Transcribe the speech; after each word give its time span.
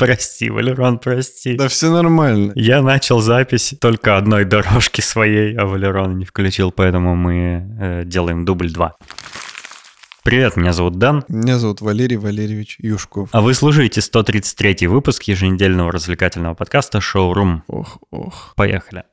Прости, 0.00 0.48
Валерон, 0.48 0.98
прости. 0.98 1.56
Да 1.56 1.68
все 1.68 1.90
нормально. 1.92 2.52
Я 2.54 2.80
начал 2.80 3.20
запись 3.20 3.74
только 3.78 4.16
одной 4.16 4.46
дорожки 4.46 5.02
своей, 5.02 5.54
а 5.54 5.66
Валерон 5.66 6.16
не 6.16 6.24
включил, 6.24 6.72
поэтому 6.72 7.14
мы 7.14 7.68
э, 7.78 8.04
делаем 8.06 8.46
дубль 8.46 8.72
2. 8.72 8.96
Привет, 10.22 10.56
меня 10.56 10.72
зовут 10.72 10.96
Дан. 10.96 11.22
Меня 11.28 11.58
зовут 11.58 11.82
Валерий 11.82 12.16
Валерьевич 12.16 12.76
Юшков. 12.78 13.28
А 13.32 13.42
вы 13.42 13.52
слушаете 13.52 14.00
133 14.00 14.86
выпуск 14.86 15.24
еженедельного 15.24 15.92
развлекательного 15.92 16.54
подкаста 16.54 17.02
«Шоурум». 17.02 17.62
Ох, 17.66 17.98
ох. 18.10 18.54
Поехали. 18.56 19.04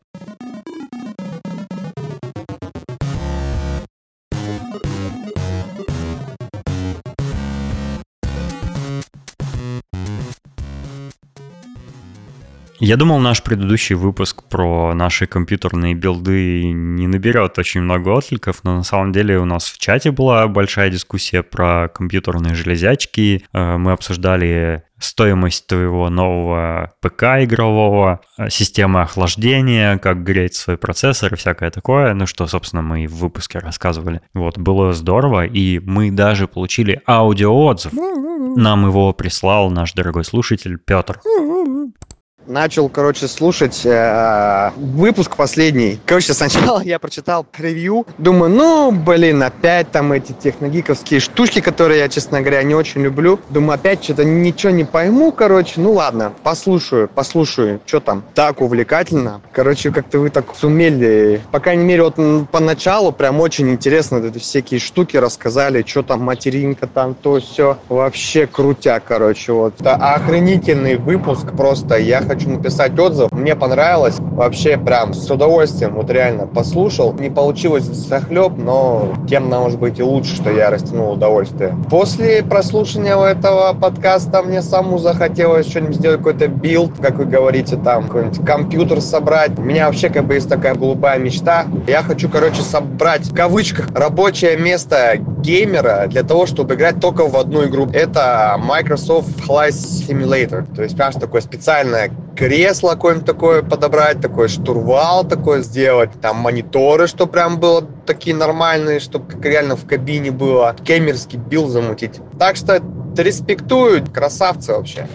Я 12.80 12.96
думал, 12.96 13.20
наш 13.20 13.42
предыдущий 13.42 13.96
выпуск 13.96 14.44
про 14.44 14.94
наши 14.94 15.26
компьютерные 15.26 15.96
билды 15.96 16.64
не 16.64 17.08
наберет 17.08 17.58
очень 17.58 17.82
много 17.82 18.10
откликов, 18.10 18.64
но 18.64 18.76
на 18.76 18.84
самом 18.84 19.12
деле 19.12 19.40
у 19.40 19.46
нас 19.46 19.66
в 19.66 19.80
чате 19.80 20.12
была 20.12 20.48
большая 20.48 20.92
дискуссия 20.92 21.42
про 21.42 21.88
компьютерные 21.88 22.54
железячки. 22.54 23.44
Э, 23.52 23.78
мы 23.78 23.94
обсуждали 23.94 24.84
стоимость 25.00 25.68
твоего 25.68 26.10
нового 26.10 26.94
ПК 27.02 27.24
игрового, 27.44 28.22
э, 28.38 28.50
системы 28.50 29.02
охлаждения, 29.02 29.98
как 29.98 30.24
греть 30.24 30.56
свой 30.56 30.78
процессор 30.78 31.34
и 31.34 31.38
всякое 31.38 31.72
такое, 31.72 32.14
ну 32.14 32.28
что, 32.28 32.48
собственно, 32.48 32.82
мы 32.82 33.04
и 33.04 33.08
в 33.08 33.16
выпуске 33.16 33.60
рассказывали. 33.60 34.22
Вот, 34.34 34.58
было 34.58 34.94
здорово, 34.94 35.46
и 35.46 35.80
мы 35.80 36.12
даже 36.12 36.48
получили 36.48 37.02
аудиоотзыв. 37.08 37.94
Нам 37.94 38.88
его 38.88 39.14
прислал 39.14 39.70
наш 39.70 39.94
дорогой 39.94 40.26
слушатель 40.26 40.78
Петр 40.78 41.20
начал, 42.48 42.90
короче, 42.90 43.28
слушать 43.28 43.82
э, 43.86 44.72
выпуск 44.76 45.36
последний. 45.36 46.00
Короче, 46.06 46.34
сначала 46.34 46.82
я 46.84 47.00
прочитал 47.00 47.46
ревью, 47.58 48.06
думаю, 48.18 48.52
ну, 48.52 48.92
блин, 48.92 49.44
опять 49.44 49.92
там 49.92 50.12
эти 50.12 50.32
техногиковские 50.32 51.20
штучки, 51.20 51.62
которые 51.62 52.00
я, 52.00 52.10
честно 52.10 52.42
говоря, 52.42 52.64
не 52.64 52.76
очень 52.76 53.02
люблю. 53.02 53.40
Думаю, 53.50 53.76
опять 53.76 54.04
что-то 54.04 54.24
ничего 54.24 54.72
не 54.72 54.84
пойму, 54.84 55.32
короче, 55.32 55.74
ну 55.78 55.94
ладно, 55.94 56.34
послушаю, 56.44 57.08
послушаю, 57.08 57.82
что 57.86 58.00
там. 58.00 58.24
Так 58.34 58.62
увлекательно. 58.62 59.42
Короче, 59.52 59.92
как-то 59.92 60.20
вы 60.20 60.30
так 60.30 60.56
сумели, 60.56 61.42
по 61.52 61.60
крайней 61.60 61.86
мере, 61.86 62.04
вот 62.04 62.16
поначалу 62.52 63.12
прям 63.12 63.40
очень 63.40 63.70
интересно 63.70 64.18
эти 64.18 64.40
всякие 64.40 64.80
штуки 64.80 65.18
рассказали, 65.18 65.84
что 65.86 66.04
там 66.04 66.22
материнка 66.22 66.88
там, 66.88 67.16
то 67.16 67.40
все. 67.40 67.78
Вообще 67.90 68.48
крутя, 68.48 69.00
короче, 69.00 69.52
вот. 69.52 69.80
Это 69.80 69.96
охренительный 69.96 70.96
выпуск 70.98 71.52
просто. 71.56 71.98
Я 71.98 72.22
хочу 72.22 72.37
хочу 72.38 72.50
написать 72.50 72.98
отзыв. 73.00 73.32
Мне 73.32 73.56
понравилось. 73.56 74.18
Вообще 74.20 74.78
прям 74.78 75.14
с 75.14 75.30
удовольствием 75.32 75.96
вот 75.96 76.12
реально 76.12 76.46
послушал. 76.46 77.14
Не 77.14 77.30
получилось 77.30 77.86
захлеб, 77.86 78.54
но 78.58 79.14
тем, 79.28 79.48
может 79.48 79.80
быть, 79.80 79.98
и 79.98 80.04
лучше, 80.04 80.36
что 80.36 80.52
я 80.52 80.70
растянул 80.70 81.14
удовольствие. 81.14 81.76
После 81.90 82.44
прослушивания 82.44 83.18
этого 83.18 83.74
подкаста 83.74 84.44
мне 84.44 84.62
саму 84.62 85.00
захотелось 85.00 85.68
что-нибудь 85.68 85.96
сделать, 85.96 86.18
какой-то 86.20 86.48
build, 86.48 86.92
как 87.02 87.16
вы 87.16 87.26
говорите, 87.26 87.76
там, 87.78 88.04
какой-нибудь 88.04 88.46
компьютер 88.46 89.02
собрать. 89.02 89.58
У 89.58 89.62
меня 89.62 89.88
вообще 89.88 90.10
как 90.10 90.26
бы 90.26 90.36
есть 90.36 90.50
такая 90.50 90.76
голубая 90.76 91.18
мечта. 91.18 91.66
Я 91.88 92.04
хочу, 92.04 92.30
короче, 92.30 92.62
собрать, 92.62 93.26
в 93.26 93.34
кавычках, 93.34 93.90
рабочее 93.96 94.58
место 94.58 95.18
геймера 95.18 96.06
для 96.08 96.22
того, 96.22 96.46
чтобы 96.46 96.76
играть 96.76 97.00
только 97.00 97.28
в 97.28 97.36
одну 97.36 97.66
игру. 97.66 97.88
Это 97.92 98.56
Microsoft 98.60 99.30
Flight 99.48 99.72
Simulator. 99.72 100.64
То 100.76 100.84
есть, 100.84 100.96
прям 100.96 101.08
такое 101.14 101.42
специальное 101.42 102.12
кресло 102.36 102.92
какое-нибудь 102.92 103.26
такое 103.26 103.64
подобрать, 103.64 104.22
такой 104.22 104.48
штурвал 104.48 105.28
такой 105.28 105.64
сделать, 105.64 106.12
там 106.22 106.38
мониторы, 106.38 107.08
что 107.08 107.28
прям 107.28 107.60
было 107.60 107.82
такие 108.06 108.36
нормальные, 108.36 109.00
чтобы 109.00 109.32
как 109.32 109.44
реально 109.46 109.76
в 109.76 109.86
кабине 109.86 110.32
было, 110.32 110.76
геймерский 110.84 111.40
build 111.40 111.72
замутить. 111.72 112.20
Так 112.40 112.56
что 112.56 112.82
респектую, 113.18 114.06
красавцы 114.06 114.74
вообще. 114.74 115.08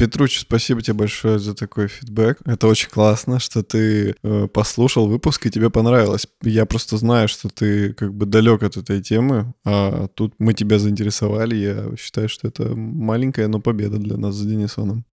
Петруч, 0.00 0.40
спасибо 0.40 0.80
тебе 0.80 0.94
большое 0.94 1.38
за 1.38 1.54
такой 1.54 1.88
фидбэк. 1.88 2.38
Это 2.46 2.68
очень 2.68 2.88
классно, 2.88 3.38
что 3.38 3.62
ты 3.62 4.14
э, 4.22 4.48
послушал 4.50 5.06
выпуск 5.08 5.44
и 5.44 5.50
тебе 5.50 5.68
понравилось. 5.68 6.26
Я 6.40 6.64
просто 6.64 6.96
знаю, 6.96 7.28
что 7.28 7.50
ты 7.50 7.92
как 7.92 8.14
бы 8.14 8.24
далек 8.24 8.62
от 8.62 8.78
этой 8.78 9.02
темы, 9.02 9.52
а 9.62 10.08
тут 10.08 10.32
мы 10.38 10.54
тебя 10.54 10.78
заинтересовали. 10.78 11.54
Я 11.54 11.96
считаю, 11.98 12.30
что 12.30 12.48
это 12.48 12.74
маленькая, 12.74 13.46
но 13.48 13.60
победа 13.60 13.98
для 13.98 14.16
нас 14.16 14.36
с 14.36 14.46
Денисоном. 14.46 15.04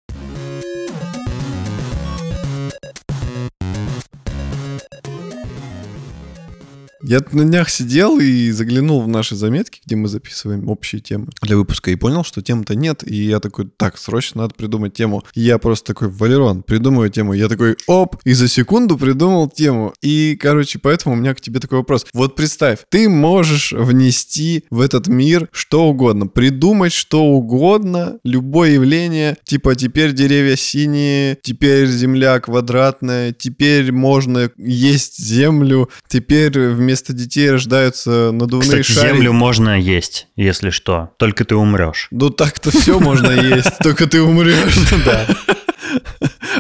Я 7.03 7.21
на 7.33 7.45
днях 7.45 7.69
сидел 7.69 8.19
и 8.19 8.51
заглянул 8.51 9.03
в 9.03 9.09
наши 9.09 9.35
заметки, 9.35 9.81
где 9.85 9.97
мы 9.97 10.09
записываем 10.09 10.69
общие 10.69 11.01
темы 11.01 11.29
для 11.43 11.57
выпуска, 11.57 11.91
и 11.91 11.97
понял, 11.97 12.25
что 12.25 12.43
тем-то 12.43 12.75
нет. 12.75 13.03
И 13.07 13.15
я 13.15 13.41
такой, 13.41 13.69
так, 13.77 13.99
срочно 13.99 14.43
надо 14.43 14.55
придумать 14.55 14.95
тему. 14.95 15.23
И 15.35 15.43
я 15.43 15.59
просто 15.59 15.95
такой, 15.95 16.09
Валерон, 16.09 16.63
придумываю 16.63 17.11
тему. 17.11 17.35
Я 17.35 17.49
такой, 17.49 17.77
оп, 17.87 18.17
и 18.25 18.33
за 18.33 18.49
секунду 18.49 18.97
придумал 18.97 19.49
тему. 19.49 19.93
И, 20.03 20.39
короче, 20.41 20.79
поэтому 20.79 21.15
у 21.15 21.19
меня 21.19 21.35
к 21.35 21.41
тебе 21.41 21.61
такой 21.61 21.79
вопрос. 21.79 22.07
Вот 22.13 22.35
представь, 22.35 22.81
ты 22.89 23.09
можешь 23.09 23.73
внести 23.73 24.65
в 24.71 24.81
этот 24.81 25.09
мир 25.09 25.49
что 25.53 25.89
угодно, 25.89 26.27
придумать 26.27 26.93
что 26.93 27.25
угодно, 27.25 28.19
любое 28.25 28.73
явление, 28.73 29.37
типа 29.45 29.75
теперь 29.75 30.13
деревья 30.13 30.57
синие, 30.57 31.39
теперь 31.43 31.87
земля 31.89 32.41
квадратная, 32.41 33.33
теперь 33.33 33.93
можно 33.93 34.51
есть 34.57 35.19
землю, 35.19 35.91
теперь 36.09 36.59
вместо 36.59 36.86
вместо 36.87 37.13
детей 37.13 37.51
рождаются 37.51 38.31
надувные 38.33 38.83
Кстати, 38.83 38.93
шарики. 38.93 39.15
землю 39.15 39.33
можно 39.33 39.77
есть, 39.79 40.29
если 40.37 40.71
что. 40.71 41.11
Только 41.19 41.45
ты 41.45 41.57
умрешь. 41.57 42.07
Ну 42.13 42.31
так-то 42.31 42.71
все 42.71 43.01
можно 43.01 43.33
есть, 43.33 43.79
только 43.83 44.07
ты 44.07 44.23
умрешь. 44.23 44.77
Да. 45.05 45.27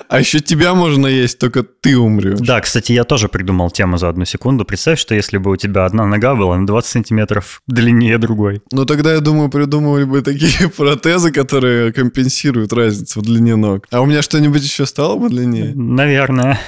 А 0.08 0.20
еще 0.20 0.40
тебя 0.40 0.74
можно 0.74 1.06
есть, 1.06 1.38
только 1.38 1.62
ты 1.62 1.96
умрешь. 1.96 2.38
Да, 2.40 2.60
кстати, 2.60 2.92
я 2.92 3.04
тоже 3.04 3.28
придумал 3.28 3.70
тему 3.70 3.98
за 3.98 4.08
одну 4.08 4.24
секунду. 4.24 4.64
Представь, 4.64 4.98
что 5.00 5.14
если 5.14 5.38
бы 5.38 5.50
у 5.50 5.56
тебя 5.56 5.84
одна 5.84 6.06
нога 6.06 6.34
была 6.34 6.56
на 6.56 6.66
20 6.66 6.90
сантиметров 6.90 7.62
длиннее 7.66 8.18
другой. 8.18 8.62
Ну 8.72 8.84
тогда, 8.84 9.14
я 9.14 9.20
думаю, 9.20 9.48
придумывали 9.48 10.04
бы 10.04 10.22
такие 10.22 10.68
протезы, 10.76 11.32
которые 11.32 11.92
компенсируют 11.92 12.72
разницу 12.72 13.20
в 13.20 13.22
длине 13.22 13.56
ног. 13.56 13.86
А 13.90 14.00
у 14.00 14.06
меня 14.06 14.22
что-нибудь 14.22 14.62
еще 14.62 14.86
стало 14.86 15.16
бы 15.16 15.28
длиннее? 15.28 15.72
Наверное. 15.74 16.58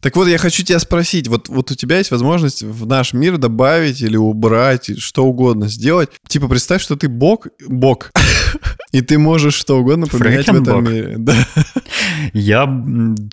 Так 0.00 0.16
вот, 0.16 0.28
я 0.28 0.38
хочу 0.38 0.62
тебя 0.62 0.78
спросить, 0.78 1.28
вот, 1.28 1.48
вот 1.48 1.70
у 1.70 1.74
тебя 1.74 1.98
есть 1.98 2.10
возможность 2.10 2.62
в 2.62 2.86
наш 2.86 3.12
мир 3.12 3.36
добавить 3.36 4.00
или 4.00 4.16
убрать, 4.16 4.98
что 4.98 5.26
угодно 5.26 5.68
сделать. 5.68 6.10
Типа, 6.26 6.48
представь, 6.48 6.82
что 6.82 6.96
ты 6.96 7.08
бог, 7.08 7.48
бог, 7.68 8.10
и 8.92 9.02
ты 9.02 9.18
можешь 9.18 9.54
что 9.54 9.78
угодно 9.78 10.06
поменять 10.06 10.48
в 10.48 10.62
этом 10.62 10.84
мире. 10.84 11.16
Да. 11.20 11.34
Я 12.32 12.66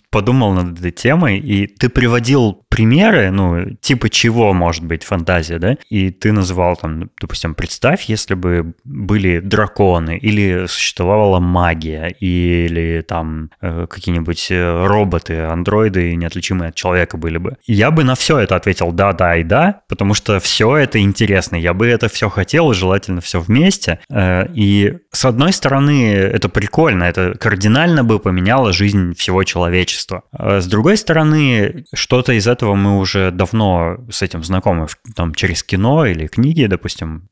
подумал 0.09 0.53
над 0.53 0.79
этой 0.79 0.91
темой, 0.91 1.39
и 1.39 1.67
ты 1.67 1.89
приводил 1.89 2.63
примеры, 2.69 3.31
ну, 3.31 3.65
типа 3.81 4.09
чего 4.09 4.53
может 4.53 4.83
быть 4.83 5.03
фантазия, 5.03 5.59
да? 5.59 5.77
И 5.89 6.11
ты 6.11 6.31
называл 6.31 6.75
там, 6.75 7.09
допустим, 7.19 7.55
представь, 7.55 8.03
если 8.03 8.33
бы 8.33 8.73
были 8.83 9.39
драконы, 9.39 10.17
или 10.17 10.65
существовала 10.67 11.39
магия, 11.39 12.09
или 12.19 13.03
там 13.07 13.49
э, 13.61 13.87
какие-нибудь 13.89 14.47
э, 14.51 14.85
роботы, 14.87 15.41
андроиды 15.41 16.15
неотличимые 16.15 16.69
от 16.69 16.75
человека 16.75 17.17
были 17.17 17.37
бы. 17.37 17.57
Я 17.65 17.91
бы 17.91 18.03
на 18.03 18.15
все 18.15 18.39
это 18.39 18.55
ответил 18.55 18.91
да, 18.91 19.13
да 19.13 19.37
и 19.37 19.43
да, 19.43 19.81
потому 19.87 20.13
что 20.13 20.39
все 20.39 20.77
это 20.77 20.99
интересно. 20.99 21.55
Я 21.55 21.73
бы 21.73 21.87
это 21.87 22.09
все 22.09 22.29
хотел, 22.29 22.73
желательно 22.73 23.21
все 23.21 23.39
вместе. 23.39 23.99
Э, 24.09 24.45
и 24.53 24.97
с 25.11 25.25
одной 25.25 25.53
стороны, 25.53 26.13
это 26.13 26.49
прикольно, 26.49 27.03
это 27.03 27.33
кардинально 27.37 28.03
бы 28.03 28.19
поменяло 28.19 28.56
жизнь 28.71 29.13
всего 29.15 29.43
человечества. 29.43 30.23
А 30.31 30.61
с 30.61 30.67
другой 30.67 30.97
стороны, 30.97 31.85
что-то 31.93 32.33
из 32.33 32.47
этого 32.47 32.75
мы 32.75 32.99
уже 32.99 33.31
давно 33.31 33.97
с 34.09 34.21
этим 34.21 34.43
знакомы, 34.43 34.87
там, 35.15 35.33
через 35.33 35.63
кино 35.63 36.05
или 36.05 36.27
книги, 36.27 36.65
допустим, 36.65 37.29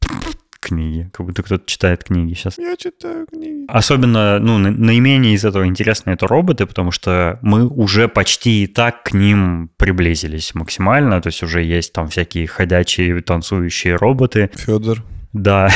книги, 0.65 1.09
как 1.13 1.25
будто 1.25 1.43
кто-то 1.43 1.63
читает 1.65 2.03
книги 2.03 2.33
сейчас. 2.33 2.57
Я 2.57 2.75
читаю 2.75 3.27
книги. 3.27 3.65
Особенно, 3.67 4.39
ну, 4.39 4.57
наименее 4.57 5.35
из 5.35 5.45
этого 5.45 5.65
интересно 5.67 6.09
это 6.11 6.27
роботы, 6.27 6.65
потому 6.65 6.91
что 6.91 7.37
мы 7.41 7.67
уже 7.67 8.07
почти 8.07 8.63
и 8.63 8.67
так 8.67 9.03
к 9.03 9.13
ним 9.13 9.69
приблизились 9.77 10.55
максимально, 10.55 11.21
то 11.21 11.27
есть 11.27 11.43
уже 11.43 11.63
есть 11.63 11.93
там 11.93 12.07
всякие 12.07 12.47
ходячие 12.47 13.21
танцующие 13.21 13.95
роботы. 13.95 14.49
Федор. 14.55 15.03
Да, 15.35 15.69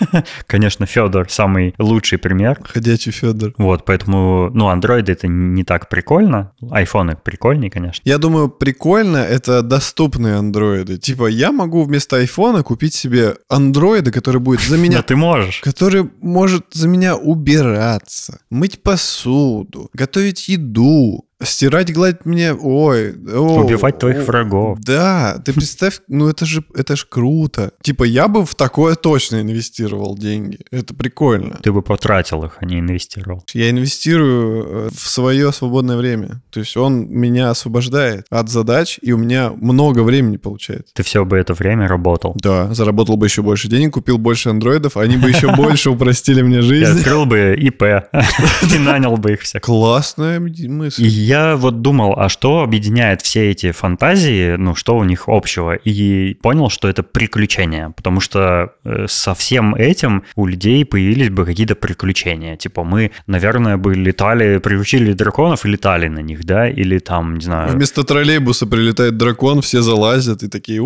конечно, 0.48 0.84
Федор 0.84 1.30
самый 1.30 1.74
лучший 1.78 2.18
пример. 2.18 2.58
Ходячий 2.64 3.12
Федор. 3.12 3.54
Вот, 3.56 3.84
поэтому, 3.84 4.50
ну, 4.52 4.66
андроиды 4.66 5.12
это 5.12 5.28
не 5.28 5.62
так 5.62 5.88
прикольно. 5.88 6.52
Айфоны 6.72 7.16
прикольнее, 7.16 7.70
конечно. 7.70 8.02
Я 8.04 8.18
думаю, 8.18 8.48
прикольно 8.48 9.18
это 9.18 9.62
доступные 9.62 10.34
андроиды. 10.34 10.98
Типа, 10.98 11.28
я 11.28 11.52
могу 11.52 11.84
вместо 11.84 12.16
айфона 12.16 12.64
купить 12.64 12.94
себе 12.94 13.36
андроида, 13.48 14.10
который 14.10 14.40
будет 14.40 14.60
за 14.60 14.76
меня... 14.78 14.98
Да 14.98 15.02
ты 15.04 15.14
можешь. 15.14 15.60
Который 15.60 16.10
может 16.20 16.66
за 16.72 16.88
меня 16.88 17.14
убираться, 17.14 18.40
мыть 18.50 18.82
посуду, 18.82 19.88
готовить 19.94 20.48
еду, 20.48 21.25
Стирать, 21.42 21.92
гладить 21.92 22.24
мне, 22.24 22.54
ой, 22.54 23.14
о, 23.30 23.62
убивать 23.62 23.98
твоих 23.98 24.20
о, 24.20 24.22
врагов. 24.22 24.78
Да, 24.80 25.38
ты 25.44 25.52
представь, 25.52 26.00
ну 26.08 26.28
это 26.28 26.46
же, 26.46 26.64
это 26.74 26.96
же 26.96 27.04
круто. 27.06 27.72
Типа 27.82 28.04
я 28.04 28.26
бы 28.26 28.46
в 28.46 28.54
такое 28.54 28.94
точно 28.94 29.42
инвестировал 29.42 30.16
деньги. 30.16 30.60
Это 30.70 30.94
прикольно. 30.94 31.58
Ты 31.62 31.72
бы 31.72 31.82
потратил 31.82 32.44
их, 32.44 32.56
а 32.60 32.64
не 32.64 32.78
инвестировал. 32.78 33.44
Я 33.52 33.68
инвестирую 33.68 34.64
э, 34.64 34.88
в 34.94 35.08
свое 35.08 35.52
свободное 35.52 35.98
время. 35.98 36.40
То 36.50 36.60
есть 36.60 36.74
он 36.74 37.06
меня 37.06 37.50
освобождает 37.50 38.24
от 38.30 38.48
задач, 38.48 38.98
и 39.02 39.12
у 39.12 39.18
меня 39.18 39.50
много 39.50 40.00
времени 40.00 40.38
получается. 40.38 40.94
Ты 40.94 41.02
все 41.02 41.26
бы 41.26 41.36
это 41.36 41.52
время 41.52 41.86
работал. 41.86 42.34
Да, 42.36 42.72
заработал 42.72 43.18
бы 43.18 43.26
еще 43.26 43.42
больше 43.42 43.68
денег, 43.68 43.92
купил 43.92 44.16
больше 44.16 44.48
андроидов, 44.48 44.96
они 44.96 45.18
бы 45.18 45.28
еще 45.28 45.54
больше 45.54 45.90
упростили 45.90 46.40
мне 46.40 46.62
жизнь. 46.62 46.94
Я 46.94 46.98
открыл 46.98 47.26
бы 47.26 47.54
ИП 47.58 47.82
и 48.74 48.78
нанял 48.78 49.18
бы 49.18 49.34
их 49.34 49.42
всех. 49.42 49.60
Классная 49.60 50.40
мысль 50.40 51.25
я 51.26 51.56
вот 51.56 51.82
думал, 51.82 52.14
а 52.16 52.28
что 52.28 52.62
объединяет 52.62 53.20
все 53.20 53.50
эти 53.50 53.72
фантазии, 53.72 54.54
ну, 54.56 54.74
что 54.76 54.96
у 54.96 55.04
них 55.04 55.24
общего, 55.26 55.74
и 55.74 56.34
понял, 56.34 56.70
что 56.70 56.88
это 56.88 57.02
приключения, 57.02 57.90
потому 57.90 58.20
что 58.20 58.74
э, 58.84 59.06
со 59.08 59.34
всем 59.34 59.74
этим 59.74 60.22
у 60.36 60.46
людей 60.46 60.84
появились 60.84 61.30
бы 61.30 61.44
какие-то 61.44 61.74
приключения. 61.74 62.56
Типа 62.56 62.84
мы, 62.84 63.10
наверное, 63.26 63.76
бы 63.76 63.94
летали, 63.94 64.58
приручили 64.58 65.12
драконов 65.12 65.66
и 65.66 65.68
летали 65.68 66.06
на 66.08 66.20
них, 66.20 66.44
да, 66.44 66.68
или 66.68 66.98
там, 66.98 67.34
не 67.34 67.44
знаю... 67.44 67.72
Вместо 67.72 68.04
троллейбуса 68.04 68.66
прилетает 68.66 69.16
дракон, 69.16 69.62
все 69.62 69.82
залазят 69.82 70.44
и 70.44 70.48
такие... 70.48 70.80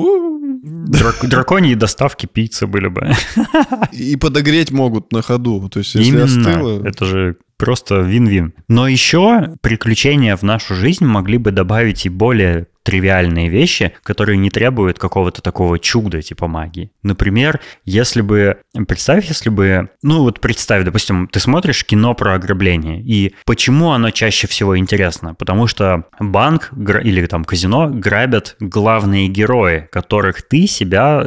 Драк, 0.62 1.16
драконьи 1.22 1.74
доставки 1.74 2.26
пиццы 2.26 2.66
были 2.66 2.88
бы. 2.88 3.12
И 3.92 4.16
подогреть 4.16 4.70
могут 4.70 5.12
на 5.12 5.22
ходу. 5.22 5.68
То 5.68 5.80
есть, 5.80 5.94
если 5.94 6.10
Именно. 6.10 6.24
остыло... 6.24 6.86
Это 6.86 7.04
же 7.04 7.36
просто 7.60 8.00
вин-вин. 8.00 8.54
Но 8.68 8.88
еще 8.88 9.54
приключения 9.60 10.34
в 10.34 10.42
нашу 10.42 10.74
жизнь 10.74 11.04
могли 11.04 11.36
бы 11.36 11.52
добавить 11.52 12.06
и 12.06 12.08
более 12.08 12.66
тривиальные 12.82 13.48
вещи, 13.48 13.92
которые 14.02 14.38
не 14.38 14.50
требуют 14.50 14.98
какого-то 14.98 15.42
такого 15.42 15.78
чуда 15.78 16.22
типа 16.22 16.46
магии. 16.46 16.90
Например, 17.02 17.60
если 17.84 18.20
бы, 18.20 18.58
представь, 18.88 19.26
если 19.26 19.50
бы, 19.50 19.90
ну 20.02 20.22
вот 20.22 20.40
представь, 20.40 20.84
допустим, 20.84 21.28
ты 21.28 21.40
смотришь 21.40 21.84
кино 21.84 22.14
про 22.14 22.34
ограбление, 22.34 23.00
и 23.00 23.34
почему 23.44 23.92
оно 23.92 24.10
чаще 24.10 24.46
всего 24.46 24.78
интересно? 24.78 25.34
Потому 25.34 25.66
что 25.66 26.04
банк 26.18 26.70
или 26.76 27.26
там 27.26 27.44
казино 27.44 27.88
грабят 27.90 28.56
главные 28.60 29.28
герои, 29.28 29.88
которых 29.92 30.42
ты 30.42 30.66
себя, 30.66 31.24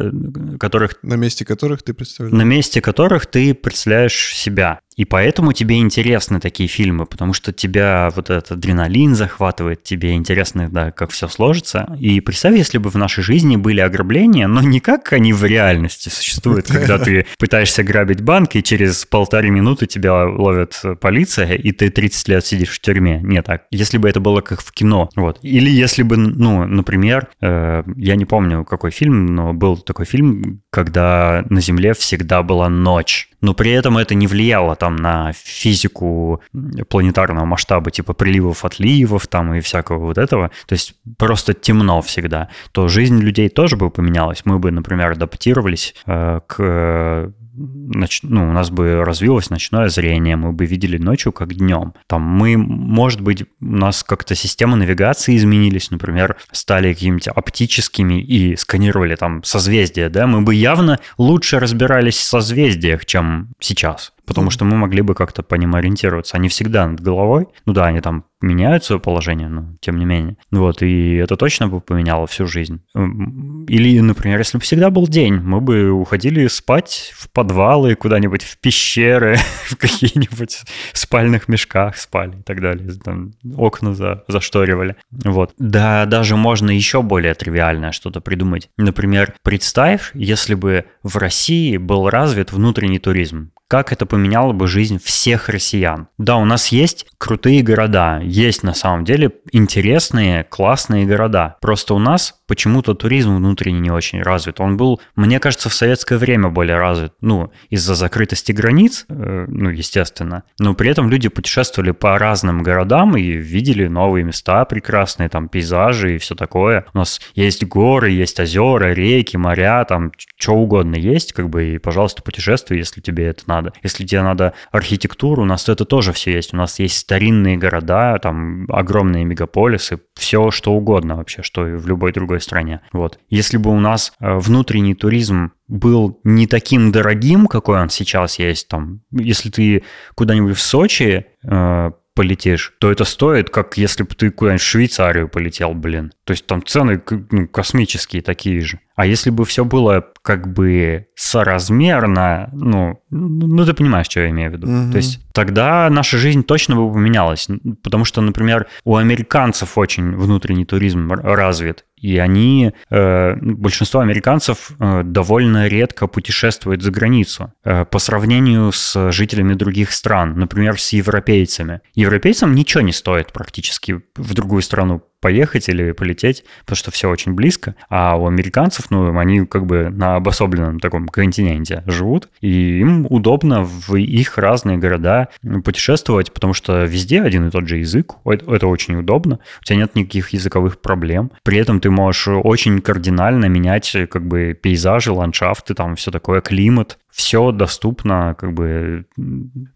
которых... 0.60 0.98
На 1.02 1.16
месте 1.16 1.46
которых 1.46 1.84
ты 1.84 1.94
представляешь. 1.94 2.38
На 2.38 2.44
месте 2.44 2.82
которых 2.82 3.26
ты 3.26 3.54
представляешь 3.54 4.36
себя. 4.36 4.80
И 4.96 5.06
поэтому 5.06 5.54
тебе 5.54 5.80
интересны 5.80 6.40
такие 6.40 6.70
фильмы, 6.70 7.06
потому 7.06 7.34
что 7.34 7.52
тебя 7.52 8.12
вот 8.16 8.30
этот 8.30 8.52
адреналин 8.52 9.16
захватывает, 9.16 9.84
тебе 9.84 10.14
интересно, 10.14 10.70
да, 10.70 10.92
как 10.92 11.12
все 11.12 11.28
сложится. 11.44 11.96
И 12.00 12.22
представь, 12.22 12.56
если 12.56 12.78
бы 12.78 12.90
в 12.90 12.96
нашей 12.96 13.24
жизни 13.24 13.58
были 13.58 13.82
ограбления, 13.82 14.48
но 14.48 14.62
не 14.62 14.80
как 14.80 15.12
они 15.14 15.34
в 15.34 15.44
реальности 15.44 16.10
существуют, 16.10 16.68
когда 16.68 16.98
ты 16.98 17.26
пытаешься 17.38 17.84
грабить 17.84 18.22
банк, 18.22 18.56
и 18.56 18.64
через 18.64 19.06
полторы 19.06 19.50
минуты 19.50 19.86
тебя 19.86 20.26
ловит 20.26 20.82
полиция, 21.02 21.54
и 21.54 21.72
ты 21.72 21.90
30 21.90 22.28
лет 22.30 22.46
сидишь 22.46 22.70
в 22.70 22.80
тюрьме. 22.80 23.20
Не 23.22 23.42
так. 23.42 23.64
Если 23.72 23.98
бы 23.98 24.10
это 24.10 24.20
было 24.20 24.42
как 24.42 24.62
в 24.62 24.72
кино. 24.72 25.10
Вот. 25.16 25.40
Или 25.42 25.70
если 25.70 26.04
бы, 26.04 26.18
ну, 26.18 26.66
например, 26.66 27.28
э, 27.42 27.84
я 27.98 28.16
не 28.16 28.26
помню, 28.26 28.64
какой 28.64 28.92
фильм, 28.92 29.26
но 29.26 29.54
был 29.54 29.78
такой 29.78 30.06
фильм, 30.06 30.62
когда 30.70 31.44
на 31.50 31.62
Земле 31.62 31.94
всегда 31.94 32.44
была 32.44 32.70
ночь 32.70 33.30
но 33.44 33.54
при 33.54 33.72
этом 33.72 33.98
это 33.98 34.16
не 34.16 34.26
влияло 34.26 34.76
там 34.76 34.96
на 34.96 35.34
физику 35.34 36.42
планетарного 36.90 37.46
масштаба, 37.46 37.92
типа 37.92 38.14
приливов, 38.14 38.64
отливов 38.64 39.28
там 39.28 39.54
и 39.54 39.60
всякого 39.60 40.00
вот 40.00 40.18
этого, 40.18 40.50
то 40.66 40.74
есть 40.74 40.96
просто 41.18 41.54
темно 41.54 42.02
всегда, 42.02 42.50
то 42.72 42.88
жизнь 42.88 43.20
людей 43.20 43.50
тоже 43.50 43.76
бы 43.76 43.90
поменялась. 43.92 44.44
Мы 44.46 44.60
бы, 44.60 44.72
например, 44.72 45.12
адаптировались 45.12 45.94
э, 46.08 46.40
к 46.48 47.34
ноч... 47.54 48.22
ну, 48.24 48.50
у 48.50 48.52
нас 48.52 48.70
бы 48.70 49.04
развилось 49.04 49.50
ночное 49.50 49.90
зрение, 49.90 50.36
мы 50.36 50.52
бы 50.52 50.66
видели 50.66 50.98
ночью 50.98 51.32
как 51.32 51.54
днем. 51.54 51.94
Там 52.08 52.22
мы, 52.22 52.58
может 52.58 53.22
быть, 53.22 53.44
у 53.44 53.66
нас 53.66 54.04
как-то 54.04 54.36
системы 54.36 54.76
навигации 54.78 55.36
изменились, 55.36 55.92
например, 55.92 56.38
стали 56.52 56.94
какими-то 56.94 57.32
оптическими 57.32 58.22
и 58.22 58.56
сканировали 58.56 59.16
там 59.16 59.44
созвездия, 59.44 60.10
да, 60.10 60.28
мы 60.28 60.42
бы 60.42 60.56
явно 60.56 61.00
лучше 61.18 61.60
разбирались 61.60 62.18
в 62.18 62.24
созвездиях, 62.24 63.06
чем 63.06 63.33
сейчас 63.60 64.14
потому 64.26 64.50
что 64.50 64.66
мы 64.66 64.78
могли 64.78 65.02
бы 65.02 65.16
как-то 65.16 65.44
по 65.44 65.56
ним 65.56 65.76
ориентироваться. 65.76 66.38
Они 66.38 66.50
всегда 66.50 66.88
над 66.88 67.02
головой. 67.02 67.48
Ну 67.66 67.74
да, 67.74 67.86
они 67.86 68.02
там 68.02 68.26
меняют 68.44 68.84
свое 68.84 69.00
положение, 69.00 69.48
но 69.48 69.76
тем 69.80 69.98
не 69.98 70.06
менее. 70.06 70.38
Вот, 70.52 70.82
и 70.82 71.16
это 71.16 71.38
точно 71.38 71.70
бы 71.70 71.80
поменяло 71.80 72.28
всю 72.28 72.46
жизнь. 72.46 72.82
Или, 72.94 74.00
например, 74.00 74.38
если 74.38 74.58
бы 74.58 74.64
всегда 74.64 74.90
был 74.90 75.08
день, 75.08 75.36
мы 75.36 75.62
бы 75.62 75.90
уходили 75.92 76.48
спать 76.48 77.14
в 77.16 77.30
подвалы, 77.32 77.96
куда-нибудь 77.96 78.44
в 78.44 78.58
пещеры, 78.60 79.38
в 79.66 79.78
какие-нибудь 79.78 80.62
спальных 80.92 81.48
мешках 81.48 81.98
спали 81.98 82.38
и 82.40 82.44
так 82.44 82.62
далее. 82.62 82.92
Там 83.04 83.32
окна 83.56 83.96
за, 83.96 84.24
зашторивали. 84.28 84.98
Вот. 85.12 85.54
Да, 85.58 86.06
даже 86.06 86.36
можно 86.36 86.70
еще 86.70 87.02
более 87.02 87.34
тривиальное 87.34 87.94
что-то 87.94 88.20
придумать. 88.20 88.70
Например, 88.78 89.34
представь, 89.42 90.12
если 90.14 90.56
бы 90.56 90.86
в 91.02 91.18
России 91.18 91.78
был 91.78 92.10
развит 92.10 92.52
внутренний 92.52 93.00
туризм 93.00 93.52
как 93.74 93.92
это 93.92 94.06
поменяло 94.06 94.54
бы 94.54 94.68
жизнь 94.68 95.00
всех 95.04 95.50
россиян. 95.50 96.08
Да, 96.20 96.36
у 96.36 96.46
нас 96.46 96.68
есть 96.68 97.08
крутые 97.18 97.64
города, 97.64 98.20
есть 98.22 98.62
на 98.62 98.76
самом 98.76 99.04
деле 99.04 99.32
интересные, 99.52 100.44
классные 100.44 101.08
города. 101.08 101.56
Просто 101.60 101.96
у 101.96 102.00
нас 102.00 102.36
почему-то 102.48 102.94
туризм 102.94 103.36
внутренний 103.36 103.80
не 103.80 103.90
очень 103.90 104.22
развит. 104.22 104.60
Он 104.60 104.78
был, 104.78 105.02
мне 105.16 105.40
кажется, 105.40 105.70
в 105.70 105.74
советское 105.74 106.20
время 106.20 106.50
более 106.50 106.78
развит. 106.78 107.14
Ну, 107.20 107.52
из-за 107.72 107.96
закрытости 107.96 108.52
границ, 108.52 109.06
э, 109.10 109.46
ну, 109.48 109.72
естественно. 109.72 110.44
Но 110.60 110.76
при 110.76 110.92
этом 110.92 111.10
люди 111.10 111.30
путешествовали 111.30 111.90
по 111.90 112.20
разным 112.20 112.62
городам 112.62 113.18
и 113.18 113.24
видели 113.24 113.88
новые 113.88 114.24
места 114.24 114.66
прекрасные, 114.66 115.30
там, 115.30 115.50
пейзажи 115.50 116.14
и 116.14 116.18
все 116.20 116.36
такое. 116.36 116.86
У 116.94 117.00
нас 117.00 117.20
есть 117.34 117.66
горы, 117.66 118.12
есть 118.12 118.40
озера, 118.40 118.94
реки, 118.94 119.36
моря, 119.36 119.84
там, 119.86 120.12
что 120.38 120.54
угодно 120.54 120.96
есть, 120.96 121.34
как 121.34 121.50
бы, 121.50 121.74
и, 121.74 121.78
пожалуйста, 121.80 122.22
путешествуй, 122.22 122.78
если 122.78 123.02
тебе 123.02 123.26
это 123.26 123.42
надо 123.48 123.63
надо. 123.64 123.74
Если 123.84 124.06
тебе 124.06 124.22
надо 124.22 124.54
архитектуру, 124.72 125.44
у 125.44 125.46
нас 125.46 125.70
это 125.70 125.86
тоже 125.86 126.12
все 126.14 126.32
есть. 126.32 126.54
У 126.54 126.58
нас 126.58 126.80
есть 126.80 126.98
старинные 126.98 127.58
города, 127.58 128.18
там 128.20 128.66
огромные 128.70 129.26
мегаполисы, 129.26 130.00
все 130.16 130.52
что 130.52 130.74
угодно 130.74 131.16
вообще, 131.16 131.42
что 131.42 131.68
и 131.68 131.76
в 131.76 131.88
любой 131.88 132.12
другой 132.12 132.42
стране. 132.42 132.82
Вот. 132.92 133.20
Если 133.30 133.58
бы 133.58 133.72
у 133.72 133.80
нас 133.80 134.14
э, 134.20 134.38
внутренний 134.38 134.96
туризм 134.96 135.52
был 135.68 136.20
не 136.24 136.48
таким 136.48 136.92
дорогим, 136.92 137.48
какой 137.48 137.82
он 137.82 137.90
сейчас 137.90 138.40
есть, 138.40 138.68
там, 138.68 139.02
если 139.12 139.50
ты 139.50 139.84
куда-нибудь 140.16 140.58
в 140.58 140.62
Сочи 140.62 141.26
э, 141.44 141.92
полетишь, 142.16 142.74
то 142.80 142.92
это 142.92 143.06
стоит, 143.06 143.50
как 143.50 143.78
если 143.78 144.04
бы 144.04 144.14
ты 144.16 144.30
куда-нибудь 144.30 144.62
в 144.62 144.66
Швейцарию 144.66 145.28
полетел, 145.28 145.74
блин. 145.74 146.14
То 146.26 146.32
есть 146.32 146.46
там 146.46 146.64
цены 146.66 147.02
ну, 147.32 147.48
космические 147.48 148.22
такие 148.22 148.62
же. 148.62 148.80
А 148.96 149.06
если 149.06 149.32
бы 149.32 149.44
все 149.46 149.66
было 149.66 150.06
как 150.22 150.54
бы 150.54 151.08
соразмерно, 151.16 152.50
ну, 152.54 153.02
ну 153.10 153.66
ты 153.66 153.74
понимаешь, 153.74 154.06
что 154.06 154.20
я 154.20 154.30
имею 154.30 154.52
в 154.52 154.54
виду. 154.54 154.68
Угу. 154.68 154.92
То 154.92 154.98
есть 154.98 155.20
тогда 155.34 155.90
наша 155.90 156.18
жизнь 156.18 156.44
точно 156.44 156.76
бы 156.76 156.92
поменялась. 156.92 157.48
Потому 157.84 158.06
что, 158.06 158.22
например, 158.22 158.68
у 158.84 158.96
американцев 158.96 159.78
очень 159.78 160.16
внутренний 160.16 160.66
туризм 160.66 161.12
развит. 161.12 161.86
И 162.04 162.18
они, 162.18 162.74
э, 162.90 163.36
большинство 163.42 164.02
американцев 164.02 164.72
э, 164.78 165.04
довольно 165.06 165.68
редко 165.68 166.08
путешествуют 166.08 166.82
за 166.82 166.92
границу 166.92 167.54
э, 167.64 167.86
по 167.86 167.98
сравнению 167.98 168.74
с 168.74 169.12
жителями 169.14 169.54
других 169.54 169.94
стран, 169.94 170.38
например, 170.38 170.78
с 170.80 170.92
европейцами. 170.92 171.80
Европейцам 171.96 172.56
ничего 172.56 172.82
не 172.82 172.92
стоит 172.92 173.32
практически 173.32 174.02
в 174.18 174.34
другую 174.34 174.62
страну 174.62 175.02
поехать 175.24 175.70
или 175.70 175.94
полететь, 175.94 176.44
потому 176.60 176.76
что 176.76 176.92
все 176.92 177.10
очень 177.10 177.32
близко. 177.32 177.76
А 177.90 178.18
у 178.18 178.28
американцев, 178.28 178.92
ну, 178.92 179.18
они 179.18 179.46
как 179.46 179.66
бы 179.66 179.90
на 179.90 180.18
обособленном 180.18 180.82
таком 180.82 181.08
континенте 181.08 181.82
живут, 181.88 182.28
и 182.42 182.80
им 182.80 183.08
удобно 183.10 183.64
в 183.64 183.96
их 183.96 184.38
разные 184.38 184.78
города 184.78 185.30
путешествовать, 185.64 186.34
потому 186.34 186.54
что 186.54 186.84
везде 186.84 187.22
один 187.22 187.48
и 187.48 187.52
тот 187.52 187.70
же 187.70 187.78
язык, 187.78 188.16
это 188.26 188.68
очень 188.68 188.96
удобно, 188.96 189.40
у 189.62 189.64
тебя 189.64 189.78
нет 189.78 189.96
никаких 189.96 190.32
языковых 190.32 190.82
проблем. 190.82 191.32
При 191.44 191.58
этом 191.58 191.80
ты 191.80 191.90
можешь 191.94 192.28
очень 192.28 192.82
кардинально 192.82 193.46
менять 193.46 193.96
как 194.10 194.28
бы 194.28 194.58
пейзажи, 194.60 195.12
ландшафты, 195.12 195.74
там 195.74 195.96
все 195.96 196.12
такое, 196.12 196.42
климат, 196.42 196.98
все 197.14 197.52
доступно, 197.52 198.36
как 198.40 198.54
бы. 198.54 199.06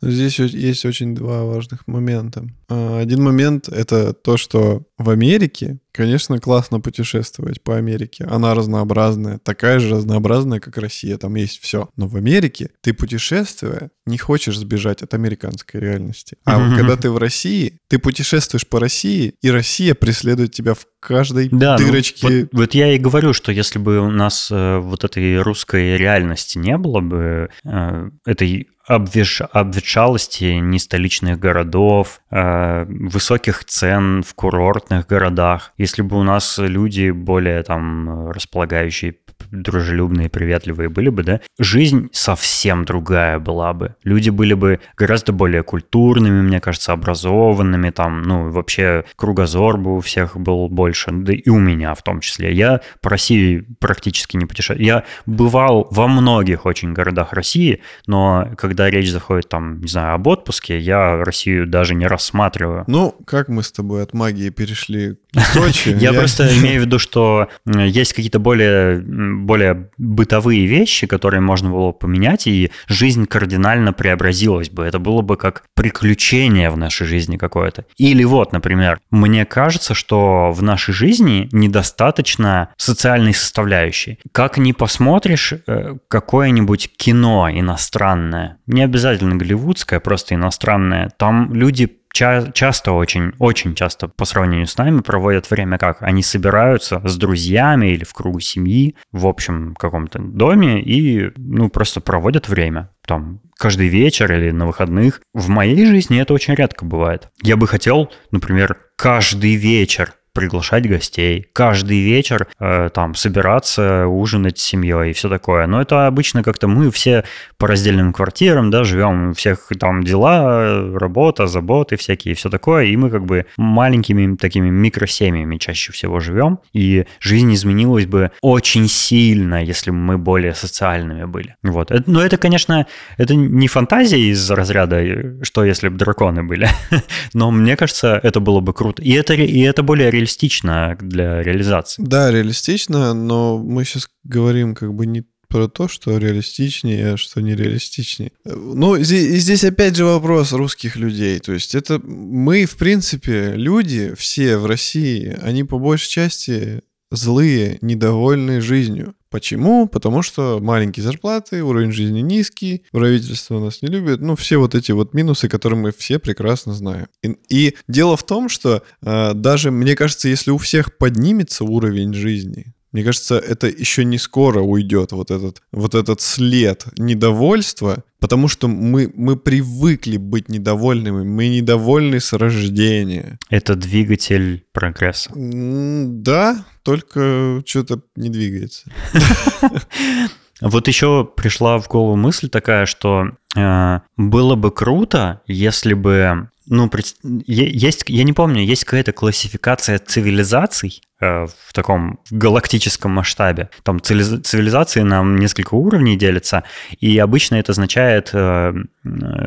Здесь 0.02 0.40
есть 0.40 0.86
очень 0.86 1.14
два 1.14 1.44
важных 1.44 1.88
момента. 1.88 2.48
А, 2.68 3.00
один 3.00 3.24
момент— 3.24 3.70
это 3.70 4.14
то, 4.14 4.38
что 4.38 4.84
в 4.98 5.12
Америке, 5.12 5.78
конечно, 5.92 6.40
классно 6.40 6.80
путешествовать 6.80 7.62
по 7.62 7.78
Америке. 7.78 8.26
Она 8.26 8.56
разнообразная, 8.56 9.38
такая 9.38 9.78
же 9.78 9.96
разнообразная, 9.96 10.60
как 10.60 10.78
Россия, 10.78 11.18
там 11.18 11.36
есть 11.36 11.62
все. 11.62 11.90
Но 11.96 12.08
в 12.08 12.16
Америке 12.16 12.72
ты, 12.82 12.94
путешествуя, 12.94 13.92
не 14.08 14.18
хочешь 14.18 14.58
сбежать 14.58 15.04
от 15.04 15.14
американской 15.14 15.80
реальности. 15.80 16.38
А 16.44 16.60
mm-hmm. 16.60 16.76
когда 16.76 16.96
ты 16.98 17.12
в 17.12 17.18
России, 17.18 17.80
ты 17.88 18.00
путешествуешь 18.00 18.68
по 18.68 18.80
России, 18.80 19.36
и 19.42 19.52
Россия 19.52 19.94
преследует 19.94 20.54
тебя 20.54 20.74
в 20.74 20.88
каждой 21.00 21.50
да, 21.50 21.78
дырочке. 21.78 22.28
Ну, 22.28 22.40
вот, 22.40 22.50
вот 22.52 22.74
я 22.74 22.94
и 22.94 22.98
говорю, 22.98 23.34
что 23.34 23.52
если 23.52 23.80
бы 23.80 24.00
у 24.00 24.10
нас 24.10 24.50
э, 24.52 24.80
вот 24.80 25.04
этой 25.04 25.42
русской 25.42 25.96
реальности 25.98 26.58
не 26.58 26.78
было 26.78 27.00
бы, 27.00 27.27
э, 27.64 28.10
этой 28.26 28.68
обвеш... 28.88 29.42
обветшалости 29.42 30.60
нестоличных 30.60 31.40
городов, 31.40 32.22
э, 32.32 32.86
высоких 32.88 33.66
цен 33.66 34.24
в 34.24 34.34
курортных 34.34 35.08
городах. 35.08 35.74
Если 35.78 36.02
бы 36.02 36.18
у 36.18 36.24
нас 36.24 36.58
люди 36.58 37.12
более 37.12 37.64
там 37.64 38.30
располагающие 38.30 39.16
дружелюбные, 39.52 40.30
приветливые 40.30 40.90
были 40.90 41.10
бы, 41.10 41.24
да, 41.24 41.42
жизнь 41.60 42.10
совсем 42.12 42.86
другая 42.86 43.40
была 43.40 43.74
бы. 43.74 43.96
Люди 44.04 44.30
были 44.30 44.54
бы 44.54 44.80
гораздо 44.98 45.34
более 45.34 45.64
культурными, 45.64 46.42
мне 46.42 46.60
кажется, 46.60 46.94
образованными, 46.94 47.90
там, 47.90 48.22
ну, 48.24 48.50
вообще 48.50 49.06
кругозор 49.16 49.78
бы 49.78 49.98
у 49.98 50.00
всех 50.00 50.38
был 50.38 50.70
больше, 50.70 51.12
да 51.12 51.34
и 51.34 51.50
у 51.50 51.60
меня 51.60 51.94
в 51.94 52.04
том 52.04 52.20
числе. 52.20 52.54
Я 52.54 52.82
по 53.02 53.10
России 53.10 53.66
практически 53.80 54.38
не 54.38 54.46
путешествую. 54.46 54.86
Я 54.86 55.04
бывал 55.26 55.88
во 55.92 56.08
многих 56.08 56.66
очень 56.66 56.94
городах 56.94 57.34
России, 57.34 57.82
но 58.06 58.50
когда 58.58 58.90
речь 58.90 59.12
заходит 59.12 59.50
там, 59.50 59.82
не 59.82 59.88
знаю, 59.88 60.16
об 60.16 60.28
отпуске, 60.28 60.78
я 60.78 61.24
Россию 61.24 61.68
даже 61.68 61.96
не 61.96 62.08
рассматриваю. 62.08 62.84
Ну, 62.88 63.16
как 63.26 63.50
мы 63.50 63.64
с 63.64 63.72
тобой 63.72 64.04
от 64.04 64.14
магии 64.14 64.50
перешли 64.50 65.18
к 65.34 65.40
Сочи? 65.40 65.90
Я 66.00 66.14
просто 66.14 66.48
имею 66.60 66.82
в 66.82 66.86
виду, 66.86 67.00
что 67.00 67.48
есть 67.66 68.14
какие-то 68.14 68.40
более 68.40 69.04
более 69.46 69.90
бытовые 69.98 70.66
вещи, 70.66 71.08
которые 71.08 71.42
можно 71.42 71.70
было 71.70 71.92
поменять, 71.92 72.48
и 72.48 72.72
жизнь 72.88 73.26
кардинально 73.26 73.94
преобразилась 73.94 74.70
бы. 74.70 74.84
Это 74.84 75.00
было 75.00 75.22
бы 75.22 75.38
как 75.38 75.64
приключение 75.76 76.70
в 76.70 76.78
нашей 76.78 77.08
жизни 77.08 77.38
какое-то. 77.38 77.86
Или 77.98 78.24
вот, 78.24 78.54
например, 78.54 79.00
мне 79.12 79.46
кажется, 79.46 79.94
что 79.94 80.52
в 80.52 80.62
нашей 80.62 80.94
жизни 80.94 81.50
недостаточно 81.52 82.70
социальной 82.78 83.34
составляющей. 83.34 84.20
Как 84.32 84.58
ни 84.58 84.72
посмотришь 84.72 85.54
э, 85.54 85.96
какое-нибудь 86.08 86.92
кино 86.98 87.50
иностранное, 87.52 88.58
не 88.68 88.84
обязательно 88.84 89.36
голливудское, 89.36 90.00
просто 90.00 90.36
иностранное, 90.36 91.12
там 91.18 91.54
люди 91.54 91.98
ча- 92.18 92.52
часто 92.52 92.94
очень, 92.94 93.34
очень 93.38 93.76
часто 93.76 94.08
по 94.08 94.26
сравнению 94.26 94.66
с 94.66 94.78
нами 94.78 95.02
проводят 95.02 95.50
время 95.52 95.78
как? 95.78 96.02
Они 96.02 96.24
собираются 96.24 97.00
с 97.08 97.16
друзьями 97.16 97.88
или 97.88 98.04
в 98.04 98.14
кругу 98.14 98.40
семьи 98.40 98.96
в 99.12 99.28
общем 99.28 99.76
каком-то 99.76 100.20
доме 100.20 100.82
и, 100.82 101.32
ну, 101.38 101.70
просто 101.70 102.02
проводят 102.02 102.50
время. 102.50 102.90
Там 103.06 103.42
каждый 103.58 103.88
вечер 103.88 104.34
или 104.34 104.50
на 104.50 104.66
выходных. 104.66 105.22
В 105.34 105.50
моей 105.50 105.86
жизни 105.86 106.20
это 106.20 106.34
очень 106.34 106.56
редко 106.56 106.86
бывает. 106.86 107.30
Я 107.44 107.56
бы 107.56 107.68
хотел, 107.68 108.12
например, 108.32 108.78
каждый 108.96 109.56
вечер 109.56 110.14
приглашать 110.38 110.88
гостей, 110.88 111.48
каждый 111.52 112.00
вечер 112.00 112.48
э, 112.60 112.90
там 112.94 113.16
собираться, 113.16 114.06
ужинать 114.06 114.60
с 114.60 114.64
семьей 114.64 115.10
и 115.10 115.14
все 115.14 115.30
такое. 115.30 115.66
Но 115.66 115.82
это 115.82 116.06
обычно 116.06 116.44
как-то 116.44 116.68
мы 116.68 116.92
все 116.92 117.24
по 117.58 117.66
раздельным 117.66 118.14
квартирам, 118.14 118.70
да, 118.70 118.84
живем, 118.84 119.32
у 119.32 119.34
всех 119.34 119.70
там 119.80 120.04
дела, 120.04 120.92
работа, 120.94 121.48
заботы 121.48 121.98
всякие 121.98 122.36
все 122.36 122.52
такое, 122.52 122.86
и 122.86 122.96
мы 122.96 123.10
как 123.10 123.26
бы 123.26 123.48
маленькими 123.58 124.36
такими 124.36 124.70
микросемьями 124.70 125.58
чаще 125.58 125.92
всего 125.92 126.20
живем, 126.20 126.60
и 126.72 127.06
жизнь 127.20 127.52
изменилась 127.56 128.06
бы 128.06 128.30
очень 128.42 128.88
сильно, 128.88 129.64
если 129.64 129.90
бы 129.90 129.98
мы 129.98 130.20
более 130.20 130.54
социальными 130.54 131.26
были. 131.26 131.56
Вот. 131.64 131.92
Но 132.06 132.22
это, 132.22 132.38
конечно, 132.38 132.86
это 133.18 133.34
не 133.34 133.68
фантазия 133.68 134.20
из 134.20 134.52
разряда, 134.52 135.44
что 135.44 135.66
если 135.66 135.90
бы 135.90 135.98
драконы 135.98 136.44
были, 136.44 136.70
но 137.34 137.50
мне 137.50 137.76
кажется, 137.76 138.20
это 138.22 138.40
было 138.40 138.60
бы 138.60 138.74
круто. 138.74 139.02
И 139.02 139.14
это, 139.14 139.34
и 139.34 139.62
это 139.62 139.82
более 139.82 140.12
реалистично 140.12 140.27
реалистично 140.28 140.98
для 141.00 141.42
реализации. 141.42 142.04
Да, 142.06 142.32
реалистично, 142.32 143.14
но 143.14 143.58
мы 143.58 143.86
сейчас 143.86 144.10
говорим 144.24 144.76
как 144.76 144.94
бы 144.94 145.06
не 145.06 145.24
про 145.48 145.70
то, 145.70 145.88
что 145.88 146.18
реалистичнее, 146.18 147.14
а 147.14 147.18
что 147.18 147.42
нереалистичнее. 147.42 148.34
Ну, 148.44 148.98
здесь, 149.02 149.42
здесь 149.42 149.64
опять 149.64 149.96
же 149.96 150.04
вопрос 150.04 150.52
русских 150.52 150.98
людей. 150.98 151.40
То 151.40 151.54
есть 151.54 151.74
это 151.74 152.00
мы, 152.04 152.66
в 152.66 152.76
принципе, 152.76 153.54
люди 153.56 154.14
все 154.18 154.58
в 154.58 154.66
России, 154.66 155.38
они 155.42 155.64
по 155.64 155.80
большей 155.80 156.10
части 156.10 156.82
злые, 157.12 157.78
недовольные 157.80 158.60
жизнью. 158.60 159.16
Почему? 159.30 159.88
Потому 159.88 160.22
что 160.22 160.60
маленькие 160.62 161.04
зарплаты, 161.04 161.64
уровень 161.64 161.92
жизни 161.92 162.22
низкий, 162.22 162.84
правительство 162.92 163.60
нас 163.60 163.82
не 163.82 163.90
любит. 163.90 164.22
Ну, 164.22 164.36
все 164.36 164.58
вот 164.58 164.76
эти 164.76 164.92
вот 164.92 165.14
минусы, 165.14 165.50
которые 165.50 165.80
мы 165.80 165.92
все 165.92 166.20
прекрасно 166.20 166.74
знаем. 166.74 167.08
И, 167.22 167.36
и 167.50 167.76
дело 167.88 168.16
в 168.16 168.24
том, 168.24 168.50
что 168.50 168.84
э, 169.02 169.34
даже, 169.34 169.72
мне 169.72 169.96
кажется, 169.96 170.30
если 170.30 170.52
у 170.52 170.58
всех 170.58 170.98
поднимется 170.98 171.64
уровень 171.64 172.14
жизни, 172.14 172.74
мне 172.92 173.04
кажется, 173.04 173.38
это 173.38 173.68
еще 173.68 174.06
не 174.06 174.18
скоро 174.18 174.62
уйдет, 174.62 175.12
вот 175.12 175.30
этот, 175.30 175.62
вот 175.72 175.94
этот 175.94 176.22
след 176.22 176.86
недовольства, 176.98 178.04
потому 178.20 178.48
что 178.48 178.68
мы, 178.68 179.12
мы 179.14 179.36
привыкли 179.36 180.18
быть 180.18 180.50
недовольными, 180.50 181.24
мы 181.24 181.50
недовольны 181.50 182.20
с 182.20 182.34
рождения. 182.34 183.40
Это 183.50 183.76
двигатель 183.76 184.66
прогресса. 184.72 185.32
Да, 185.36 186.66
только 186.84 187.62
что-то 187.66 188.02
не 188.16 188.30
двигается. 188.30 188.90
Вот 190.60 190.88
еще 190.88 191.24
пришла 191.24 191.78
в 191.78 191.88
голову 191.88 192.16
мысль 192.16 192.50
такая, 192.50 192.88
что 192.88 193.26
э, 193.56 194.00
было 194.18 194.56
бы 194.56 194.72
круто, 194.72 195.42
если 195.46 195.94
бы 195.94 196.50
ну, 196.66 196.90
есть, 197.24 198.04
я 198.08 198.24
не 198.24 198.34
помню, 198.34 198.64
есть 198.64 198.84
какая-то 198.84 199.14
классификация 199.14 200.00
цивилизаций 200.00 201.02
в 201.20 201.74
таком 201.74 202.20
галактическом 202.30 203.12
масштабе. 203.12 203.70
Там 203.84 204.00
цивилизации 204.02 205.02
на 205.02 205.24
несколько 205.24 205.74
уровней 205.74 206.16
делятся, 206.16 206.64
и 207.00 207.18
обычно 207.18 207.56
это 207.56 207.72
означает 207.72 208.30
э, 208.34 208.74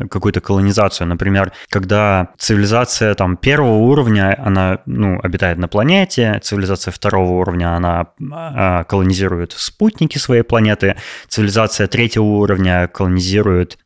какую-то 0.09 0.41
колонизацию. 0.41 1.07
Например, 1.07 1.53
когда 1.69 2.29
цивилизация 2.37 3.13
там 3.15 3.37
первого 3.37 3.75
уровня, 3.75 4.37
она, 4.43 4.79
ну, 4.85 5.19
обитает 5.21 5.57
на 5.57 5.67
планете, 5.67 6.39
цивилизация 6.43 6.91
второго 6.91 7.39
уровня, 7.39 7.75
она 7.75 8.07
э, 8.19 8.83
колонизирует 8.85 9.53
спутники 9.53 10.17
своей 10.17 10.43
планеты, 10.43 10.97
цивилизация 11.29 11.87
третьего 11.87 12.25
уровня 12.25 12.87
колонизирует 12.87 13.77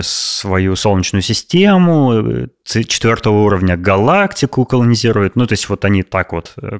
свою 0.00 0.76
солнечную 0.76 1.22
систему, 1.22 2.48
четвертого 2.64 3.44
уровня 3.44 3.76
галактику 3.76 4.64
колонизируют. 4.64 5.36
Ну, 5.36 5.46
то 5.46 5.54
есть 5.54 5.68
вот 5.68 5.84
они 5.84 6.02
так 6.02 6.32
вот 6.32 6.52
э, 6.60 6.78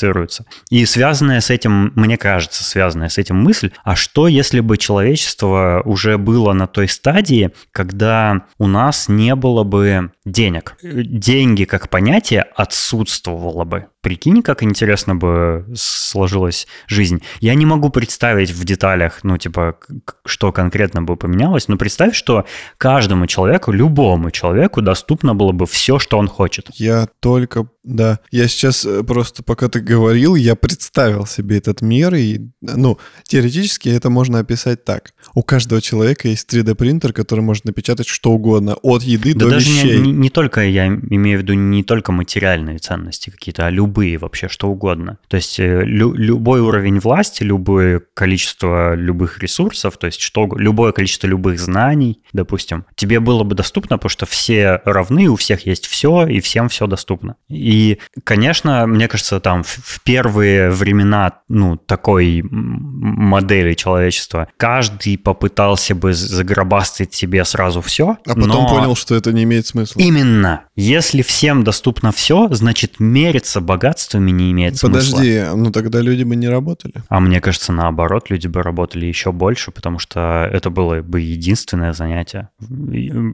классифицируются. 0.00 0.44
И 0.70 0.84
связанная 0.86 1.40
с 1.40 1.50
этим, 1.50 1.92
мне 1.94 2.16
кажется, 2.16 2.64
связанная 2.64 3.08
с 3.08 3.18
этим 3.18 3.36
мысль, 3.36 3.70
а 3.84 3.96
что 3.96 4.28
если 4.28 4.60
бы 4.60 4.76
человечество 4.76 5.82
уже 5.84 6.18
было 6.18 6.52
на 6.52 6.66
той 6.66 6.88
стадии, 6.88 7.50
когда 7.72 8.46
у 8.58 8.66
нас 8.66 9.08
не 9.08 9.34
было 9.34 9.64
бы 9.64 10.12
денег? 10.30 10.76
Деньги 10.82 11.64
как 11.64 11.88
понятие 11.88 12.42
отсутствовало 12.42 13.64
бы. 13.64 13.86
Прикинь, 14.00 14.42
как 14.42 14.62
интересно 14.62 15.14
бы 15.14 15.66
сложилась 15.74 16.66
жизнь. 16.86 17.22
Я 17.40 17.54
не 17.54 17.66
могу 17.66 17.90
представить 17.90 18.50
в 18.50 18.64
деталях, 18.64 19.20
ну, 19.22 19.36
типа, 19.36 19.76
что 20.24 20.52
конкретно 20.52 21.02
бы 21.02 21.16
поменялось, 21.16 21.68
но 21.68 21.76
представь, 21.76 22.14
что 22.14 22.46
каждому 22.78 23.26
человеку, 23.26 23.72
любому 23.72 24.30
человеку 24.30 24.80
доступно 24.80 25.34
было 25.34 25.52
бы 25.52 25.66
все, 25.66 25.98
что 25.98 26.18
он 26.18 26.28
хочет. 26.28 26.68
Я 26.72 27.08
только 27.20 27.66
да, 27.82 28.20
я 28.30 28.46
сейчас 28.46 28.84
э, 28.84 29.02
просто, 29.02 29.42
пока 29.42 29.68
ты 29.68 29.80
говорил, 29.80 30.34
я 30.34 30.54
представил 30.54 31.24
себе 31.24 31.56
этот 31.56 31.80
мир, 31.80 32.14
и, 32.14 32.40
ну, 32.60 32.98
теоретически 33.24 33.88
это 33.88 34.10
можно 34.10 34.38
описать 34.38 34.84
так. 34.84 35.14
У 35.34 35.42
каждого 35.42 35.80
человека 35.80 36.28
есть 36.28 36.52
3D-принтер, 36.52 37.14
который 37.14 37.40
может 37.40 37.64
напечатать 37.64 38.06
что 38.06 38.32
угодно, 38.32 38.74
от 38.82 39.02
еды 39.02 39.32
да 39.32 39.46
до 39.46 39.50
даже 39.52 39.70
вещей. 39.70 39.98
Не, 39.98 40.12
не, 40.20 40.30
только, 40.30 40.62
я 40.62 40.86
имею 40.86 41.38
в 41.38 41.42
виду 41.42 41.54
не 41.54 41.82
только 41.82 42.12
материальные 42.12 42.78
ценности 42.78 43.30
какие-то, 43.30 43.66
а 43.66 43.70
любые 43.70 44.18
вообще, 44.18 44.48
что 44.48 44.68
угодно. 44.68 45.18
То 45.28 45.36
есть 45.36 45.58
э, 45.58 45.82
лю- 45.84 46.14
любой 46.14 46.60
уровень 46.60 47.00
власти, 47.00 47.42
любое 47.42 48.02
количество 48.14 48.94
любых 48.94 49.38
ресурсов, 49.38 49.96
то 49.96 50.06
есть 50.06 50.20
что, 50.20 50.48
любое 50.56 50.92
количество 50.92 51.26
любых 51.26 51.58
знаний, 51.58 52.22
допустим, 52.32 52.84
тебе 52.94 53.20
было 53.20 53.44
бы 53.44 53.54
доступно, 53.54 53.96
потому 53.96 54.10
что 54.10 54.26
все 54.26 54.82
равны, 54.84 55.28
у 55.28 55.36
всех 55.36 55.66
есть 55.66 55.86
все, 55.86 56.26
и 56.26 56.40
всем 56.40 56.68
все 56.68 56.86
доступно. 56.86 57.36
И, 57.48 57.98
конечно, 58.24 58.86
мне 58.86 59.08
кажется, 59.08 59.40
там 59.40 59.62
в 59.64 60.02
первые 60.02 60.70
времена, 60.70 61.40
ну, 61.48 61.76
такой 61.76 62.42
модели 62.42 63.74
человечества, 63.74 64.48
каждый 64.56 65.16
попытался 65.16 65.94
бы 65.94 66.12
загробастать 66.12 67.14
себе 67.14 67.44
сразу 67.44 67.80
все. 67.80 68.18
А 68.26 68.34
потом 68.34 68.48
но... 68.48 68.68
понял, 68.68 68.96
что 68.96 69.14
это 69.14 69.32
не 69.32 69.44
имеет 69.44 69.66
смысла. 69.66 69.99
Именно. 70.00 70.64
Если 70.76 71.20
всем 71.20 71.62
доступно 71.62 72.10
все, 72.10 72.48
значит, 72.52 73.00
мериться 73.00 73.60
богатствами 73.60 74.30
не 74.30 74.50
имеет 74.50 74.80
Подожди, 74.80 75.10
смысла. 75.10 75.18
Подожди, 75.18 75.62
ну 75.62 75.70
тогда 75.70 76.00
люди 76.00 76.22
бы 76.22 76.36
не 76.36 76.48
работали. 76.48 76.94
А 77.08 77.20
мне 77.20 77.40
кажется, 77.42 77.72
наоборот, 77.72 78.30
люди 78.30 78.46
бы 78.46 78.62
работали 78.62 79.04
еще 79.04 79.30
больше, 79.30 79.72
потому 79.72 79.98
что 79.98 80.48
это 80.50 80.70
было 80.70 81.02
бы 81.02 81.20
единственное 81.20 81.92
занятие. 81.92 82.48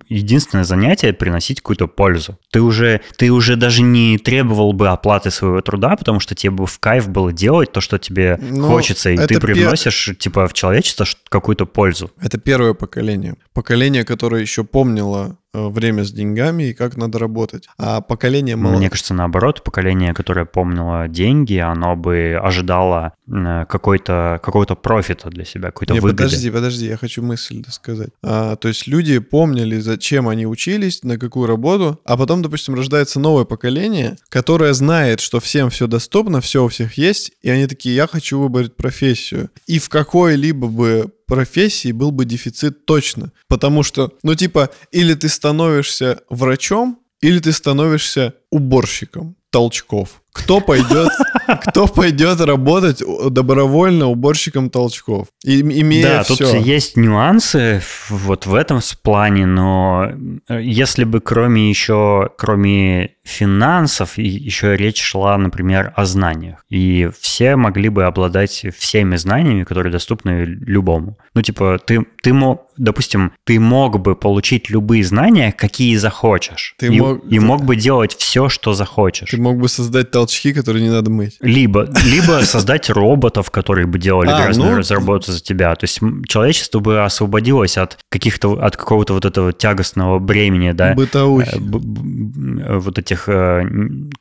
Единственное 0.08 0.64
занятие 0.64 1.12
приносить 1.12 1.60
какую-то 1.60 1.86
пользу. 1.86 2.36
Ты 2.50 2.60
уже, 2.60 3.00
ты 3.16 3.30
уже 3.30 3.54
даже 3.54 3.82
не 3.82 4.18
требовал 4.18 4.72
бы 4.72 4.88
оплаты 4.88 5.30
своего 5.30 5.60
труда, 5.60 5.94
потому 5.94 6.18
что 6.18 6.34
тебе 6.34 6.50
бы 6.50 6.66
в 6.66 6.80
кайф 6.80 7.08
было 7.08 7.32
делать 7.32 7.70
то, 7.70 7.80
что 7.80 7.98
тебе 7.98 8.40
Но 8.40 8.66
хочется, 8.66 9.10
и 9.10 9.16
ты 9.16 9.38
привносишь, 9.38 10.06
пер... 10.06 10.16
типа, 10.16 10.48
в 10.48 10.52
человечество 10.52 11.06
какую-то 11.28 11.64
пользу. 11.64 12.10
Это 12.20 12.38
первое 12.38 12.74
поколение. 12.74 13.36
Поколение, 13.52 14.04
которое 14.04 14.42
еще 14.42 14.64
помнило 14.64 15.38
время 15.68 16.04
с 16.04 16.12
деньгами 16.12 16.64
и 16.64 16.74
как 16.74 16.96
надо 16.96 17.18
работать. 17.18 17.68
А 17.78 18.00
поколение... 18.00 18.56
Мало... 18.56 18.76
Мне 18.76 18.90
кажется, 18.90 19.14
наоборот, 19.14 19.62
поколение, 19.64 20.14
которое 20.14 20.46
помнило 20.46 21.08
деньги, 21.08 21.56
оно 21.56 21.96
бы 21.96 22.38
ожидало 22.42 23.12
э, 23.28 23.64
какой-то, 23.68 24.40
какого-то 24.42 24.74
профита 24.74 25.30
для 25.30 25.44
себя, 25.44 25.70
какой-то 25.70 25.94
Не, 25.94 26.00
выгоды. 26.00 26.24
подожди, 26.24 26.50
подожди, 26.50 26.86
я 26.86 26.96
хочу 26.96 27.22
мысль 27.22 27.64
сказать. 27.70 28.10
А, 28.22 28.56
то 28.56 28.68
есть 28.68 28.86
люди 28.86 29.18
помнили, 29.18 29.78
зачем 29.78 30.28
они 30.28 30.46
учились, 30.46 31.02
на 31.02 31.18
какую 31.18 31.46
работу, 31.46 32.00
а 32.04 32.16
потом, 32.16 32.42
допустим, 32.42 32.74
рождается 32.74 33.20
новое 33.20 33.44
поколение, 33.44 34.16
которое 34.28 34.72
знает, 34.74 35.20
что 35.20 35.40
всем 35.40 35.70
все 35.70 35.86
доступно, 35.86 36.40
все 36.40 36.64
у 36.64 36.68
всех 36.68 36.98
есть, 36.98 37.32
и 37.42 37.50
они 37.50 37.66
такие, 37.66 37.94
я 37.94 38.06
хочу 38.06 38.40
выбрать 38.40 38.76
профессию. 38.76 39.50
И 39.66 39.78
в 39.78 39.88
какой-либо 39.88 40.68
бы 40.68 41.10
профессии 41.26 41.92
был 41.92 42.10
бы 42.10 42.24
дефицит 42.24 42.86
точно. 42.86 43.32
Потому 43.48 43.82
что, 43.82 44.12
ну 44.22 44.34
типа, 44.34 44.70
или 44.92 45.14
ты 45.14 45.28
становишься 45.28 46.20
врачом, 46.30 47.00
или 47.20 47.38
ты 47.38 47.52
становишься 47.52 48.34
уборщиком 48.50 49.36
толчков. 49.50 50.22
Кто 50.32 50.60
пойдет, 50.60 51.08
кто 51.62 51.86
пойдет 51.86 52.40
работать 52.40 53.02
добровольно 53.30 54.06
уборщиком 54.06 54.70
толчков, 54.70 55.28
и, 55.44 55.60
имея 55.60 56.02
Да, 56.02 56.22
все. 56.22 56.36
тут 56.36 56.54
есть 56.66 56.96
нюансы 56.96 57.82
вот 58.08 58.46
в 58.46 58.54
этом 58.54 58.80
плане, 59.02 59.46
но 59.46 60.10
э, 60.48 60.60
если 60.62 61.04
бы 61.04 61.20
кроме 61.20 61.68
еще, 61.68 62.30
кроме 62.36 63.16
финансов, 63.26 64.18
еще 64.18 64.76
речь 64.76 65.02
шла, 65.02 65.36
например, 65.36 65.92
о 65.96 66.04
знаниях, 66.04 66.64
и 66.68 67.10
все 67.20 67.56
могли 67.56 67.88
бы 67.88 68.04
обладать 68.04 68.66
всеми 68.78 69.16
знаниями, 69.16 69.64
которые 69.64 69.92
доступны 69.92 70.44
любому. 70.44 71.18
Ну, 71.34 71.42
типа, 71.42 71.78
ты, 71.84 72.06
ты 72.22 72.32
мог, 72.32 72.68
допустим, 72.76 73.32
ты 73.44 73.58
мог 73.58 74.00
бы 74.00 74.14
получить 74.14 74.70
любые 74.70 75.04
знания, 75.04 75.52
какие 75.52 75.96
захочешь, 75.96 76.74
ты 76.78 76.86
и, 76.86 77.00
мог, 77.00 77.20
и 77.28 77.38
мог 77.38 77.64
бы 77.64 77.76
делать 77.76 78.14
все, 78.16 78.48
что 78.48 78.74
захочешь. 78.74 79.30
Ты 79.30 79.40
мог 79.40 79.58
бы 79.58 79.68
создать 79.68 80.10
толчки, 80.10 80.52
которые 80.52 80.84
не 80.84 80.90
надо 80.90 81.10
мыть. 81.10 81.25
Либо, 81.40 81.88
либо 82.04 82.40
создать 82.44 82.90
роботов, 82.90 83.50
которые 83.50 83.86
бы 83.86 83.98
делали 83.98 84.30
а, 84.30 84.42
грязную 84.42 84.72
ну... 84.72 84.78
разработку 84.78 85.32
за 85.32 85.42
тебя. 85.42 85.74
То 85.74 85.84
есть 85.84 86.00
человечество 86.26 86.80
бы 86.80 87.04
освободилось 87.04 87.76
от 87.78 87.98
каких-то, 88.08 88.52
от 88.52 88.76
какого-то 88.76 89.14
вот 89.14 89.24
этого 89.24 89.52
тягостного 89.52 90.18
бремени, 90.18 90.72
да. 90.72 90.94
Бытовухи. 90.94 91.56
Э, 91.56 92.78
вот 92.78 92.98
этих 92.98 93.28
э, 93.28 93.62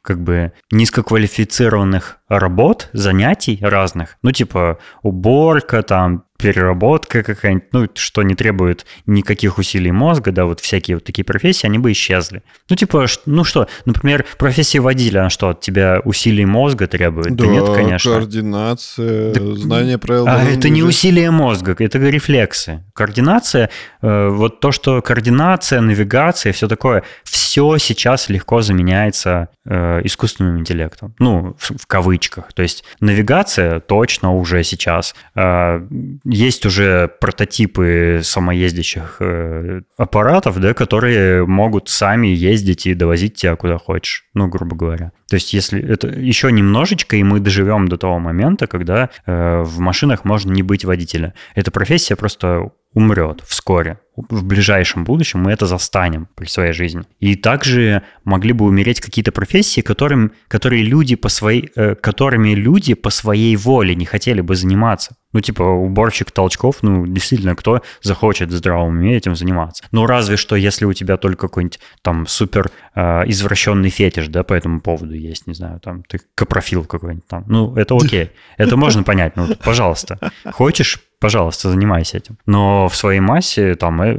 как 0.01 0.21
бы 0.21 0.51
низкоквалифицированных 0.71 2.17
работ, 2.27 2.89
занятий 2.93 3.59
разных. 3.61 4.17
Ну, 4.21 4.31
типа 4.31 4.79
уборка, 5.01 5.83
там, 5.83 6.24
переработка 6.37 7.23
какая-нибудь, 7.23 7.67
ну, 7.71 7.87
что 7.95 8.23
не 8.23 8.35
требует 8.35 8.85
никаких 9.05 9.57
усилий 9.57 9.91
мозга, 9.91 10.31
да, 10.31 10.45
вот 10.45 10.59
всякие 10.59 10.97
вот 10.97 11.03
такие 11.03 11.23
профессии, 11.23 11.65
они 11.65 11.79
бы 11.79 11.91
исчезли. 11.91 12.43
Ну, 12.69 12.75
типа, 12.75 13.05
ну 13.25 13.43
что, 13.43 13.67
например, 13.85 14.25
профессия 14.37 14.79
водителя, 14.79 15.21
она 15.21 15.29
что, 15.29 15.49
от 15.49 15.61
тебя 15.61 16.01
усилий 16.03 16.45
мозга 16.45 16.87
требует? 16.87 17.35
Да, 17.35 17.45
да 17.45 17.49
нет, 17.49 17.69
конечно. 17.73 18.11
координация, 18.11 19.33
так, 19.33 19.43
знание 19.57 19.97
правил. 19.97 20.27
А 20.27 20.43
это 20.43 20.69
не 20.69 20.83
усилие 20.83 21.31
мозга, 21.31 21.75
это 21.79 21.97
рефлексы. 21.99 22.83
Координация, 22.93 23.69
э, 24.01 24.27
вот 24.29 24.59
то, 24.59 24.71
что 24.71 25.01
координация, 25.01 25.81
навигация, 25.81 26.51
все 26.51 26.67
такое, 26.67 27.03
все 27.23 27.77
сейчас 27.77 28.29
легко 28.29 28.61
заменяется 28.61 29.49
э, 29.65 30.01
искусственным 30.03 30.59
интеллектом. 30.59 31.15
Ну, 31.19 31.55
в, 31.57 31.77
в 31.77 31.87
кавычках. 31.87 32.51
То 32.53 32.61
есть 32.61 32.83
навигация 32.99 33.79
точно 33.79 34.33
уже 34.33 34.63
сейчас 34.63 35.15
э, 35.35 35.85
есть 36.35 36.65
уже 36.65 37.07
прототипы 37.19 38.21
самоездящих 38.23 39.17
э, 39.19 39.81
аппаратов, 39.97 40.59
да, 40.59 40.73
которые 40.73 41.45
могут 41.45 41.89
сами 41.89 42.27
ездить 42.27 42.85
и 42.85 42.93
довозить 42.93 43.35
тебя 43.35 43.55
куда 43.55 43.77
хочешь, 43.77 44.25
ну, 44.33 44.47
грубо 44.47 44.75
говоря. 44.75 45.11
То 45.29 45.35
есть, 45.35 45.53
если 45.53 45.81
это 45.81 46.07
еще 46.07 46.51
немножечко, 46.51 47.15
и 47.15 47.23
мы 47.23 47.39
доживем 47.39 47.87
до 47.87 47.97
того 47.97 48.19
момента, 48.19 48.67
когда 48.67 49.09
э, 49.25 49.61
в 49.61 49.79
машинах 49.79 50.25
можно 50.25 50.51
не 50.51 50.63
быть 50.63 50.85
водителя. 50.85 51.33
Эта 51.55 51.71
профессия 51.71 52.15
просто 52.15 52.71
умрет 52.95 53.43
вскоре. 53.45 53.99
В 54.15 54.45
ближайшем 54.45 55.03
будущем 55.03 55.41
мы 55.41 55.51
это 55.51 55.65
застанем 55.65 56.29
при 56.35 56.45
своей 56.45 56.71
жизни. 56.71 57.03
И 57.19 57.35
также 57.35 58.03
могли 58.23 58.53
бы 58.53 58.63
умереть 58.63 59.01
какие-то 59.01 59.33
профессии, 59.33 59.81
которым, 59.81 60.31
которые 60.47 60.83
люди 60.83 61.15
по 61.17 61.27
своей, 61.27 61.69
э, 61.75 61.95
которыми 61.95 62.51
люди 62.55 62.93
по 62.93 63.09
своей 63.09 63.57
воле 63.57 63.93
не 63.93 64.05
хотели 64.05 64.39
бы 64.39 64.55
заниматься. 64.55 65.17
Ну, 65.33 65.41
типа, 65.41 65.63
уборщик 65.63 66.31
толчков, 66.31 66.77
ну, 66.81 67.05
действительно, 67.05 67.57
кто 67.57 67.81
захочет 68.01 68.49
в 68.49 68.55
здравом 68.55 68.97
уме 68.97 69.17
этим 69.17 69.35
заниматься? 69.35 69.83
Ну, 69.91 70.05
разве 70.05 70.37
что, 70.37 70.55
если 70.55 70.85
у 70.85 70.93
тебя 70.93 71.17
только 71.17 71.49
какой-нибудь 71.49 71.79
там 72.01 72.25
супер 72.25 72.71
э, 72.95 73.23
извращенный 73.27 73.89
фетиш, 73.89 74.29
да, 74.29 74.45
по 74.45 74.53
этому 74.53 74.79
поводу 74.79 75.13
есть, 75.13 75.45
не 75.45 75.53
знаю, 75.53 75.81
там, 75.81 76.03
ты 76.03 76.21
капрофил 76.35 76.85
какой-нибудь 76.85 77.27
там. 77.27 77.43
Ну, 77.47 77.75
это 77.75 77.97
окей. 77.97 78.31
Это 78.55 78.77
можно 78.77 79.03
понять, 79.03 79.35
ну, 79.35 79.53
пожалуйста. 79.61 80.17
Хочешь, 80.53 81.01
пожалуйста, 81.19 81.69
занимайся 81.69 82.17
этим. 82.17 82.37
Но 82.45 82.87
в 82.87 82.95
своей 82.95 83.19
массе 83.19 83.75
там 83.75 84.01
э, 84.01 84.15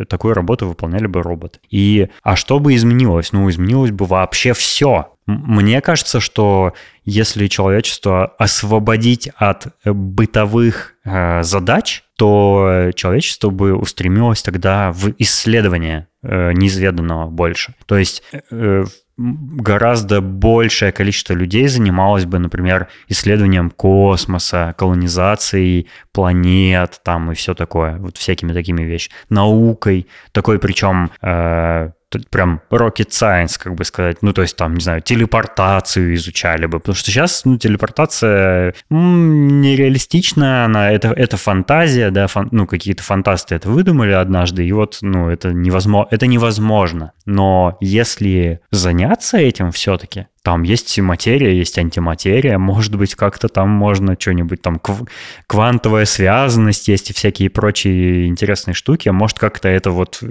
э, 0.00 0.04
такую 0.04 0.34
работу 0.34 0.66
выполняли 0.66 1.06
бы 1.06 1.22
роботы. 1.22 1.60
И, 1.70 2.08
а 2.22 2.36
что 2.36 2.58
бы 2.58 2.74
изменилось? 2.74 3.32
Ну, 3.32 3.48
изменилось 3.48 3.90
бы 3.90 4.06
вообще 4.06 4.52
все. 4.52 5.12
Мне 5.26 5.80
кажется, 5.80 6.20
что 6.20 6.72
если 7.04 7.48
человечество 7.48 8.26
освободить 8.38 9.28
от 9.36 9.68
бытовых 9.84 10.95
задач, 11.42 12.02
то 12.16 12.90
человечество 12.94 13.50
бы 13.50 13.74
устремилось 13.74 14.42
тогда 14.42 14.90
в 14.90 15.12
исследование 15.18 16.08
э, 16.22 16.52
неизведанного 16.52 17.28
больше. 17.28 17.74
То 17.86 17.98
есть 17.98 18.22
э, 18.50 18.84
гораздо 19.16 20.20
большее 20.20 20.92
количество 20.92 21.32
людей 21.34 21.68
занималось 21.68 22.24
бы, 22.24 22.38
например, 22.38 22.88
исследованием 23.08 23.70
космоса, 23.70 24.74
колонизацией 24.76 25.88
планет 26.12 27.00
там 27.04 27.32
и 27.32 27.34
все 27.34 27.54
такое, 27.54 27.96
вот 27.98 28.16
всякими 28.16 28.52
такими 28.52 28.82
вещами, 28.82 29.16
наукой, 29.28 30.06
такой 30.32 30.58
причем 30.58 31.10
э, 31.22 31.90
прям 32.30 32.60
rocket 32.70 33.10
science, 33.10 33.58
как 33.58 33.74
бы 33.74 33.84
сказать. 33.84 34.18
Ну, 34.22 34.32
то 34.32 34.42
есть 34.42 34.56
там, 34.56 34.74
не 34.74 34.80
знаю, 34.80 35.02
телепортацию 35.02 36.14
изучали 36.14 36.66
бы. 36.66 36.78
Потому 36.78 36.94
что 36.96 37.10
сейчас, 37.10 37.44
ну, 37.44 37.58
телепортация 37.58 38.74
м, 38.90 39.60
нереалистичная, 39.60 40.64
она, 40.64 40.90
это, 40.90 41.08
это 41.08 41.36
фантазия, 41.36 42.10
да, 42.10 42.26
фан, 42.26 42.48
ну, 42.52 42.66
какие-то 42.66 43.02
фантасты 43.02 43.54
это 43.54 43.68
выдумали 43.68 44.12
однажды, 44.12 44.66
и 44.66 44.72
вот, 44.72 44.98
ну, 45.02 45.28
это 45.28 45.52
невозможно, 45.52 46.08
это 46.10 46.26
невозможно. 46.26 47.12
Но 47.24 47.76
если 47.80 48.60
заняться 48.70 49.38
этим 49.38 49.72
все-таки, 49.72 50.26
там 50.46 50.62
есть 50.62 50.96
материя, 51.00 51.58
есть 51.58 51.76
антиматерия, 51.76 52.56
может 52.56 52.94
быть, 52.94 53.16
как-то 53.16 53.48
там 53.48 53.68
можно 53.68 54.14
что-нибудь, 54.16 54.62
там 54.62 54.78
кв- 54.78 55.08
квантовая 55.48 56.04
связанность 56.04 56.86
есть 56.86 57.10
и 57.10 57.12
всякие 57.12 57.50
прочие 57.50 58.28
интересные 58.28 58.72
штуки, 58.74 59.08
может 59.08 59.40
как-то 59.40 59.68
это 59.68 59.90
вот 59.90 60.22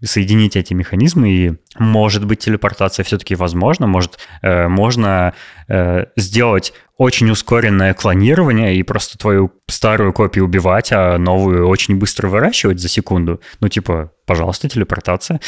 соединить 0.00 0.54
эти 0.54 0.74
механизмы, 0.74 1.28
и 1.28 1.52
может 1.76 2.24
быть 2.24 2.38
телепортация 2.38 3.02
все-таки 3.02 3.34
возможна, 3.34 3.88
может 3.88 4.20
э, 4.42 4.68
можно 4.68 5.34
э, 5.66 6.04
сделать 6.14 6.72
очень 6.96 7.28
ускоренное 7.30 7.94
клонирование 7.94 8.76
и 8.76 8.84
просто 8.84 9.18
твою 9.18 9.50
старую 9.68 10.12
копию 10.12 10.44
убивать, 10.44 10.92
а 10.92 11.18
новую 11.18 11.66
очень 11.66 11.96
быстро 11.96 12.28
выращивать 12.28 12.78
за 12.78 12.88
секунду. 12.88 13.40
Ну, 13.58 13.68
типа, 13.68 14.12
пожалуйста, 14.26 14.68
телепортация. 14.68 15.40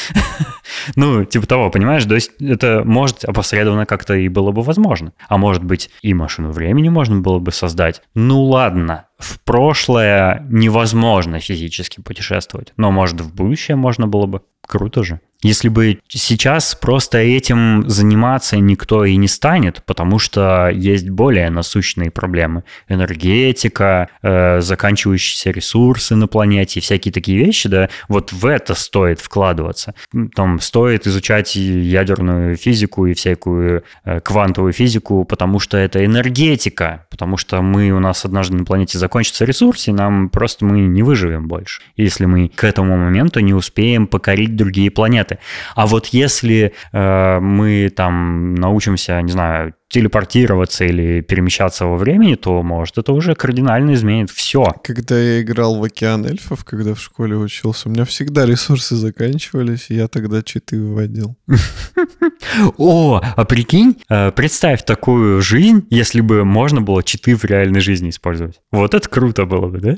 ну, 0.97 1.25
типа 1.25 1.47
того, 1.47 1.71
понимаешь? 1.71 2.05
То 2.05 2.15
есть 2.15 2.33
это 2.41 2.83
может 2.85 3.25
опосредованно 3.25 3.87
как-то 3.87 4.15
и 4.15 4.29
было 4.29 4.53
бы 4.53 4.63
возможно. 4.63 5.13
А 5.29 5.39
может 5.39 5.65
быть, 5.65 5.91
и 6.03 6.15
машину 6.15 6.51
времени 6.51 6.89
можно 6.89 7.21
было 7.21 7.39
бы 7.39 7.53
создать. 7.53 8.03
Ну 8.15 8.43
ладно, 8.43 9.07
в 9.19 9.41
прошлое 9.41 10.47
невозможно 10.51 11.41
физически 11.41 12.01
путешествовать, 12.01 12.73
но 12.77 12.91
может 12.91 13.21
в 13.21 13.35
будущее 13.35 13.77
можно 13.77 14.07
было 14.07 14.27
бы. 14.27 14.43
Круто 14.67 15.05
же. 15.05 15.21
Если 15.43 15.69
бы 15.69 16.01
сейчас 16.09 16.75
просто 16.75 17.19
этим 17.19 17.89
заниматься 17.89 18.57
никто 18.57 19.05
и 19.05 19.17
не 19.17 19.29
станет, 19.29 19.83
потому 19.85 20.19
что 20.19 20.71
есть 20.71 21.11
более 21.11 21.51
насущные 21.51 22.11
проблемы. 22.11 22.65
Энергетика, 22.89 24.09
э, 24.23 24.61
заканчивающиеся 24.61 25.51
ресурсы 25.51 26.17
на 26.17 26.27
планете, 26.27 26.81
всякие 26.81 27.13
такие 27.13 27.39
вещи, 27.39 27.69
да, 27.69 27.91
вот 28.09 28.33
в 28.33 28.47
это 28.47 28.75
стоит 28.75 29.21
вкладываться. 29.21 29.95
Там 30.35 30.59
стоит 30.59 31.07
изучать 31.07 31.55
ядерную 31.55 32.57
физику 32.57 33.07
и 33.07 33.13
всякую 33.13 33.85
э, 34.05 34.21
квантовую 34.21 34.73
физику, 34.73 35.25
потому 35.25 35.61
что 35.61 35.77
это 35.77 36.05
энергетика, 36.05 37.07
потому 37.11 37.37
что 37.37 37.61
мы, 37.61 37.91
у 37.91 38.01
нас 38.01 38.25
однажды 38.25 38.57
на 38.57 38.65
планете 38.65 38.99
закончится 39.07 39.45
ресурс, 39.45 39.89
и 39.89 39.93
нам 39.93 40.29
просто 40.29 40.65
мы 40.65 40.81
не 40.81 41.03
выживем 41.03 41.47
больше, 41.47 41.81
если 41.97 42.27
мы 42.27 42.49
к 42.49 42.65
этому 42.65 42.97
моменту 42.97 43.41
не 43.41 43.55
успеем 43.55 44.07
покорить 44.07 44.57
другие 44.57 44.91
планеты. 44.91 45.39
А 45.77 45.87
вот 45.87 46.07
если 46.07 46.73
э, 46.93 47.41
мы 47.41 47.89
там 47.95 48.55
научимся, 48.57 49.23
не 49.23 49.31
знаю, 49.31 49.75
телепортироваться 49.89 50.85
или 50.85 51.21
перемещаться 51.21 51.87
во 51.87 51.97
времени, 51.97 52.35
то, 52.35 52.63
может, 52.63 52.99
это 52.99 53.13
уже 53.13 53.35
кардинально 53.35 53.95
изменит 53.95 54.31
все. 54.31 54.75
Когда 54.83 55.19
я 55.19 55.43
играл 55.43 55.79
в 55.79 55.85
«Океан 55.85 56.27
эльфов», 56.27 56.65
когда 56.65 56.95
в 56.95 57.01
школе 57.01 57.37
учился, 57.37 57.89
у 57.89 57.93
меня 57.93 58.05
всегда 58.05 58.47
ресурсы 58.47 58.97
заканчивались, 58.97 59.87
и 59.91 59.95
я 59.95 60.09
тогда 60.09 60.43
читы 60.43 60.81
выводил. 60.81 61.37
О, 62.79 63.21
а 63.23 63.45
прикинь, 63.45 63.97
э, 64.09 64.33
представь 64.33 64.85
такую 64.85 65.41
жизнь, 65.41 65.87
если 65.91 66.21
бы 66.21 66.45
можно 66.45 66.81
было 66.81 67.03
читы 67.03 67.37
в 67.37 67.45
реальной 67.45 67.81
жизни 67.81 68.11
использовать. 68.11 68.61
Вот 68.73 68.93
это 68.93 69.09
круто 69.09 69.47
было 69.47 69.69
бы, 69.69 69.81
да? 69.81 69.93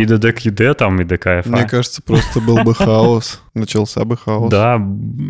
И 0.00 0.04
до 0.04 0.18
ДКЮД 0.18 0.76
там, 0.76 1.00
и 1.00 1.04
до 1.04 1.16
КФА. 1.16 1.44
Мне 1.46 1.66
кажется, 1.66 2.02
просто 2.02 2.40
был 2.40 2.58
бы 2.62 2.74
хаос. 2.74 3.40
Начался 3.54 4.04
бы 4.04 4.16
хаос. 4.16 4.50
Да, 4.50 4.80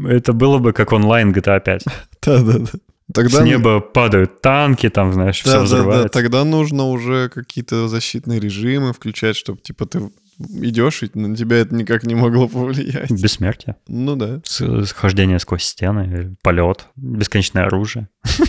это 0.09 0.33
было 0.33 0.59
бы 0.59 0.73
как 0.73 0.93
онлайн 0.93 1.33
GTA 1.33 1.61
5. 1.61 1.85
Да-да-да. 2.23 2.79
Тогда... 3.13 3.39
С 3.39 3.45
неба 3.45 3.81
падают 3.81 4.41
танки, 4.43 4.89
там, 4.91 5.13
знаешь, 5.13 5.41
все 5.41 5.47
Да, 5.47 5.53
да, 5.53 5.59
да. 5.61 5.65
взрывается. 5.65 6.09
Тогда 6.09 6.45
нужно 6.45 6.85
уже 6.85 7.29
какие-то 7.31 7.89
защитные 7.89 8.39
режимы 8.39 8.93
включать, 8.93 9.37
чтобы, 9.37 9.61
типа, 9.61 9.87
ты 9.87 10.11
идешь, 10.39 11.03
и 11.03 11.11
на 11.15 11.35
тебя 11.35 11.57
это 11.59 11.75
никак 11.75 12.05
не 12.05 12.15
могло 12.15 12.49
повлиять. 12.49 13.11
Бессмертие. 13.11 13.77
Ну 13.89 14.15
да. 14.17 14.41
Схождение 14.45 15.39
сквозь 15.39 15.65
стены, 15.65 16.37
полет, 16.43 16.87
бесконечное 16.97 17.65
оружие. 17.67 18.09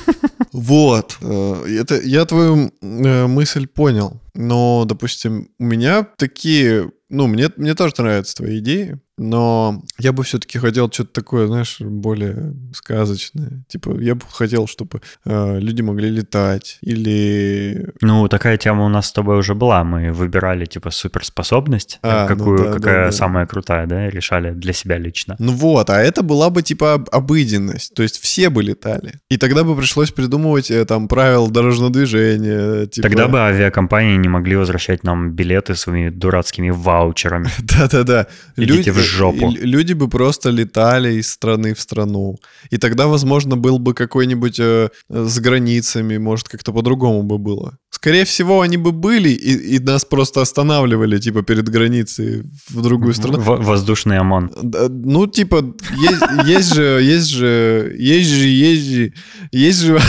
Вот. 0.52 1.18
э, 1.22 1.66
Это, 1.80 2.02
я 2.02 2.26
твою 2.26 2.72
э, 2.82 3.28
мысль 3.28 3.68
понял. 3.68 4.20
Но, 4.34 4.84
допустим, 4.86 5.50
у 5.60 5.64
меня 5.64 6.08
такие... 6.18 6.92
Ну, 7.10 7.28
мне, 7.28 7.50
мне 7.58 7.76
тоже 7.76 7.94
нравятся 7.98 8.36
твои 8.38 8.58
идеи, 8.60 9.00
но 9.20 9.82
я 9.98 10.14
бы 10.14 10.24
все-таки 10.24 10.58
хотел 10.58 10.90
что-то 10.92 11.12
такое, 11.14 11.48
знаешь, 11.48 11.78
более 11.80 12.54
сказочное. 12.74 13.64
Типа, 13.68 14.00
я 14.00 14.16
бы 14.16 14.22
хотел, 14.32 14.66
чтобы 14.68 15.02
э, 15.26 15.60
люди 15.60 15.82
могли 15.82 16.10
летать 16.10 16.78
или... 16.82 17.90
Ну, 18.02 18.28
такая 18.28 18.58
тема 18.58 18.86
у 18.86 18.90
нас 18.90 19.08
с 19.08 19.12
тобой 19.12 19.38
уже 19.38 19.54
была. 19.56 19.84
Мы 19.84 20.12
выбирали, 20.12 20.66
типа, 20.66 20.90
суперспособность, 20.90 22.00
А, 22.02 22.28
ну 22.28 22.36
какую, 22.36 22.58
да, 22.58 22.64
да, 22.66 22.74
какая 22.74 23.06
да. 23.06 23.12
самая 23.12 23.46
крутая, 23.46 23.88
да, 23.88 24.10
решали 24.10 24.52
для 24.52 24.74
себя 24.74 24.98
лично. 24.98 25.36
Ну 25.40 25.52
вот, 25.52 25.90
а 25.90 26.00
это 26.00 26.24
была 26.24 26.50
бы 26.50 26.62
типа 26.62 26.94
об- 26.94 27.10
обыденность. 27.12 27.94
То 27.94 28.04
есть 28.04 28.20
все 28.20 28.50
бы 28.50 28.64
летали. 28.64 29.16
И 29.30 29.38
тогда 29.38 29.64
бы 29.64 29.76
пришлось 29.76 30.12
придумывать 30.12 30.72
э, 30.72 30.86
там 30.86 31.08
правила 31.08 31.50
дорожного 31.50 31.92
движения. 31.92 32.86
Типа... 32.86 33.08
Тогда 33.08 33.28
бы 33.28 33.40
авиакомпании 33.40 34.18
не 34.18 34.30
могли 34.30 34.56
возвращать 34.56 35.04
нам 35.04 35.32
билеты 35.32 35.76
своими 35.76 36.10
дурацкими 36.10 36.70
ваучерами. 36.70 37.50
Да-да-да. 37.60 38.28
Идите 38.56 38.92
в 38.92 39.09
жопу. 39.10 39.52
Люди 39.52 39.94
бы 39.94 40.08
просто 40.08 40.50
летали 40.52 41.14
из 41.20 41.30
страны 41.30 41.74
в 41.74 41.80
страну. 41.80 42.36
И 42.72 42.78
тогда, 42.78 43.08
возможно, 43.08 43.56
был 43.58 43.80
бы 43.80 43.94
какой-нибудь 43.94 44.60
э, 44.60 44.90
с 45.10 45.40
границами, 45.40 46.18
может, 46.18 46.48
как-то 46.50 46.72
по-другому 46.74 47.24
бы 47.24 47.38
было. 47.38 47.78
Скорее 47.92 48.24
всего, 48.24 48.62
они 48.62 48.78
бы 48.78 48.92
были, 48.92 49.30
и, 49.30 49.76
и 49.76 49.80
нас 49.80 50.06
просто 50.06 50.42
останавливали, 50.42 51.20
типа, 51.20 51.42
перед 51.42 51.68
границей 51.70 52.44
в 52.70 52.82
другую 52.82 53.14
страну. 53.14 53.40
В- 53.40 53.66
Воздушный 53.66 54.20
ОМОН. 54.20 54.52
Ну, 54.90 55.28
типа, 55.28 55.76
есть, 55.98 56.24
есть 56.48 56.74
же, 56.76 57.02
есть 57.02 57.28
же, 57.30 57.96
есть 58.00 58.30
же, 58.30 58.48
есть 58.48 58.84
же, 58.86 59.14
есть 59.52 59.82
же, 59.82 60.00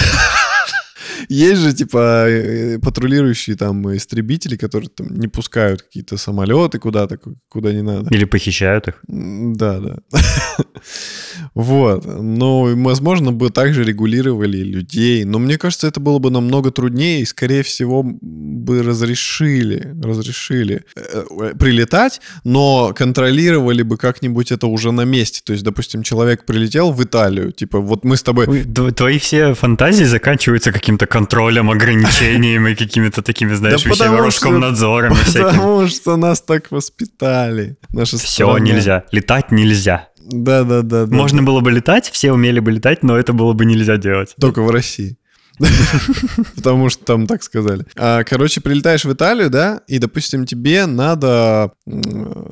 есть 1.28 1.60
же, 1.60 1.72
типа, 1.72 2.26
э, 2.28 2.78
патрулирующие 2.78 3.56
там 3.56 3.94
истребители, 3.96 4.56
которые 4.56 4.88
там 4.88 5.18
не 5.18 5.28
пускают 5.28 5.82
какие-то 5.82 6.16
самолеты 6.16 6.78
куда-то, 6.78 7.16
ку- 7.18 7.36
куда 7.48 7.72
не 7.72 7.82
надо. 7.82 8.14
Или 8.14 8.24
похищают 8.24 8.88
их. 8.88 8.94
Да, 9.08 9.78
да. 9.80 9.96
Вот. 11.54 12.04
Но, 12.06 12.62
возможно, 12.76 13.32
бы 13.32 13.50
также 13.50 13.84
регулировали 13.84 14.58
людей. 14.58 15.24
Но 15.24 15.38
мне 15.38 15.58
кажется, 15.58 15.86
это 15.88 16.00
было 16.00 16.18
бы 16.18 16.30
намного 16.30 16.70
труднее, 16.70 17.20
и, 17.20 17.24
скорее 17.24 17.62
всего, 17.62 18.02
бы 18.04 18.82
разрешили, 18.82 19.94
разрешили 20.02 20.84
э, 20.96 21.24
э, 21.40 21.54
прилетать, 21.58 22.20
но 22.44 22.92
контролировали 22.96 23.82
бы 23.82 23.96
как-нибудь 23.96 24.52
это 24.52 24.66
уже 24.66 24.92
на 24.92 25.04
месте. 25.04 25.40
То 25.44 25.52
есть, 25.52 25.64
допустим, 25.64 26.02
человек 26.02 26.44
прилетел 26.44 26.92
в 26.92 27.02
Италию, 27.02 27.52
типа, 27.52 27.80
вот 27.80 28.04
мы 28.04 28.16
с 28.16 28.22
тобой... 28.22 28.46
Ой, 28.46 28.62
тв- 28.64 28.92
Твои 28.92 29.18
все 29.18 29.54
фантазии 29.54 30.04
заканчиваются 30.04 30.72
каким-то 30.72 31.06
контролем, 31.10 31.70
ограничением 31.70 32.68
и 32.68 32.74
какими-то 32.74 33.20
такими, 33.22 33.52
знаешь, 33.54 33.82
Да 33.82 33.90
вещами, 33.90 34.16
Роскомнадзором 34.16 35.12
и 35.12 35.16
всяким. 35.16 35.48
Потому 35.48 35.88
что 35.88 36.16
нас 36.16 36.40
так 36.40 36.70
воспитали. 36.70 37.76
Наша 37.92 38.16
Все 38.16 38.44
страна. 38.44 38.60
нельзя. 38.60 39.04
Летать 39.10 39.50
нельзя. 39.50 40.08
Да, 40.32 40.62
да, 40.62 40.82
да. 40.82 41.06
да. 41.06 41.16
Можно 41.16 41.42
было 41.42 41.60
бы 41.60 41.72
летать, 41.72 42.08
все 42.10 42.32
умели 42.32 42.60
бы 42.60 42.70
летать, 42.70 43.02
но 43.02 43.18
это 43.18 43.32
было 43.32 43.52
бы 43.52 43.64
нельзя 43.64 43.96
делать. 43.96 44.34
Только 44.40 44.62
в 44.62 44.70
России. 44.70 45.16
Потому 46.56 46.88
что 46.88 47.04
там 47.04 47.26
так 47.26 47.42
сказали. 47.42 47.84
А, 47.96 48.24
Короче, 48.24 48.60
прилетаешь 48.60 49.04
в 49.04 49.12
Италию, 49.12 49.50
да, 49.50 49.80
и, 49.86 49.98
допустим, 49.98 50.46
тебе 50.46 50.86
надо 50.86 51.72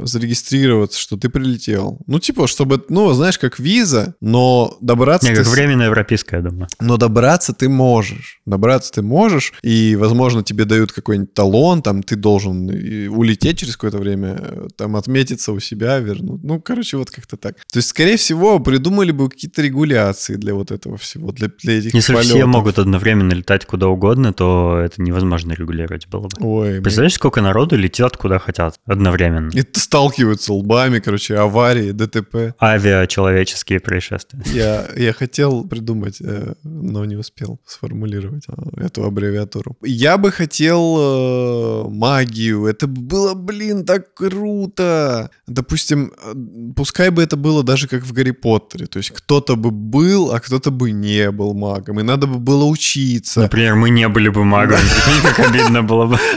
зарегистрироваться, 0.02 0.98
что 0.98 1.16
ты 1.16 1.28
прилетел. 1.28 2.00
Ну, 2.06 2.18
типа, 2.18 2.46
чтобы, 2.46 2.84
ну, 2.88 3.12
знаешь, 3.12 3.38
как 3.38 3.58
виза, 3.58 4.14
но 4.20 4.76
добраться... 4.80 5.28
Не, 5.28 5.34
как 5.36 5.46
временная 5.46 5.86
европейская, 5.86 6.36
я 6.36 6.42
думаю. 6.42 6.68
но 6.80 6.96
добраться 6.96 7.52
ты 7.52 7.68
можешь. 7.68 8.40
Добраться 8.46 8.92
ты 8.92 9.02
можешь, 9.02 9.52
и, 9.62 9.96
возможно, 9.96 10.42
тебе 10.42 10.64
дают 10.64 10.92
какой-нибудь 10.92 11.34
талон, 11.34 11.82
там 11.82 12.02
ты 12.02 12.16
должен 12.16 12.68
улететь 13.10 13.58
через 13.58 13.76
какое-то 13.76 13.98
время, 13.98 14.40
там 14.76 14.96
отметиться 14.96 15.52
у 15.52 15.60
себя, 15.60 15.98
вернуть. 15.98 16.42
Ну, 16.42 16.60
короче, 16.60 16.96
вот 16.96 17.10
как-то 17.10 17.36
так. 17.36 17.56
То 17.72 17.78
есть, 17.78 17.88
скорее 17.88 18.16
всего, 18.16 18.58
придумали 18.60 19.10
бы 19.12 19.28
какие-то 19.28 19.62
регуляции 19.62 20.34
для 20.36 20.54
вот 20.54 20.70
этого 20.70 20.96
всего, 20.96 21.32
для, 21.32 21.48
для 21.62 21.78
этих 21.78 21.94
Если 21.94 22.14
все 22.14 22.32
полетов. 22.32 22.48
могут 22.48 22.78
одновременно 22.78 22.97
летать 23.04 23.66
куда 23.66 23.88
угодно, 23.88 24.32
то 24.32 24.78
это 24.78 25.02
невозможно 25.02 25.52
регулировать 25.52 26.08
было 26.08 26.22
бы. 26.22 26.30
Ой, 26.40 26.80
Представляешь, 26.80 27.14
сколько 27.14 27.40
народу 27.40 27.76
летят 27.76 28.16
куда 28.16 28.38
хотят 28.38 28.78
одновременно? 28.86 29.50
И 29.54 29.64
сталкиваются 29.72 30.52
лбами, 30.52 30.98
короче, 30.98 31.36
аварии, 31.36 31.92
ДТП. 31.92 32.54
Авиачеловеческие 32.60 33.80
происшествия. 33.80 34.42
Я, 34.46 34.86
я 34.96 35.12
хотел 35.12 35.64
придумать, 35.64 36.20
э, 36.20 36.54
но 36.64 37.04
не 37.04 37.16
успел 37.16 37.60
сформулировать 37.66 38.44
э, 38.48 38.84
эту 38.84 39.04
аббревиатуру. 39.04 39.76
Я 39.82 40.18
бы 40.18 40.30
хотел 40.30 40.96
э, 40.98 41.88
магию. 41.88 42.66
Это 42.66 42.86
бы 42.86 43.00
было, 43.00 43.34
блин, 43.34 43.84
так 43.84 44.14
круто. 44.14 45.30
Допустим, 45.46 46.12
э, 46.22 46.34
пускай 46.76 47.10
бы 47.10 47.22
это 47.22 47.36
было 47.36 47.62
даже 47.62 47.88
как 47.88 48.02
в 48.02 48.12
Гарри 48.12 48.32
Поттере. 48.32 48.86
То 48.86 48.98
есть 48.98 49.10
кто-то 49.10 49.56
бы 49.56 49.70
был, 49.70 50.32
а 50.32 50.40
кто-то 50.40 50.70
бы 50.70 50.90
не 50.90 51.30
был 51.30 51.54
магом. 51.54 52.00
И 52.00 52.02
надо 52.02 52.26
бы 52.26 52.38
было 52.38 52.64
учиться. 52.88 53.40
Например, 53.40 53.74
мы 53.74 53.90
не 53.90 54.08
были 54.08 54.28
бы 54.28 54.44
магами. 54.44 54.88
Как 55.22 55.38
обидно 55.40 55.82
было 55.82 56.06
бы. 56.06 56.18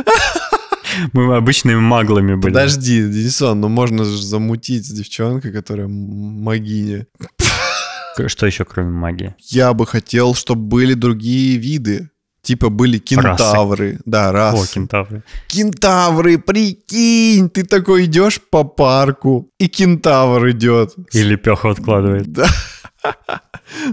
Мы 1.13 1.27
бы 1.27 1.37
обычными 1.37 1.79
маглами 1.79 2.35
были. 2.35 2.53
Подожди, 2.53 3.01
Денисон, 3.01 3.61
ну 3.61 3.69
можно 3.69 4.03
же 4.03 4.21
замутить 4.21 4.85
с 4.85 4.89
девчонкой, 4.89 5.53
которая 5.53 5.87
магиня. 5.87 7.07
Что 8.27 8.45
еще, 8.45 8.65
кроме 8.65 8.89
магии? 8.91 9.33
Я 9.39 9.73
бы 9.73 9.87
хотел, 9.87 10.35
чтобы 10.35 10.63
были 10.63 10.93
другие 10.93 11.57
виды. 11.57 12.09
Типа 12.43 12.69
были 12.69 12.97
кентавры. 12.97 13.99
Да, 14.05 14.29
О, 14.29 14.31
расы. 14.31 14.73
кентавры. 14.73 15.23
Кентавры, 15.47 16.37
прикинь! 16.37 17.49
Ты 17.49 17.63
такой 17.63 18.05
идешь 18.05 18.41
по 18.41 18.63
парку, 18.63 19.47
и 19.59 19.67
кентавр 19.67 20.49
идет. 20.49 20.93
И 21.13 21.23
лепеху 21.23 21.69
откладывает. 21.69 22.31
Да. 22.31 22.47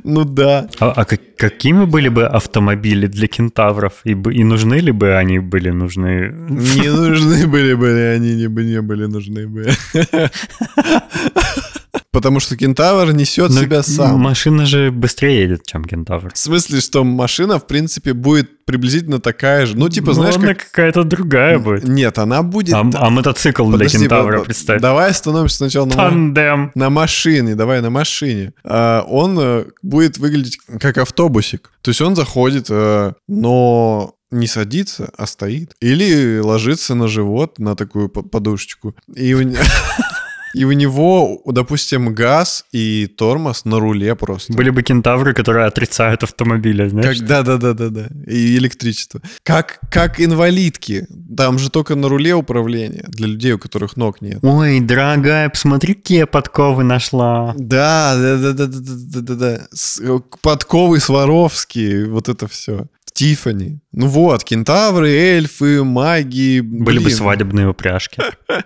Ну 0.05 0.25
да. 0.25 0.68
А, 0.81 0.90
а 0.90 1.05
как- 1.05 1.37
какими 1.37 1.85
были 1.85 2.09
бы 2.09 2.27
автомобили 2.27 3.07
для 3.07 3.27
кентавров? 3.29 4.01
И, 4.05 4.11
и 4.11 4.44
нужны 4.44 4.75
ли 4.81 4.92
бы 4.92 5.14
они 5.16 5.38
были 5.38 5.71
нужны? 5.71 6.35
Не 6.49 6.90
нужны 6.92 7.47
были 7.47 7.75
бы 7.75 8.14
они, 8.16 8.35
не, 8.35 8.47
не 8.47 8.81
были 8.83 9.07
нужны 9.07 9.47
бы. 9.47 9.71
Потому 12.18 12.40
что 12.40 12.57
кентавр 12.57 13.12
несет 13.12 13.50
Ну, 13.50 13.62
себя 13.62 13.85
сам. 13.85 14.18
Машина 14.18 14.66
же 14.66 14.90
быстрее 14.90 15.42
едет, 15.42 15.64
чем 15.66 15.85
кентавр. 15.85 16.33
В 16.35 16.38
смысле, 16.38 16.81
что 16.81 17.04
машина, 17.04 17.61
в 17.61 17.66
принципе, 17.68 18.12
будет 18.12 18.64
приблизительно 18.64 19.20
такая 19.20 19.66
же. 19.66 19.76
Ну, 19.76 19.88
типа, 19.88 20.09
Ну, 20.09 20.12
знаешь, 20.14 20.35
она 20.37 20.48
как... 20.48 20.64
какая-то 20.72 21.04
другая 21.04 21.61
будет. 21.61 21.85
Нет, 21.85 22.18
она 22.18 22.42
будет... 22.42 22.74
А, 22.74 22.81
а 22.94 23.11
мотоцикл 23.11 23.62
для 23.68 23.72
Подожди, 23.78 23.98
кентавра, 23.98 24.38
вот- 24.38 24.46
представь. 24.46 24.81
Давай 24.83 25.11
остановимся 25.11 25.59
сначала 25.59 25.87
на, 25.87 25.94
Тандем. 25.94 26.72
на 26.74 26.90
машине. 26.90 27.54
Давай 27.54 27.81
на 27.83 27.90
машине. 27.90 28.52
А, 28.64 29.04
он 29.09 29.38
э, 29.40 29.64
будет 29.83 30.18
выглядеть 30.18 30.59
как 30.81 30.98
автобусик. 30.98 31.70
То 31.83 31.90
есть 31.90 32.00
он 32.00 32.16
заходит, 32.16 32.66
э, 32.68 33.12
но 33.28 34.14
не 34.31 34.46
садится, 34.48 35.09
а 35.16 35.26
стоит. 35.26 35.72
Или 35.81 36.40
ложится 36.40 36.94
на 36.96 37.07
живот, 37.09 37.59
на 37.61 37.76
такую 37.76 38.09
по- 38.11 38.22
подушечку. 38.22 38.94
И 39.14 39.33
у, 39.35 39.40
не- 39.42 39.57
и 40.55 40.65
у 40.65 40.73
него, 40.73 41.41
допустим, 41.47 42.15
газ 42.15 42.65
и 42.73 43.07
тормоз 43.07 43.65
на 43.65 43.79
руле 43.81 44.15
просто. 44.15 44.53
Были 44.53 44.71
бы 44.71 44.83
кентавры, 44.83 45.35
которые 45.35 45.67
отрицают 45.67 46.23
автомобили, 46.23 46.89
знаешь? 46.89 47.19
Как, 47.19 47.27
да, 47.27 47.43
да, 47.43 47.57
да, 47.57 47.73
да, 47.75 47.89
да. 47.89 48.09
И 48.27 48.57
электричество. 48.57 49.21
Как, 49.43 49.81
как 49.91 50.21
инвалидки. 50.21 51.07
Там 51.37 51.59
же 51.59 51.71
только 51.71 51.95
на 51.95 52.09
руле 52.09 52.35
управление 52.35 53.05
для 53.09 53.27
людей, 53.29 53.53
у 53.53 53.59
которых 53.59 53.97
ног 53.97 54.21
нет. 54.21 54.39
Ой, 54.43 54.81
дорогая, 54.81 55.49
посмотри, 55.49 55.95
какие 55.95 56.25
подковы 56.25 56.85
нашла. 56.85 57.55
Да, 57.57 58.15
да, 58.17 58.37
да, 58.37 58.53
да, 58.53 58.67
да, 58.67 58.79
да, 58.81 59.21
да, 59.21 59.35
да. 59.35 59.67
С- 59.73 60.01
э, 60.01 60.19
Подковы 60.43 61.01
Сваровские, 61.01 62.07
вот 62.09 62.29
это 62.29 62.49
все. 62.49 62.87
Тифани. 63.13 63.81
Ну 63.93 64.07
вот, 64.07 64.45
кентавры, 64.45 65.11
эльфы, 65.11 65.83
маги. 65.83 66.61
Были 66.61 66.99
бы 66.99 67.05
блин. 67.07 67.17
свадебные 67.17 67.69
упряжки. 67.69 68.23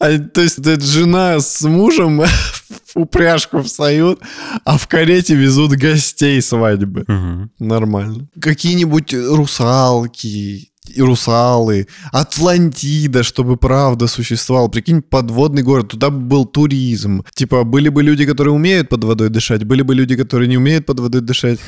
А, 0.00 0.18
то 0.18 0.40
есть 0.40 0.58
это 0.58 0.80
жена 0.80 1.40
с 1.40 1.60
мужем 1.62 2.22
упряжку 2.94 3.62
встают, 3.62 4.20
а 4.64 4.78
в 4.78 4.88
карете 4.88 5.34
везут 5.34 5.72
гостей 5.72 6.40
свадьбы. 6.40 7.04
Мгм. 7.06 7.50
Нормально. 7.58 8.26
Какие-нибудь 8.40 9.12
русалки, 9.12 10.69
и 10.96 11.02
русалы, 11.02 11.86
Атлантида, 12.12 13.22
чтобы 13.22 13.56
правда 13.56 14.06
существовал. 14.06 14.68
Прикинь, 14.68 15.02
подводный 15.02 15.62
город, 15.62 15.88
туда 15.88 16.10
бы 16.10 16.18
был 16.20 16.44
туризм. 16.46 17.22
Типа, 17.34 17.64
были 17.64 17.88
бы 17.88 18.02
люди, 18.02 18.24
которые 18.26 18.52
умеют 18.54 18.88
под 18.88 19.04
водой 19.04 19.28
дышать, 19.28 19.64
были 19.64 19.82
бы 19.82 19.94
люди, 19.94 20.16
которые 20.16 20.48
не 20.48 20.56
умеют 20.56 20.86
под 20.86 21.00
водой 21.00 21.20
дышать. 21.20 21.58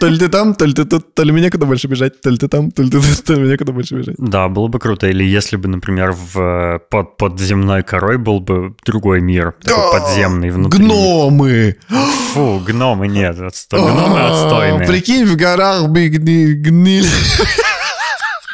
То 0.00 0.08
ли 0.08 0.18
ты 0.18 0.28
там, 0.28 0.54
то 0.54 0.64
ли 0.66 0.72
ты 0.72 0.84
тут, 0.84 1.14
то 1.14 1.24
ли 1.24 1.32
мне 1.32 1.50
куда 1.50 1.66
больше 1.66 1.88
бежать, 1.88 2.20
то 2.20 2.30
ли 2.30 2.36
ты 2.36 2.48
там, 2.48 2.70
то 2.70 2.82
ли 2.82 2.90
ты 2.90 3.00
тут, 3.00 3.24
то 3.24 3.34
ли 3.34 3.40
мне 3.40 3.56
куда 3.56 3.72
больше 3.72 3.96
бежать. 3.96 4.14
Да, 4.18 4.48
было 4.48 4.68
бы 4.68 4.78
круто. 4.78 5.08
Или 5.08 5.24
если 5.24 5.56
бы, 5.56 5.68
например, 5.68 6.12
в, 6.12 6.38
э, 6.38 6.78
под, 6.90 7.16
под 7.16 7.40
земной 7.40 7.82
корой 7.82 8.16
был 8.18 8.40
бы 8.40 8.74
другой 8.86 9.20
мир, 9.20 9.54
такой 9.62 10.00
подземный 10.00 10.50
внутри. 10.50 10.84
Гномы! 10.84 11.76
Фу, 12.32 12.60
гномы 12.66 13.08
нет, 13.08 13.40
отстой. 13.40 13.80
Гномы 13.80 14.18
А, 14.18 14.30
отстойные. 14.44 14.86
Прикинь, 14.86 15.24
в 15.24 15.36
горах 15.36 15.88
бы 15.88 16.08
гни- 16.08 16.52
гнили. 16.52 17.08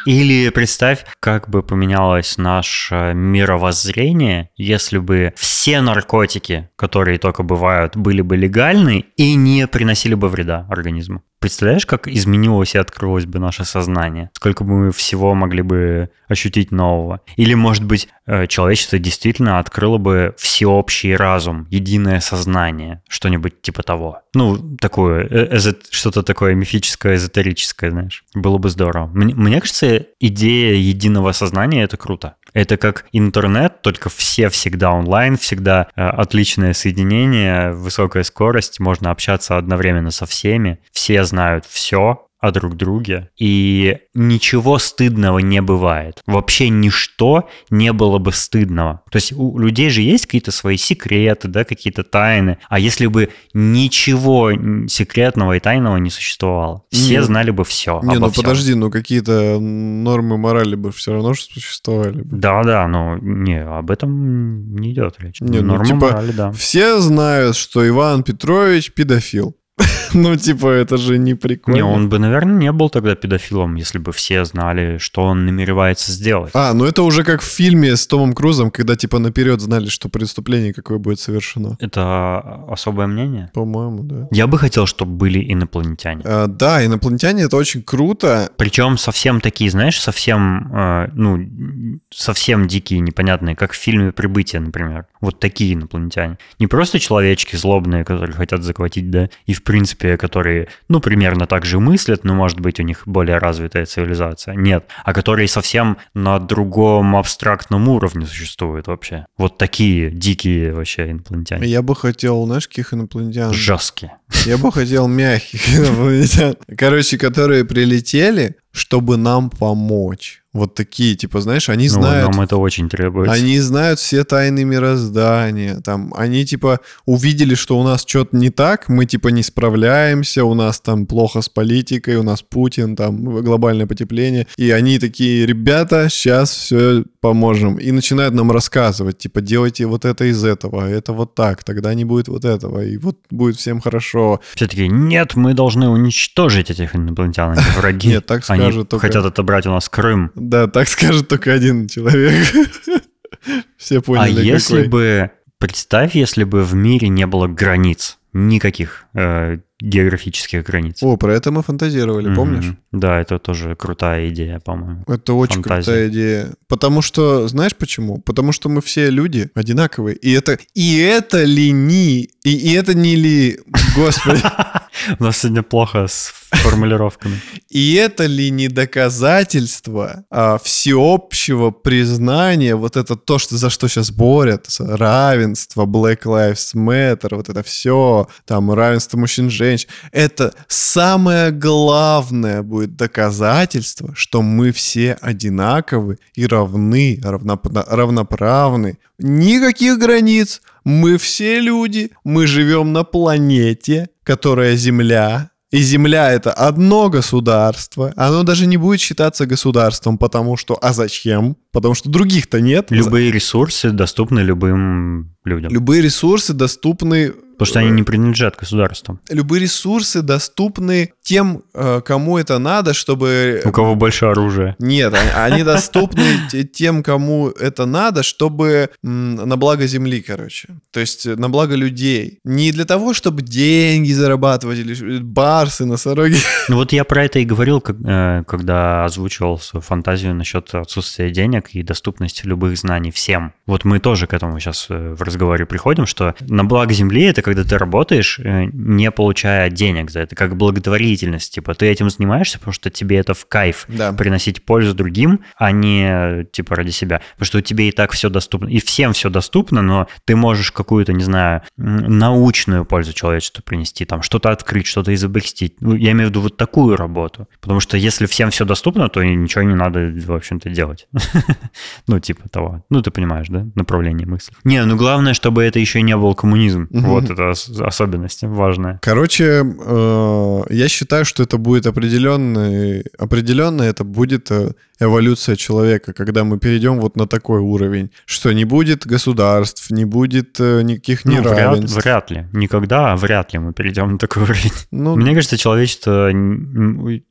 Или 0.05 0.49
представь, 0.49 1.03
как 1.19 1.49
бы 1.49 1.63
поменялось 1.63 2.37
наше 2.37 3.13
мировоззрение, 3.15 4.51
если 4.55 4.99
бы 4.99 5.33
все 5.35 5.81
наркотики, 5.81 6.69
которые 6.75 7.17
только 7.17 7.41
бывают, 7.41 7.97
были 7.97 8.21
бы 8.21 8.37
легальны 8.37 9.05
и 9.17 9.33
не 9.33 9.67
приносили 9.67 10.13
бы 10.13 10.29
вреда 10.29 10.67
организму. 10.69 11.23
Представляешь, 11.45 11.85
как 11.85 12.07
изменилось 12.07 12.73
и 12.73 12.79
открылось 12.79 13.27
бы 13.27 13.37
наше 13.37 13.65
сознание? 13.65 14.31
Сколько 14.33 14.63
бы 14.63 14.85
мы 14.85 14.91
всего 14.91 15.35
могли 15.35 15.61
бы 15.61 16.09
ощутить 16.27 16.71
нового? 16.71 17.21
Или, 17.35 17.53
может 17.53 17.83
быть, 17.83 18.07
э, 18.25 18.47
человечество 18.47 18.97
действительно 18.97 19.59
открыло 19.59 19.99
бы 19.99 20.33
всеобщий 20.39 21.15
разум, 21.15 21.67
единое 21.69 22.19
сознание, 22.19 23.03
что-нибудь 23.07 23.61
типа 23.61 23.83
того. 23.83 24.21
Ну, 24.33 24.57
такое, 24.77 25.27
э, 25.29 25.55
эзо- 25.55 25.77
что-то 25.91 26.23
такое 26.23 26.55
мифическое, 26.55 27.13
эзотерическое, 27.13 27.91
знаешь. 27.91 28.25
Было 28.33 28.57
бы 28.57 28.71
здорово. 28.71 29.05
Мне, 29.13 29.35
мне 29.35 29.61
кажется, 29.61 30.03
идея 30.19 30.73
единого 30.73 31.31
сознания— 31.31 31.83
это 31.85 31.95
круто. 31.95 32.37
Это 32.55 32.77
как 32.77 33.05
интернет, 33.11 33.81
только 33.81 34.09
все 34.09 34.47
всегда 34.47 34.93
онлайн, 34.93 35.37
всегда 35.37 35.89
э, 35.95 36.01
отличное 36.01 36.71
соединение, 36.71 37.73
высокая 37.73 38.23
скорость, 38.23 38.79
можно 38.79 39.11
общаться 39.11 39.57
одновременно 39.57 40.09
со 40.09 40.25
всеми, 40.25 40.79
все 40.93 41.25
знают 41.25 41.65
все 41.65 42.25
о 42.45 42.51
друг 42.51 42.75
друге, 42.75 43.29
и 43.37 43.97
ничего 44.13 44.77
стыдного 44.77 45.39
не 45.39 45.61
бывает. 45.61 46.21
Вообще 46.27 46.69
ничто 46.69 47.49
не 47.69 47.91
было 47.91 48.19
бы 48.19 48.31
стыдного. 48.31 49.01
То 49.09 49.17
есть 49.17 49.33
у 49.33 49.57
людей 49.57 49.89
же 49.89 50.01
есть 50.01 50.25
какие-то 50.25 50.51
свои 50.51 50.77
секреты, 50.77 51.47
да, 51.47 51.63
какие-то 51.63 52.03
тайны, 52.03 52.57
а 52.69 52.79
если 52.79 53.07
бы 53.07 53.29
ничего 53.53 54.51
секретного 54.87 55.57
и 55.57 55.59
тайного 55.59 55.97
не 55.97 56.09
существовало, 56.09 56.83
все 56.91 57.19
Не, 57.19 57.23
знали 57.23 57.51
бы 57.51 57.63
все. 57.63 57.99
Не, 58.03 58.19
ну 58.19 58.31
подожди, 58.31 58.75
ну 58.75 58.91
какие-то 58.91 59.59
нормы 59.59 60.37
морали 60.37 60.75
бы 60.75 60.91
все 60.91 61.13
равно 61.13 61.33
существовали 61.33 62.21
бы. 62.21 62.37
Да, 62.37 62.63
да, 62.63 62.87
но 62.87 63.17
не, 63.21 63.63
об 63.63 63.91
этом 63.91 64.75
не 64.75 64.91
идет 64.91 65.15
речь. 65.19 65.41
Не, 65.41 65.61
ну, 65.61 65.73
Норма 65.73 65.85
типа, 65.85 65.99
морали, 65.99 66.31
да. 66.31 66.51
Все 66.51 66.99
знают, 66.99 67.55
что 67.55 67.87
Иван 67.87 68.23
Петрович 68.23 68.91
педофил. 68.93 69.55
Ну, 70.25 70.35
типа, 70.35 70.67
это 70.67 70.97
же 70.97 71.17
не 71.17 71.33
прикольно. 71.33 71.75
Не, 71.75 71.83
он 71.83 72.09
бы, 72.09 72.19
наверное, 72.19 72.55
не 72.55 72.71
был 72.71 72.89
тогда 72.89 73.15
педофилом, 73.15 73.75
если 73.75 73.99
бы 73.99 74.11
все 74.11 74.45
знали, 74.45 74.97
что 74.97 75.23
он 75.23 75.45
намеревается 75.45 76.11
сделать. 76.11 76.51
А, 76.53 76.73
ну 76.73 76.85
это 76.85 77.03
уже 77.03 77.23
как 77.23 77.41
в 77.41 77.45
фильме 77.45 77.95
с 77.95 78.07
Томом 78.07 78.33
Крузом, 78.33 78.71
когда 78.71 78.95
типа 78.95 79.19
наперед 79.19 79.59
знали, 79.59 79.87
что 79.89 80.09
преступление 80.09 80.73
какое 80.73 80.97
будет 80.97 81.19
совершено. 81.19 81.77
Это 81.79 82.63
особое 82.69 83.07
мнение? 83.07 83.51
По-моему, 83.53 84.03
да. 84.03 84.27
Я 84.31 84.47
бы 84.47 84.57
хотел, 84.57 84.85
чтобы 84.85 85.11
были 85.11 85.53
инопланетяне. 85.53 86.21
А, 86.25 86.47
да, 86.47 86.85
инопланетяне 86.85 87.43
это 87.43 87.57
очень 87.57 87.83
круто. 87.83 88.49
Причем 88.57 88.97
совсем 88.97 89.41
такие, 89.41 89.69
знаешь, 89.69 89.99
совсем, 89.99 90.71
э, 90.73 91.09
ну, 91.13 91.99
совсем 92.09 92.67
дикие, 92.67 92.99
непонятные, 93.01 93.55
как 93.55 93.73
в 93.73 93.75
фильме 93.75 94.11
«Прибытие», 94.11 94.61
например. 94.61 95.05
Вот 95.19 95.39
такие 95.39 95.73
инопланетяне. 95.73 96.37
Не 96.59 96.67
просто 96.67 96.99
человечки 96.99 97.55
злобные, 97.55 98.03
которые 98.03 98.35
хотят 98.35 98.63
захватить, 98.63 99.09
да, 99.11 99.29
и 99.45 99.53
в 99.53 99.63
принципе, 99.63 100.04
которые, 100.17 100.67
ну, 100.87 100.99
примерно 100.99 101.47
так 101.47 101.65
же 101.65 101.79
мыслят, 101.79 102.23
но, 102.23 102.33
может 102.33 102.59
быть, 102.59 102.79
у 102.79 102.83
них 102.83 103.03
более 103.05 103.37
развитая 103.37 103.85
цивилизация. 103.85 104.55
Нет. 104.55 104.85
А 105.03 105.13
которые 105.13 105.47
совсем 105.47 105.97
на 106.13 106.39
другом 106.39 107.15
абстрактном 107.15 107.87
уровне 107.87 108.25
существуют 108.25 108.87
вообще. 108.87 109.25
Вот 109.37 109.57
такие 109.57 110.11
дикие 110.11 110.73
вообще 110.73 111.11
инопланетяне. 111.11 111.67
Я 111.67 111.81
бы 111.81 111.95
хотел, 111.95 112.45
знаешь, 112.45 112.67
каких 112.67 112.93
инопланетян? 112.93 113.53
Жесткие. 113.53 114.17
Я 114.45 114.57
бы 114.57 114.71
хотел 114.71 115.07
мягких 115.07 115.69
инопланетян. 115.77 116.55
Короче, 116.77 117.17
которые 117.17 117.65
прилетели, 117.65 118.55
чтобы 118.71 119.17
нам 119.17 119.49
помочь. 119.49 120.41
Вот 120.55 120.73
такие, 120.73 121.15
типа, 121.15 121.41
знаешь, 121.41 121.67
они 121.67 121.87
Ну, 121.87 121.93
знают... 121.95 122.31
нам 122.31 122.41
это 122.41 122.55
очень 122.55 122.87
требуется. 122.87 123.33
Они 123.33 123.59
знают 123.59 123.99
все 123.99 124.23
тайны 124.23 124.63
мироздания. 124.63 125.81
Там, 125.81 126.13
они 126.15 126.45
типа 126.45 126.79
увидели, 127.05 127.55
что 127.55 127.77
у 127.77 127.83
нас 127.83 128.05
что-то 128.07 128.37
не 128.37 128.49
так, 128.49 128.87
мы 128.87 129.05
типа 129.05 129.29
не 129.29 129.43
справляемся, 129.43 130.45
у 130.45 130.53
нас 130.53 130.79
там 130.79 131.07
плохо 131.07 131.41
с 131.41 131.49
политикой, 131.49 132.15
у 132.15 132.23
нас 132.23 132.41
Путин, 132.41 132.95
там 132.95 133.21
глобальное 133.43 133.85
потепление. 133.85 134.47
И 134.55 134.71
они 134.71 134.97
такие, 134.97 135.45
ребята, 135.45 136.07
сейчас 136.09 136.51
все 136.51 137.03
поможем. 137.19 137.75
И 137.75 137.91
начинают 137.91 138.33
нам 138.33 138.49
рассказывать, 138.51 139.17
типа, 139.17 139.41
делайте 139.41 139.85
вот 139.87 140.05
это 140.05 140.23
из 140.23 140.43
этого, 140.45 140.89
это 140.89 141.11
вот 141.11 141.35
так, 141.35 141.65
тогда 141.65 141.93
не 141.93 142.05
будет 142.05 142.29
вот 142.29 142.45
этого, 142.45 142.81
и 142.85 142.97
вот 142.97 143.17
будет 143.29 143.57
всем 143.57 143.81
хорошо. 143.81 144.14
Все 144.55 144.67
таки 144.67 144.87
нет, 144.87 145.35
мы 145.35 145.53
должны 145.53 145.89
уничтожить 145.89 146.69
этих 146.71 146.95
инопланетян, 146.95 147.51
они 147.51 147.61
враги. 147.77 148.09
Нет, 148.09 148.25
так 148.25 148.43
скажет 148.43 148.89
только- 148.89 149.07
хотят 149.07 149.25
отобрать 149.25 149.65
у 149.67 149.71
нас 149.71 149.89
Крым. 149.89 150.31
Да, 150.35 150.67
так 150.67 150.87
скажет 150.87 151.27
только 151.27 151.53
один 151.53 151.87
человек. 151.87 152.47
Все 153.77 153.99
А 153.99 154.01
поняли, 154.01 154.43
если 154.45 154.83
какой. 154.83 154.87
бы, 154.89 155.31
представь, 155.59 156.15
если 156.15 156.43
бы 156.43 156.63
в 156.63 156.73
мире 156.73 157.09
не 157.09 157.27
было 157.27 157.47
границ, 157.47 158.17
никаких 158.33 159.05
э, 159.13 159.59
географических 159.81 160.63
границ. 160.63 161.03
О, 161.03 161.17
про 161.17 161.33
это 161.35 161.51
мы 161.51 161.61
фантазировали, 161.63 162.27
Мгм. 162.27 162.35
помнишь? 162.35 162.73
Да, 162.91 163.19
это 163.19 163.39
тоже 163.39 163.75
крутая 163.75 164.29
идея, 164.29 164.59
по-моему. 164.59 165.03
Это 165.07 165.33
очень 165.33 165.55
Фантазия. 165.61 165.83
крутая 165.85 166.07
идея. 166.09 166.53
Потому 166.67 167.01
что, 167.01 167.47
знаешь 167.49 167.75
почему? 167.75 168.19
Потому 168.19 168.53
что 168.53 168.69
мы 168.69 168.81
все 168.81 169.09
люди 169.09 169.49
одинаковые. 169.53 170.15
И 170.15 170.31
это, 170.31 170.57
и 170.73 170.97
это 170.99 171.43
ли 171.43 171.71
не, 171.71 172.21
и, 172.21 172.51
и 172.51 172.73
это 172.73 172.93
не 172.93 173.15
ли 173.15 173.59
Господи. 173.95 174.41
У 175.19 175.23
нас 175.23 175.39
сегодня 175.39 175.61
плохо 175.61 176.07
с 176.07 176.33
формулировками. 176.51 177.41
И 177.69 177.95
это 177.95 178.25
ли 178.27 178.49
не 178.49 178.69
доказательство 178.69 180.23
а, 180.29 180.57
всеобщего 180.57 181.71
признания, 181.71 182.75
вот 182.75 182.95
это 182.95 183.15
то, 183.17 183.37
что, 183.39 183.57
за 183.57 183.69
что 183.69 183.87
сейчас 183.89 184.11
борются, 184.11 184.95
равенство, 184.97 185.85
Black 185.85 186.23
Lives 186.23 186.73
Matter, 186.75 187.35
вот 187.35 187.49
это 187.49 187.61
все, 187.63 188.27
там, 188.45 188.71
равенство 188.71 189.17
мужчин 189.17 189.47
и 189.47 189.49
женщин, 189.65 189.89
это 190.11 190.53
самое 190.67 191.51
главное 191.51 192.61
будет 192.61 192.95
доказательство, 192.95 194.13
что 194.15 194.41
мы 194.41 194.71
все 194.71 195.17
одинаковы 195.21 196.17
и 196.33 196.45
равны, 196.45 197.19
равноп- 197.23 197.85
равноправны. 197.87 198.97
Никаких 199.17 199.97
границ, 199.97 200.61
мы 200.83 201.17
все 201.17 201.59
люди, 201.59 202.11
мы 202.23 202.47
живем 202.47 202.93
на 202.93 203.03
планете, 203.03 204.09
которая 204.23 204.75
Земля, 204.75 205.51
и 205.71 205.81
Земля 205.81 206.31
это 206.31 206.53
одно 206.53 207.09
государство, 207.09 208.13
оно 208.15 208.43
даже 208.43 208.65
не 208.65 208.77
будет 208.77 209.01
считаться 209.01 209.45
государством, 209.45 210.17
потому 210.17 210.55
что, 210.55 210.77
а 210.81 210.93
зачем? 210.93 211.57
Потому 211.71 211.95
что 211.95 212.09
других-то 212.09 212.61
нет. 212.61 212.91
Любые 212.91 213.29
ресурсы 213.29 213.89
доступны 213.89 214.39
любым 214.39 215.35
людям. 215.43 215.73
Любые 215.73 216.01
ресурсы 216.01 216.53
доступны 216.53 217.33
Потому 217.57 217.65
что 217.67 217.79
они 217.79 217.91
не 217.91 218.03
принадлежат 218.03 218.55
государствам. 218.57 219.19
любые 219.29 219.61
ресурсы 219.63 220.21
доступны 220.21 221.13
тем, 221.23 221.63
э, 221.73 222.01
кому 222.05 222.37
это 222.37 222.59
надо, 222.59 222.93
чтобы... 222.93 223.61
У 223.65 223.71
кого 223.71 223.95
больше 223.95 224.25
оружия. 224.25 224.75
Нет, 224.79 225.13
они, 225.35 225.63
доступны 225.63 226.23
те- 226.51 226.63
тем, 226.63 227.03
кому 227.03 227.49
это 227.49 227.85
надо, 227.85 228.23
чтобы 228.23 228.89
на 229.01 229.57
благо 229.57 229.87
земли, 229.87 230.21
короче. 230.21 230.67
То 230.91 230.99
есть 230.99 231.25
э, 231.25 231.35
на 231.35 231.49
благо 231.49 231.75
людей. 231.75 232.39
Не 232.43 232.71
для 232.71 232.85
того, 232.85 233.13
чтобы 233.13 233.41
деньги 233.41 234.11
зарабатывать 234.11 234.79
или 234.79 234.93
ш- 234.93 235.05
барсы, 235.21 235.85
носороги. 235.85 236.37
Ну 236.67 236.77
вот 236.77 236.91
я 236.93 237.03
про 237.03 237.23
это 237.25 237.39
и 237.39 237.45
говорил, 237.45 237.83
э, 237.87 238.43
когда 238.47 239.05
озвучивал 239.05 239.59
свою 239.59 239.81
фантазию 239.81 240.33
насчет 240.33 240.73
отсутствия 240.73 241.29
денег 241.29 241.69
и 241.73 241.83
доступности 241.83 242.45
любых 242.45 242.77
знаний 242.77 243.11
всем. 243.11 243.53
Вот 243.67 243.85
мы 243.85 243.99
тоже 243.99 244.25
к 244.27 244.33
этому 244.33 244.59
сейчас 244.59 244.87
в 244.89 245.21
разговоре 245.21 245.65
приходим, 245.65 246.05
что 246.05 246.33
на 246.41 246.63
благо 246.65 246.93
Земли 246.93 247.23
это 247.23 247.41
когда 247.45 247.63
ты 247.63 247.77
работаешь, 247.77 248.39
э, 248.39 248.65
не 248.73 249.11
получая 249.11 249.69
денег 249.69 250.09
за 250.09 250.21
это, 250.21 250.35
как 250.35 250.57
благотворительность. 250.57 251.53
Типа 251.53 251.75
ты 251.75 251.85
этим 251.85 252.09
занимаешься, 252.09 252.57
потому 252.57 252.73
что 252.73 252.89
тебе 252.89 253.17
это 253.17 253.35
в 253.35 253.45
кайф 253.45 253.85
Да. 253.87 254.13
приносить 254.13 254.65
пользу 254.65 254.95
другим, 254.95 255.41
а 255.55 255.71
не 255.71 256.45
типа 256.51 256.75
ради 256.75 256.89
себя. 256.89 257.21
Потому 257.33 257.45
что 257.45 257.61
тебе 257.61 257.89
и 257.89 257.91
так 257.91 258.13
все 258.13 258.31
доступно. 258.31 258.67
И 258.67 258.79
всем 258.79 259.13
все 259.13 259.29
доступно, 259.29 259.83
но 259.83 260.07
ты 260.25 260.35
можешь 260.35 260.71
какую-то, 260.71 261.13
не 261.13 261.23
знаю, 261.23 261.61
научную 261.77 262.83
пользу 262.83 263.13
человечеству 263.13 263.61
принести, 263.63 264.05
там 264.05 264.23
что-то 264.23 264.49
открыть, 264.49 264.87
что-то 264.87 265.13
изобрести. 265.13 265.75
Ну, 265.81 265.93
я 265.93 266.13
имею 266.13 266.29
в 266.29 266.31
виду 266.31 266.41
вот 266.41 266.57
такую 266.57 266.95
работу. 266.97 267.47
Потому 267.61 267.79
что 267.79 267.95
если 267.95 268.25
всем 268.25 268.49
все 268.49 268.65
доступно, 268.65 269.07
то 269.07 269.23
ничего 269.23 269.61
не 269.63 269.75
надо, 269.75 270.11
в 270.15 270.31
общем-то, 270.31 270.69
делать. 270.69 271.07
Ну, 272.07 272.19
типа 272.19 272.49
того. 272.49 272.83
Ну, 272.89 273.01
ты 273.01 273.11
понимаешь, 273.11 273.47
да? 273.49 273.67
Направление 273.75 274.27
мысли. 274.27 274.53
Не, 274.63 274.83
ну 274.85 274.95
главное, 274.95 275.33
чтобы 275.33 275.63
это 275.63 275.79
еще 275.79 276.01
не 276.01 276.15
был 276.17 276.33
коммунизм. 276.33 276.87
Вот 276.91 277.34
это 277.35 277.49
ос- 277.51 277.69
особенность 277.79 278.43
важная. 278.43 278.99
Короче, 279.01 279.63
э, 279.63 280.61
я 280.69 280.87
считаю, 280.89 281.25
что 281.25 281.43
это 281.43 281.57
будет 281.57 281.85
определенный, 281.87 283.03
определенно 283.19 283.83
это 283.83 284.03
будет 284.03 284.49
э, 284.51 284.71
эволюция 284.99 285.55
человека, 285.55 286.13
когда 286.13 286.43
мы 286.43 286.57
перейдем 286.57 286.99
вот 286.99 287.17
на 287.17 287.27
такой 287.27 287.59
уровень, 287.59 288.09
что 288.25 288.53
не 288.53 288.65
будет 288.65 289.05
государств, 289.05 289.91
не 289.91 290.05
будет 290.05 290.59
э, 290.59 290.81
никаких 290.83 291.25
Ну, 291.25 291.31
вряд, 291.41 291.45
неравенств. 291.45 291.97
вряд 292.03 292.31
ли. 292.31 292.45
Никогда, 292.53 293.11
а 293.11 293.15
вряд 293.17 293.53
ли 293.53 293.59
мы 293.59 293.73
перейдем 293.73 294.13
на 294.13 294.17
такой 294.17 294.43
уровень. 294.43 294.71
Ну, 294.91 295.15
Мне 295.15 295.33
кажется, 295.35 295.57
человечество, 295.57 296.31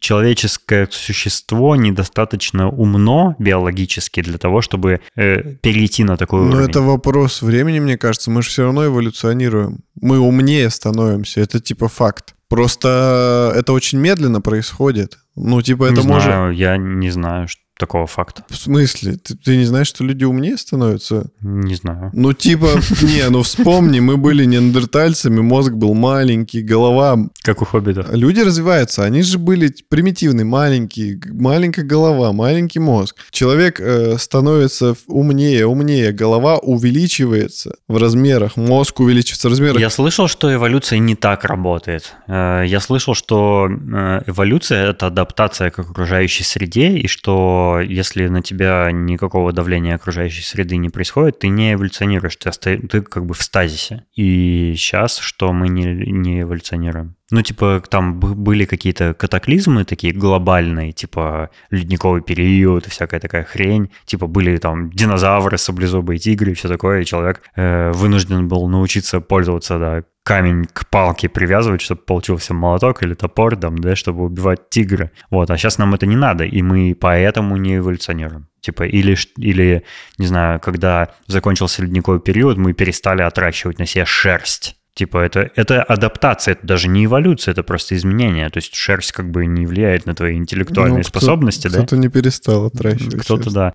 человеческое 0.01 0.89
существо 0.91 1.77
недостаточно 1.77 2.69
умно 2.69 3.35
биологически 3.39 4.21
для 4.23 4.39
того, 4.39 4.61
чтобы 4.61 5.01
э, 5.17 5.43
перейти 5.63 6.05
на 6.05 6.17
такой 6.17 6.41
Но 6.43 6.49
уровень. 6.57 6.69
это 6.71 6.81
вопрос 6.83 7.43
времени, 7.43 7.81
мне 7.81 7.97
кажется. 7.97 8.31
Мы 8.31 8.43
же 8.43 8.49
все 8.51 8.65
равно 8.65 8.85
эволюционируем. 8.87 9.79
Мы 10.01 10.19
умнее 10.19 10.71
становимся. 10.71 11.41
Это 11.41 11.61
типа 11.61 11.89
факт. 11.89 12.35
Просто 12.49 13.53
это 13.57 13.73
очень 13.73 13.99
медленно 13.99 14.41
происходит. 14.41 15.19
Ну, 15.35 15.61
типа, 15.63 15.85
это 15.85 16.03
не 16.03 16.07
может... 16.07 16.25
знаю, 16.25 16.53
я 16.53 16.77
не 16.77 17.11
знаю 17.11 17.49
что, 17.49 17.63
такого 17.79 18.07
факта. 18.07 18.45
В 18.49 18.57
смысле? 18.57 19.17
Ты, 19.17 19.37
ты 19.37 19.57
не 19.57 19.65
знаешь, 19.65 19.89
что 19.89 20.05
люди 20.05 20.25
умнее 20.25 20.57
становятся? 20.57 21.31
Не 21.41 21.75
знаю. 21.75 22.11
Ну, 22.13 22.33
типа, 22.33 22.69
не, 23.03 23.29
ну 23.31 23.43
вспомни, 23.43 24.01
мы 24.01 24.17
были 24.17 24.45
неандертальцами, 24.45 25.41
мозг 25.41 25.73
был 25.73 25.95
маленький, 25.95 26.63
голова... 26.63 27.19
Как 27.43 27.63
у 27.63 27.65
хоббита. 27.65 28.07
Люди 28.13 28.41
развиваются, 28.41 29.03
они 29.05 29.23
же 29.23 29.39
были 29.39 29.75
примитивные, 29.89 30.45
маленькие, 30.45 31.21
маленькая 31.33 31.83
голова, 31.83 32.33
маленький 32.33 32.79
мозг. 32.79 33.17
Человек 33.31 33.81
э, 33.81 34.17
становится 34.19 34.95
умнее, 35.09 35.67
умнее, 35.67 36.13
голова 36.13 36.59
увеличивается 36.59 37.75
в 37.89 37.97
размерах, 37.97 38.57
мозг 38.57 39.01
увеличивается 39.01 39.49
в 39.49 39.51
размерах. 39.51 39.81
Я 39.81 39.91
слышал, 39.91 40.29
что 40.29 40.53
эволюция 40.55 40.99
не 41.01 41.17
так 41.17 41.45
работает. 41.45 42.15
Э, 42.29 42.65
Я 42.67 42.81
слышал, 42.81 43.15
что 43.15 43.69
э, 43.69 44.23
эволюция— 44.27 44.91
это 44.91 45.09
адаптация 45.09 45.71
к 45.71 45.79
окружающей 45.81 46.45
среде, 46.45 46.91
и 46.99 47.09
что 47.09 47.64
если 47.81 48.29
на 48.29 48.43
тебя 48.43 48.91
никакого 48.93 49.53
давления 49.53 49.95
окружающей 49.95 50.43
среды 50.43 50.77
не 50.77 50.91
происходит, 50.91 51.39
ты 51.41 51.49
не 51.49 51.75
эволюционируешь, 51.75 52.37
ты, 52.37 52.49
оста- 52.49 52.79
ты 52.89 53.03
как 53.03 53.27
бы 53.27 53.35
в 53.35 53.43
стазисе. 53.43 54.05
И 54.15 54.75
сейчас 54.77 55.19
что 55.19 55.53
мы 55.53 55.69
не, 55.69 55.85
не 55.85 56.43
эволюционируем? 56.43 57.17
Ну, 57.31 57.43
типа, 57.43 57.83
там 57.89 58.21
были 58.21 58.65
какие-то 58.65 59.15
катаклизмы 59.15 59.85
такие 59.85 60.13
глобальные, 60.13 60.93
типа 60.93 61.51
ледниковый 61.71 62.23
период 62.23 62.87
и 62.87 62.91
всякая 62.91 63.19
такая 63.19 63.45
хрень. 63.45 63.91
Типа 64.05 64.27
были 64.27 64.57
там 64.59 64.91
динозавры, 64.91 65.59
саблезубые 65.59 66.19
тигры 66.19 66.53
и 66.53 66.55
все 66.55 66.69
такое, 66.69 67.01
и 67.01 67.05
человек 67.05 67.43
э, 67.57 67.93
вынужден 67.93 68.47
был 68.47 68.69
научиться 68.69 69.21
пользоваться, 69.21 69.79
да, 69.79 70.05
камень 70.25 70.65
к 70.73 70.89
палке 70.89 71.29
привязывать, 71.29 71.83
чтобы 71.83 72.01
получился 72.01 72.55
молоток 72.55 73.03
или 73.03 73.15
топор, 73.15 73.57
там, 73.57 73.77
да, 73.79 73.95
чтобы 73.95 74.25
убивать 74.25 74.71
тигра. 74.71 75.11
Вот, 75.31 75.51
а 75.51 75.57
сейчас 75.59 75.79
нам 75.79 75.95
это 75.95 76.07
не 76.07 76.17
надо, 76.17 76.45
и 76.45 76.63
мы 76.63 76.97
поэтому 76.99 77.57
не 77.59 77.77
эволюционируем. 77.77 78.49
Типа, 78.61 78.85
или, 78.85 79.17
или, 79.37 79.85
не 80.19 80.27
знаю, 80.27 80.61
когда 80.61 81.11
закончился 81.27 81.83
ледниковый 81.83 82.21
период, 82.21 82.57
мы 82.57 82.73
перестали 82.73 83.21
отращивать 83.21 83.79
на 83.79 83.85
себе 83.87 84.07
шерсть. 84.07 84.77
Типа, 84.95 85.19
это, 85.19 85.51
это 85.57 85.83
адаптация, 85.83 86.53
это 86.53 86.67
даже 86.67 86.89
не 86.89 87.05
эволюция, 87.05 87.53
это 87.53 87.63
просто 87.63 87.95
изменение. 87.97 88.49
То 88.49 88.59
есть 88.59 88.75
шерсть 88.77 89.13
как 89.13 89.31
бы 89.31 89.45
не 89.45 89.67
влияет 89.67 90.07
на 90.07 90.15
твои 90.15 90.37
интеллектуальные 90.37 90.99
Ну, 90.99 91.03
кто- 91.03 91.09
способности, 91.19 91.67
да? 91.69 91.79
Кто-то 91.79 91.97
не 91.97 92.09
перестал 92.09 92.67
отращивать. 92.67 93.21
Кто-то 93.21 93.43
шерсть. 93.51 93.55
да. 93.57 93.73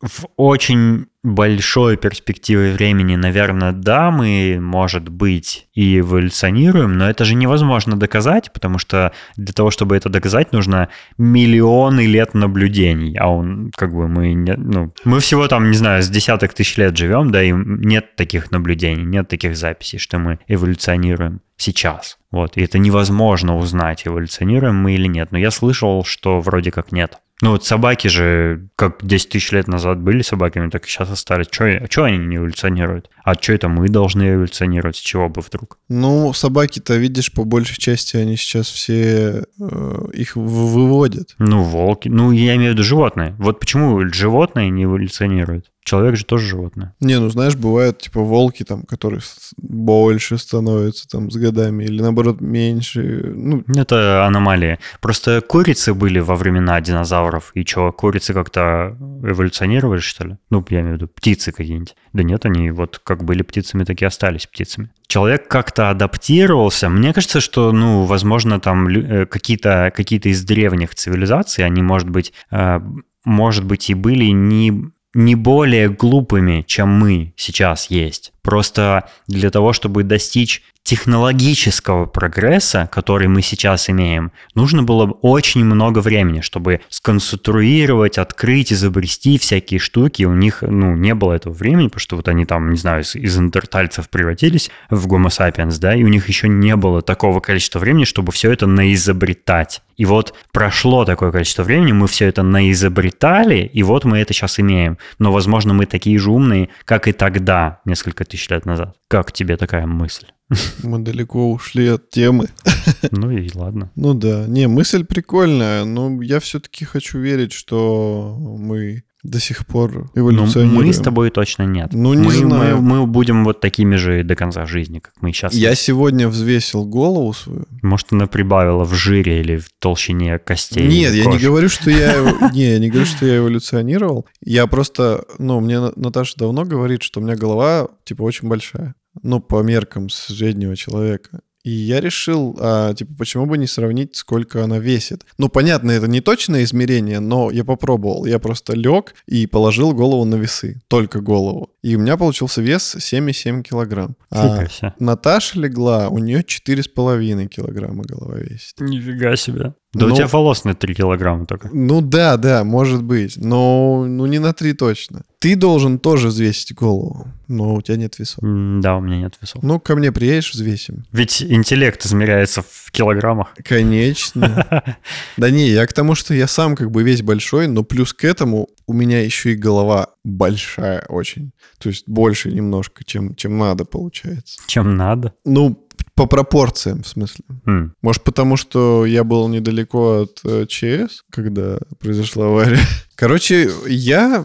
В 0.00 0.26
очень 0.36 1.06
большой 1.22 1.98
перспективе 1.98 2.72
времени, 2.72 3.16
наверное, 3.16 3.72
да, 3.72 4.10
мы, 4.10 4.56
может 4.58 5.10
быть, 5.10 5.66
и 5.74 5.98
эволюционируем, 5.98 6.94
но 6.96 7.10
это 7.10 7.26
же 7.26 7.34
невозможно 7.34 7.98
доказать, 7.98 8.50
потому 8.54 8.78
что 8.78 9.12
для 9.36 9.52
того, 9.52 9.70
чтобы 9.70 9.94
это 9.96 10.08
доказать, 10.08 10.52
нужно 10.52 10.88
миллионы 11.18 12.06
лет 12.06 12.32
наблюдений, 12.32 13.14
а 13.18 13.28
он, 13.28 13.70
как 13.76 13.92
бы, 13.92 14.08
мы, 14.08 14.32
не- 14.32 14.56
ну, 14.56 14.94
мы 15.04 15.20
всего 15.20 15.46
там, 15.48 15.70
не 15.70 15.76
знаю, 15.76 16.02
с 16.02 16.08
десяток 16.08 16.54
тысяч 16.54 16.78
лет 16.78 16.96
живем, 16.96 17.30
да, 17.30 17.42
и 17.42 17.52
нет 17.52 18.16
таких 18.16 18.50
наблюдений, 18.50 19.04
нет 19.04 19.28
таких 19.28 19.54
записей, 19.54 19.98
что 19.98 20.18
мы 20.18 20.38
эволюционируем 20.48 21.42
сейчас. 21.58 22.16
Вот, 22.30 22.56
и 22.56 22.62
это 22.62 22.78
невозможно 22.78 23.56
узнать, 23.58 24.06
эволюционируем 24.06 24.76
мы 24.76 24.94
или 24.94 25.06
нет. 25.06 25.32
Но 25.32 25.36
я 25.38 25.50
слышал, 25.50 26.04
что 26.04 26.40
вроде 26.40 26.70
как 26.70 26.92
нет. 26.92 27.18
Ну 27.42 27.52
вот 27.52 27.64
собаки 27.64 28.08
же, 28.08 28.68
как 28.76 29.04
10 29.04 29.30
тысяч 29.30 29.52
лет 29.52 29.66
назад 29.66 29.98
были 29.98 30.22
собаками, 30.22 30.68
так 30.68 30.84
и 30.84 30.88
сейчас 30.88 31.10
остались. 31.10 31.46
Что 31.50 32.04
они 32.04 32.18
не 32.18 32.36
эволюционируют? 32.36 33.10
А 33.24 33.34
что 33.34 33.52
это 33.52 33.68
мы 33.68 33.88
должны 33.88 34.34
эволюционировать? 34.34 34.96
С 34.96 35.00
чего 35.00 35.28
бы 35.28 35.40
вдруг? 35.40 35.78
Ну, 35.88 36.32
собаки-то, 36.32 36.96
видишь, 36.96 37.32
по 37.32 37.44
большей 37.44 37.78
части 37.78 38.16
они 38.16 38.36
сейчас 38.36 38.68
все 38.68 39.44
э, 39.58 40.08
их 40.12 40.36
выводят. 40.36 41.34
Ну, 41.38 41.62
волки. 41.62 42.08
Ну, 42.08 42.30
я 42.32 42.56
имею 42.56 42.72
в 42.72 42.74
виду 42.74 42.84
животные. 42.84 43.34
Вот 43.38 43.60
почему 43.60 44.06
животные 44.12 44.70
не 44.70 44.84
эволюционируют? 44.84 45.70
Человек 45.84 46.16
же 46.16 46.24
тоже 46.24 46.46
животное. 46.46 46.94
Не, 47.00 47.18
ну 47.18 47.30
знаешь, 47.30 47.56
бывают 47.56 47.98
типа 47.98 48.20
волки 48.20 48.64
там, 48.64 48.82
которые 48.82 49.22
больше 49.56 50.36
становятся 50.38 51.08
там 51.08 51.30
с 51.30 51.36
годами, 51.36 51.84
или 51.84 52.02
наоборот 52.02 52.40
меньше. 52.40 53.32
Ну, 53.34 53.64
Это 53.66 54.26
аномалия. 54.26 54.78
Просто 55.00 55.40
курицы 55.40 55.94
были 55.94 56.18
во 56.18 56.36
времена 56.36 56.80
динозавров. 56.80 57.50
И 57.54 57.64
что, 57.64 57.92
курицы 57.92 58.34
как-то 58.34 58.96
эволюционировали, 59.22 60.00
что 60.00 60.26
ли? 60.26 60.36
Ну, 60.50 60.64
я 60.68 60.80
имею 60.80 60.94
в 60.94 60.96
виду 60.96 61.08
птицы 61.08 61.50
какие-нибудь. 61.50 61.96
Да 62.12 62.22
нет, 62.22 62.44
они 62.44 62.70
вот 62.70 63.00
как 63.02 63.24
были 63.24 63.42
птицами, 63.42 63.84
так 63.84 64.00
и 64.02 64.04
остались 64.04 64.46
птицами. 64.46 64.90
Человек 65.06 65.48
как-то 65.48 65.90
адаптировался. 65.90 66.88
Мне 66.88 67.12
кажется, 67.12 67.40
что, 67.40 67.72
ну, 67.72 68.04
возможно, 68.04 68.60
там 68.60 68.86
э, 68.86 69.26
какие-то 69.26 69.92
какие 69.96 70.20
из 70.20 70.44
древних 70.44 70.94
цивилизаций, 70.94 71.64
они, 71.64 71.82
может 71.82 72.08
быть, 72.08 72.32
э, 72.50 72.80
может 73.24 73.64
быть, 73.64 73.90
и 73.90 73.94
были 73.94 74.26
не, 74.26 74.92
не 75.14 75.34
более 75.34 75.88
глупыми, 75.88 76.62
чем 76.66 76.88
мы 76.88 77.32
сейчас 77.36 77.90
есть. 77.90 78.32
Просто 78.42 79.08
для 79.26 79.50
того, 79.50 79.72
чтобы 79.72 80.02
достичь 80.02 80.62
технологического 80.82 82.06
прогресса, 82.06 82.88
который 82.90 83.28
мы 83.28 83.42
сейчас 83.42 83.90
имеем, 83.90 84.32
нужно 84.54 84.82
было 84.82 85.04
очень 85.22 85.64
много 85.64 86.00
времени, 86.00 86.40
чтобы 86.40 86.80
сконструировать, 86.88 88.18
открыть, 88.18 88.72
изобрести 88.72 89.38
всякие 89.38 89.78
штуки. 89.78 90.24
У 90.24 90.34
них 90.34 90.62
ну, 90.62 90.96
не 90.96 91.14
было 91.14 91.34
этого 91.34 91.52
времени, 91.52 91.86
потому 91.86 92.00
что 92.00 92.16
вот 92.16 92.28
они 92.28 92.44
там, 92.46 92.70
не 92.70 92.78
знаю, 92.78 93.02
из, 93.02 93.38
интертальцев 93.38 94.08
превратились 94.08 94.70
в 94.88 95.06
Homo 95.06 95.28
sapiens, 95.28 95.78
да, 95.78 95.94
и 95.94 96.02
у 96.02 96.08
них 96.08 96.28
еще 96.28 96.48
не 96.48 96.74
было 96.76 97.02
такого 97.02 97.40
количества 97.40 97.78
времени, 97.78 98.04
чтобы 98.04 98.32
все 98.32 98.50
это 98.50 98.66
наизобретать. 98.66 99.82
И 99.96 100.06
вот 100.06 100.34
прошло 100.50 101.04
такое 101.04 101.30
количество 101.30 101.62
времени, 101.62 101.92
мы 101.92 102.08
все 102.08 102.26
это 102.26 102.42
наизобретали, 102.42 103.70
и 103.70 103.82
вот 103.82 104.06
мы 104.06 104.18
это 104.18 104.32
сейчас 104.32 104.58
имеем. 104.58 104.96
Но, 105.18 105.30
возможно, 105.30 105.74
мы 105.74 105.84
такие 105.84 106.18
же 106.18 106.30
умные, 106.30 106.70
как 106.86 107.06
и 107.06 107.12
тогда, 107.12 107.80
несколько 107.84 108.24
тысяч 108.30 108.48
лет 108.48 108.64
назад. 108.66 108.96
Как 109.08 109.32
тебе 109.32 109.56
такая 109.56 109.86
мысль? 109.86 110.26
Мы 110.82 110.98
далеко 111.00 111.50
ушли 111.52 111.88
от 111.88 112.10
темы. 112.10 112.48
Ну 113.12 113.30
и 113.30 113.50
ладно. 113.54 113.90
Ну 113.96 114.14
да. 114.14 114.46
Не, 114.46 114.66
мысль 114.68 115.04
прикольная, 115.04 115.84
но 115.84 116.22
я 116.22 116.40
все-таки 116.40 116.84
хочу 116.84 117.18
верить, 117.18 117.52
что 117.52 118.36
мы 118.38 119.04
до 119.22 119.38
сих 119.38 119.66
пор 119.66 120.10
эволюционируем. 120.14 120.80
Ну, 120.80 120.86
мы 120.86 120.92
с 120.92 120.98
тобой 120.98 121.30
точно 121.30 121.64
нет. 121.64 121.90
Ну, 121.92 122.14
не 122.14 122.26
мы, 122.26 122.32
знаю. 122.32 122.80
Мы, 122.80 123.00
мы 123.00 123.06
будем 123.06 123.44
вот 123.44 123.60
такими 123.60 123.96
же 123.96 124.24
до 124.24 124.34
конца 124.34 124.64
жизни, 124.66 125.00
как 125.00 125.12
мы 125.20 125.32
сейчас. 125.32 125.52
Я 125.52 125.74
сегодня 125.74 126.28
взвесил 126.28 126.84
голову 126.84 127.32
свою. 127.34 127.66
Может, 127.82 128.12
она 128.12 128.26
прибавила 128.26 128.84
в 128.84 128.94
жире 128.94 129.40
или 129.40 129.56
в 129.58 129.68
толщине 129.78 130.38
костей. 130.38 130.86
Нет, 130.86 131.12
я 131.12 131.26
не 131.26 131.38
говорю, 131.38 131.68
что 131.68 131.90
я... 131.90 132.50
Не, 132.52 132.72
я 132.72 132.78
не 132.78 132.88
говорю, 132.88 133.06
что 133.06 133.26
я 133.26 133.38
эволюционировал. 133.38 134.26
Я 134.42 134.66
просто... 134.66 135.24
Ну, 135.38 135.60
мне 135.60 135.80
На- 135.80 135.92
Наташа 135.96 136.34
давно 136.36 136.64
говорит, 136.64 137.02
что 137.02 137.20
у 137.20 137.22
меня 137.22 137.36
голова, 137.36 137.88
типа, 138.04 138.22
очень 138.22 138.48
большая. 138.48 138.94
Ну, 139.22 139.40
по 139.40 139.62
меркам 139.62 140.08
среднего 140.08 140.76
человека. 140.76 141.40
И 141.62 141.70
я 141.70 142.00
решил, 142.00 142.56
а, 142.60 142.94
типа, 142.94 143.14
почему 143.18 143.46
бы 143.46 143.58
не 143.58 143.66
сравнить, 143.66 144.16
сколько 144.16 144.64
она 144.64 144.78
весит. 144.78 145.26
Ну, 145.38 145.48
понятно, 145.48 145.90
это 145.90 146.08
не 146.08 146.20
точное 146.20 146.64
измерение, 146.64 147.20
но 147.20 147.50
я 147.50 147.64
попробовал. 147.64 148.24
Я 148.24 148.38
просто 148.38 148.74
лег 148.74 149.14
и 149.26 149.46
положил 149.46 149.92
голову 149.92 150.24
на 150.24 150.36
весы. 150.36 150.80
Только 150.88 151.20
голову. 151.20 151.70
И 151.82 151.96
у 151.96 151.98
меня 151.98 152.16
получился 152.16 152.62
вес 152.62 152.96
7,7 152.96 153.62
килограмм. 153.62 154.16
А. 154.30 154.66
Наташа 154.98 155.58
легла, 155.58 156.08
у 156.08 156.18
нее 156.18 156.40
4,5 156.40 157.46
килограмма 157.48 158.04
голова 158.04 158.38
весит. 158.38 158.80
Нифига 158.80 159.36
себе. 159.36 159.74
Да 159.92 160.06
Ну- 160.06 160.12
у 160.12 160.16
тебя 160.16 160.28
волос 160.28 160.62
на 160.64 160.74
3 160.74 160.94
килограмма 160.94 161.46
только. 161.46 161.68
Ну 161.72 162.00
да, 162.00 162.36
да, 162.36 162.62
может 162.62 163.02
быть. 163.02 163.36
Но 163.36 164.04
ну 164.06 164.26
не 164.26 164.38
на 164.38 164.52
3 164.52 164.72
точно. 164.72 165.22
Ты 165.40 165.56
должен 165.56 165.98
тоже 165.98 166.28
взвесить 166.28 166.74
голову, 166.74 167.26
но 167.48 167.74
у 167.74 167.82
тебя 167.82 167.96
нет 167.96 168.18
весов. 168.18 168.44
М, 168.44 168.80
Да, 168.80 168.96
у 168.96 169.00
меня 169.00 169.16
нет 169.16 169.34
весов. 169.40 169.62
Ну, 169.64 169.80
ко 169.80 169.96
мне 169.96 170.12
приедешь, 170.12 170.52
взвесим. 170.52 171.06
Ведь 171.12 171.42
интеллект 171.42 172.04
измеряется 172.06 172.62
в 172.62 172.90
килограммах. 172.92 173.48
Конечно. 173.64 174.96
Да 175.36 175.50
не, 175.50 175.68
я 175.70 175.86
к 175.86 175.92
тому, 175.92 176.14
что 176.14 176.34
я 176.34 176.46
сам 176.46 176.76
как 176.76 176.90
бы 176.90 177.02
весь 177.02 177.22
большой, 177.22 177.66
но 177.66 177.82
плюс 177.82 178.12
к 178.12 178.24
этому 178.24 178.68
у 178.86 178.92
меня 178.92 179.20
еще 179.22 179.52
и 179.52 179.56
голова 179.56 180.08
большая 180.24 181.04
очень. 181.08 181.52
То 181.78 181.88
есть 181.88 182.06
больше 182.08 182.52
немножко, 182.52 183.02
чем, 183.04 183.34
чем 183.34 183.58
надо, 183.58 183.84
получается. 183.84 184.60
Чем 184.66 184.96
надо. 184.96 185.32
Ну, 185.44 185.88
по 186.14 186.26
пропорциям, 186.26 187.02
в 187.02 187.08
смысле. 187.08 187.44
М, 187.66 187.94
Может, 188.02 188.22
потому 188.24 188.56
что 188.56 189.06
я 189.06 189.24
был 189.24 189.48
недалеко 189.48 190.22
от 190.22 190.40
э, 190.44 190.66
ЧС, 190.66 191.22
когда 191.30 191.78
произошла 191.98 192.46
авария. 192.46 192.78
Короче, 193.14 193.70
я, 193.86 194.44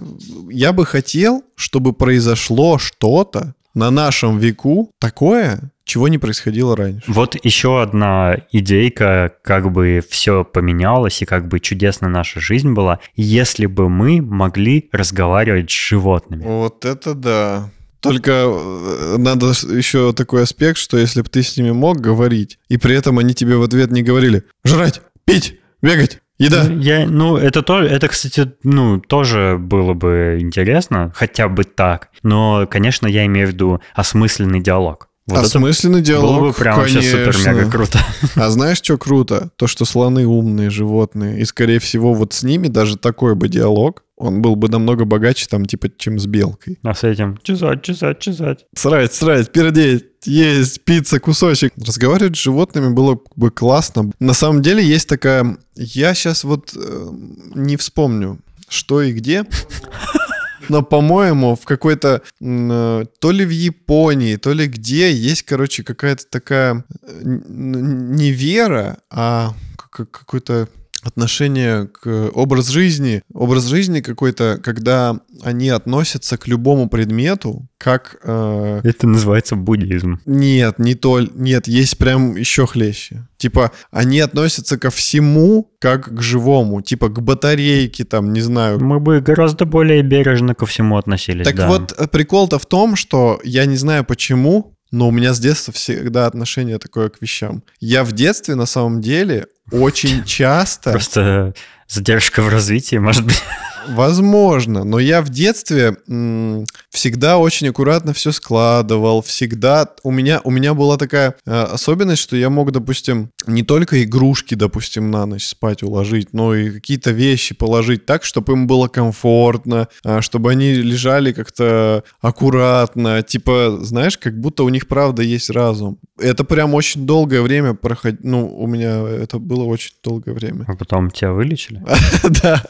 я 0.50 0.74
бы 0.74 0.86
хотел, 0.86 1.44
чтобы 1.56 1.94
произошло 1.94 2.78
что-то 2.78 3.54
на 3.74 3.92
нашем 3.92 4.40
веку 4.40 4.90
такое, 5.00 5.72
чего 5.84 6.08
не 6.08 6.18
происходило 6.18 6.76
раньше. 6.76 7.04
Вот 7.12 7.36
еще 7.44 7.82
одна 7.82 8.38
идейка, 8.52 9.34
как 9.44 9.72
бы 9.72 10.02
все 10.10 10.44
поменялось 10.44 11.22
и 11.22 11.26
как 11.26 11.48
бы 11.48 11.60
чудесна 11.60 12.08
наша 12.08 12.40
жизнь 12.40 12.72
была, 12.72 13.00
если 13.16 13.66
бы 13.66 13.90
мы 13.90 14.22
могли 14.22 14.90
разговаривать 14.92 15.70
с 15.70 15.74
животными. 15.76 16.44
Вот 16.46 16.86
это 16.86 17.14
да. 17.14 17.70
Только 18.06 18.32
э, 18.32 19.16
надо 19.18 19.48
еще 19.48 20.14
такой 20.14 20.44
аспект, 20.44 20.78
что 20.78 20.98
если 20.98 21.22
бы 21.22 21.30
ты 21.30 21.44
с 21.44 21.58
ними 21.58 21.72
мог 21.72 22.00
говорить, 22.00 22.60
и 22.70 22.78
при 22.78 22.96
этом 22.96 23.20
они 23.20 23.34
тебе 23.34 23.58
в 23.58 23.64
ответ 23.64 23.92
не 23.92 24.04
говорили 24.04 24.44
«жрать, 24.64 25.02
пить, 25.26 25.60
бегать, 25.82 26.20
еда». 26.38 26.64
Я, 26.64 27.08
ну, 27.08 27.38
это 27.38 27.62
то, 27.62 27.82
это, 27.82 28.08
кстати, 28.08 28.54
ну, 28.64 29.00
тоже 29.00 29.58
было 29.60 29.94
бы 29.94 30.38
интересно, 30.40 31.12
хотя 31.16 31.48
бы 31.48 31.64
так. 31.64 32.10
Но, 32.24 32.68
конечно, 32.70 33.08
я 33.08 33.26
имею 33.26 33.48
в 33.48 33.52
виду 33.52 33.82
осмысленный 33.94 34.62
диалог. 34.62 35.10
Вот 35.28 35.40
Осмысленный 35.40 36.02
диалог, 36.02 36.40
было 36.40 36.48
бы 36.48 36.54
прям 36.54 36.78
вообще 36.78 37.00
конечно. 37.00 37.34
супер-мега 37.34 37.72
круто. 37.72 38.00
А 38.36 38.50
знаешь, 38.52 38.78
что 38.78 38.98
круто? 39.00 39.50
То, 39.56 39.66
что 39.66 39.84
слоны 39.84 40.28
умные 40.28 40.70
животные. 40.70 41.40
И, 41.40 41.46
скорее 41.46 41.80
всего, 41.80 42.14
вот 42.14 42.34
с 42.34 42.44
ними 42.44 42.68
даже 42.68 42.96
такой 42.96 43.34
бы 43.34 43.48
диалог, 43.48 44.04
он 44.18 44.42
был 44.42 44.56
бы 44.56 44.70
намного 44.70 45.06
богаче, 45.06 45.48
там, 45.50 45.66
типа, 45.66 45.90
чем 45.98 46.20
с 46.20 46.26
белкой. 46.26 46.80
А 46.84 46.94
с 46.94 47.04
этим 47.04 47.38
чесать, 47.44 47.82
чесать, 47.84 48.20
чесать. 48.20 48.66
Срать, 48.76 49.14
срать, 49.14 49.52
пердеть, 49.52 50.06
есть, 50.26 50.84
пицца, 50.86 51.20
кусочек. 51.20 51.74
Разговаривать 51.78 52.38
с 52.38 52.40
животными 52.42 52.94
было 52.94 53.20
бы 53.36 53.52
классно. 53.52 54.12
На 54.20 54.34
самом 54.34 54.62
деле 54.62 54.84
есть 54.84 55.10
такая... 55.10 55.58
Я 55.76 56.14
сейчас 56.14 56.44
вот 56.46 56.72
э, 56.76 57.08
не 57.56 57.76
вспомню, 57.76 58.40
что 58.70 59.02
и 59.02 59.12
где. 59.12 59.44
Но, 60.70 60.82
по-моему, 60.82 61.56
в 61.56 61.64
какой-то... 61.66 62.22
э, 62.42 63.06
То 63.20 63.32
ли 63.32 63.46
в 63.46 63.50
Японии, 63.52 64.36
то 64.38 64.52
ли 64.54 64.66
где 64.68 65.12
есть, 65.12 65.44
короче, 65.44 65.84
какая-то 65.84 66.24
такая... 66.30 66.84
э, 67.04 67.22
Не 67.24 68.32
вера, 68.32 68.98
а 69.12 69.54
как- 69.92 70.10
какой-то 70.12 70.68
отношение 71.06 71.88
к 71.88 72.30
образ 72.34 72.68
жизни, 72.68 73.22
образ 73.34 73.66
жизни 73.66 74.02
какой-то, 74.02 74.60
когда 74.64 75.20
они 75.44 75.70
относятся 75.70 76.38
к 76.38 76.48
любому 76.48 76.90
предмету, 76.90 77.68
как 77.78 78.18
э, 78.24 78.82
Это 78.84 79.08
называется 79.08 79.56
буддизм. 79.56 80.20
нет, 80.26 80.80
не 80.80 80.96
то, 80.96 81.22
нет, 81.22 81.68
есть 81.68 81.98
прям 81.98 82.36
еще 82.36 82.66
хлеще. 82.66 83.28
Типа, 83.38 83.72
они 83.92 84.20
относятся 84.22 84.78
ко 84.80 84.90
всему, 84.90 85.70
как 85.80 86.16
к 86.16 86.22
живому. 86.22 86.82
Типа, 86.82 87.10
к 87.10 87.22
батарейке, 87.22 88.06
там, 88.06 88.34
не 88.34 88.42
знаю. 88.42 88.80
Мы 88.84 89.00
бы 89.00 89.20
гораздо 89.20 89.66
более 89.66 90.02
бережно 90.02 90.56
ко 90.56 90.66
всему 90.66 90.98
относились. 90.98 91.46
Так 91.46 91.56
да. 91.56 91.68
вот, 91.68 91.94
э, 91.98 92.08
прикол-то 92.08 92.58
в 92.58 92.66
том, 92.66 92.96
что 92.96 93.40
я 93.44 93.66
не 93.66 93.76
знаю 93.76 94.04
почему, 94.06 94.75
но 94.96 95.10
у 95.10 95.12
меня 95.12 95.34
с 95.34 95.40
детства 95.40 95.74
всегда 95.74 96.26
отношение 96.26 96.80
такое 96.80 97.10
к 97.10 97.22
вещам. 97.22 97.64
Я 97.82 98.06
в 98.06 98.14
детстве, 98.14 98.56
на 98.56 98.66
самом 98.66 99.02
деле, 99.02 99.48
очень 99.70 100.24
часто... 100.26 100.92
Просто 100.92 101.54
задержка 101.90 102.42
в 102.42 102.48
развитии, 102.48 102.96
может 102.96 103.26
быть. 103.26 103.44
Возможно, 103.90 104.84
но 104.84 105.00
я 105.00 105.22
в 105.22 105.30
детстве 105.30 105.98
м, 106.08 106.66
всегда 106.90 107.38
очень 107.38 107.70
аккуратно 107.70 108.14
все 108.14 108.32
складывал, 108.32 109.22
всегда 109.22 109.88
у 110.04 110.12
меня 110.12 110.42
у 110.44 110.52
меня 110.52 110.74
была 110.74 110.98
такая 110.98 111.36
э, 111.46 111.52
особенность, 111.52 112.22
что 112.22 112.36
я 112.36 112.50
мог, 112.50 112.72
допустим, 112.72 113.32
не 113.48 113.64
только 113.64 114.04
игрушки, 114.04 114.56
допустим, 114.56 115.12
на 115.12 115.26
ночь 115.26 115.46
спать 115.46 115.84
уложить, 115.84 116.34
но 116.34 116.56
и 116.56 116.72
какие-то 116.72 117.12
вещи 117.12 117.56
положить 117.56 118.06
так, 118.06 118.24
чтобы 118.24 118.54
им 118.54 118.68
было 118.68 118.88
комфортно, 118.88 119.88
а, 120.04 120.22
чтобы 120.22 120.52
они 120.52 120.74
лежали 120.74 121.32
как-то 121.32 122.04
аккуратно, 122.22 123.22
типа, 123.24 123.80
знаешь, 123.82 124.18
как 124.18 124.40
будто 124.40 124.64
у 124.64 124.70
них 124.70 124.88
правда 124.88 125.22
есть 125.22 125.50
разум. 125.50 126.00
Это 126.20 126.44
прям 126.44 126.74
очень 126.74 127.06
долгое 127.06 127.42
время 127.42 127.74
проходило, 127.74 128.20
ну, 128.24 128.58
у 128.58 128.68
меня 128.68 129.00
это 129.08 129.38
было 129.38 129.64
очень 129.64 129.94
долгое 130.04 130.34
время. 130.34 130.66
А 130.68 130.76
потом 130.76 131.12
тебя 131.12 131.32
вылечили. 131.34 131.84
Да. 132.42 132.64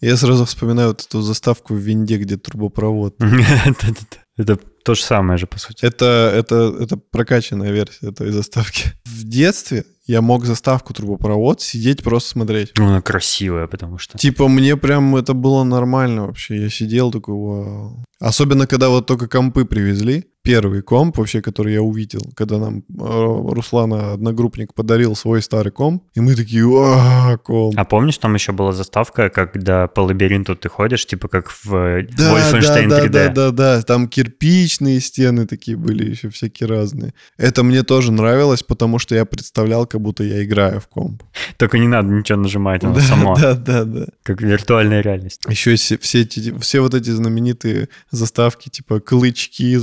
Я 0.00 0.16
сразу 0.16 0.44
вспоминаю 0.44 0.88
вот 0.88 1.02
эту 1.02 1.20
заставку 1.22 1.74
в 1.74 1.78
винде, 1.78 2.16
где 2.16 2.36
турбопровод. 2.36 3.14
Это- 4.36 4.58
то 4.84 4.94
же 4.94 5.02
самое 5.02 5.36
же, 5.36 5.46
по 5.46 5.58
сути. 5.58 5.84
Это, 5.84 6.32
это, 6.34 6.74
это 6.80 6.96
прокачанная 6.96 7.70
версия 7.70 8.08
этой 8.08 8.30
заставки. 8.30 8.84
В 9.04 9.24
детстве 9.24 9.84
я 10.06 10.22
мог 10.22 10.46
заставку 10.46 10.94
турбопровод 10.94 11.60
сидеть 11.60 12.02
просто 12.02 12.30
смотреть. 12.30 12.72
Ну, 12.78 12.86
она 12.86 13.02
красивая, 13.02 13.66
потому 13.66 13.98
что... 13.98 14.16
Типа 14.16 14.48
мне 14.48 14.76
прям 14.78 15.14
это 15.16 15.34
было 15.34 15.64
нормально 15.64 16.26
вообще. 16.26 16.62
Я 16.62 16.70
сидел 16.70 17.10
такой, 17.10 17.34
вау. 17.34 18.04
Особенно, 18.18 18.66
когда 18.66 18.88
вот 18.88 19.06
только 19.06 19.28
компы 19.28 19.66
привезли. 19.66 20.24
Первый 20.42 20.82
комп 20.82 21.18
вообще, 21.18 21.42
который 21.42 21.74
я 21.74 21.82
увидел, 21.82 22.20
когда 22.34 22.58
нам 22.58 22.78
э, 22.78 22.82
Руслана, 22.98 24.12
одногруппник, 24.14 24.74
подарил 24.74 25.14
свой 25.14 25.42
старый 25.42 25.72
комп, 25.72 26.02
и 26.14 26.20
мы 26.20 26.34
такие, 26.34 26.64
а 26.66 27.36
комп. 27.38 27.74
А 27.78 27.84
помнишь, 27.84 28.18
там 28.18 28.34
еще 28.34 28.52
была 28.52 28.72
заставка, 28.72 29.28
когда 29.28 29.86
по 29.86 30.00
лабиринту 30.00 30.56
ты 30.56 30.68
ходишь, 30.68 31.06
типа 31.06 31.28
как 31.28 31.50
в 31.50 31.70
Да, 32.16 32.34
Wolfenstein 32.34 32.88
да, 32.88 33.00
да, 33.00 33.04
3D? 33.06 33.08
да, 33.10 33.28
да, 33.28 33.50
да, 33.50 33.82
там 33.82 34.08
кирпичные 34.08 35.00
стены 35.00 35.46
такие 35.46 35.76
были, 35.76 36.10
еще 36.10 36.28
всякие 36.30 36.68
разные. 36.68 37.12
Это 37.36 37.62
мне 37.62 37.82
тоже 37.82 38.12
нравилось, 38.12 38.62
потому 38.62 38.98
что 38.98 39.14
я 39.14 39.24
представлял, 39.24 39.86
как 39.86 40.00
будто 40.00 40.24
я 40.24 40.42
играю 40.42 40.80
в 40.80 40.88
комп. 40.88 41.22
Только 41.58 41.78
не 41.78 41.86
надо 41.88 42.08
ничего 42.08 42.38
нажимать, 42.38 42.82
оно 42.84 42.94
Да, 42.94 43.00
само, 43.02 43.36
да, 43.36 43.54
да, 43.54 43.84
да. 43.84 44.06
как 44.22 44.40
виртуальная 44.40 45.00
реальность. 45.02 45.42
Еще 45.48 45.74
все, 45.76 45.98
все, 45.98 46.22
эти, 46.22 46.56
все 46.58 46.80
вот 46.80 46.94
эти 46.94 47.10
знаменитые 47.10 47.88
заставки, 48.10 48.68
типа 48.68 49.00
клычки, 49.00 49.76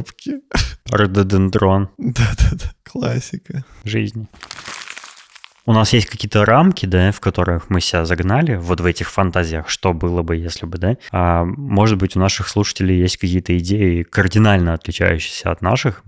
заклепки. 0.00 0.40
Рододендрон 0.90 1.90
Да-да-да, 1.98 2.72
классика. 2.84 3.64
жизни. 3.84 4.26
У 5.66 5.72
нас 5.72 5.92
есть 5.92 6.06
какие-то 6.06 6.44
рамки, 6.44 6.86
да, 6.86 7.12
в 7.12 7.20
которых 7.20 7.70
мы 7.70 7.80
себя 7.80 8.04
загнали, 8.04 8.56
вот 8.56 8.80
в 8.80 8.86
этих 8.86 9.10
фантазиях, 9.10 9.68
что 9.68 9.92
было 9.92 10.22
бы, 10.22 10.36
если 10.36 10.66
бы, 10.66 10.78
да. 10.78 10.96
А 11.12 11.44
может 11.44 11.98
быть, 11.98 12.16
у 12.16 12.18
наших 12.18 12.48
слушателей 12.48 12.98
есть 12.98 13.18
какие-то 13.18 13.56
идеи, 13.58 14.02
кардинально 14.02 14.72
отличающиеся 14.74 15.52
от 15.52 15.60
наших. 15.60 16.02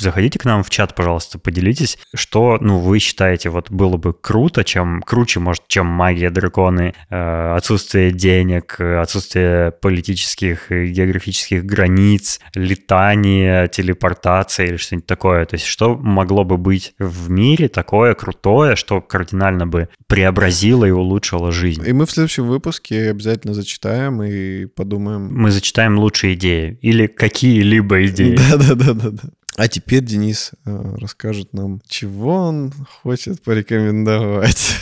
Заходите 0.00 0.38
к 0.38 0.44
нам 0.44 0.62
в 0.62 0.70
чат, 0.70 0.94
пожалуйста, 0.94 1.38
поделитесь, 1.38 1.98
что, 2.14 2.58
ну, 2.60 2.78
вы 2.78 2.98
считаете, 2.98 3.50
вот 3.50 3.70
было 3.70 3.98
бы 3.98 4.14
круто, 4.14 4.64
чем 4.64 5.02
круче, 5.02 5.40
может, 5.40 5.68
чем 5.68 5.86
магия, 5.86 6.30
драконы, 6.30 6.94
э, 7.10 7.54
отсутствие 7.54 8.10
денег, 8.10 8.80
отсутствие 8.80 9.72
политических 9.72 10.72
и 10.72 10.86
географических 10.86 11.64
границ, 11.64 12.40
летание, 12.54 13.68
телепортация 13.68 14.66
или 14.66 14.76
что-нибудь 14.76 15.06
такое. 15.06 15.44
То 15.44 15.54
есть 15.54 15.66
что 15.66 15.96
могло 15.96 16.44
бы 16.44 16.56
быть 16.56 16.94
в 16.98 17.30
мире 17.30 17.68
такое 17.68 18.14
крутое, 18.14 18.76
что 18.76 19.00
кардинально 19.00 19.66
бы 19.66 19.88
преобразило 20.06 20.84
и 20.84 20.90
улучшило 20.90 21.52
жизнь? 21.52 21.82
И 21.86 21.92
мы 21.92 22.06
в 22.06 22.10
следующем 22.10 22.46
выпуске 22.46 23.10
обязательно 23.10 23.54
зачитаем 23.54 24.22
и 24.22 24.66
подумаем. 24.66 25.28
Мы 25.32 25.50
зачитаем 25.50 25.98
лучшие 25.98 26.34
идеи 26.34 26.78
или 26.80 27.06
какие-либо 27.06 28.06
идеи. 28.06 28.36
Да-да-да-да-да. 28.50 29.30
А 29.60 29.68
теперь 29.68 30.02
Денис 30.02 30.52
э, 30.64 30.94
расскажет 30.98 31.52
нам, 31.52 31.82
чего 31.86 32.32
он 32.32 32.72
хочет 33.02 33.42
порекомендовать. 33.42 34.74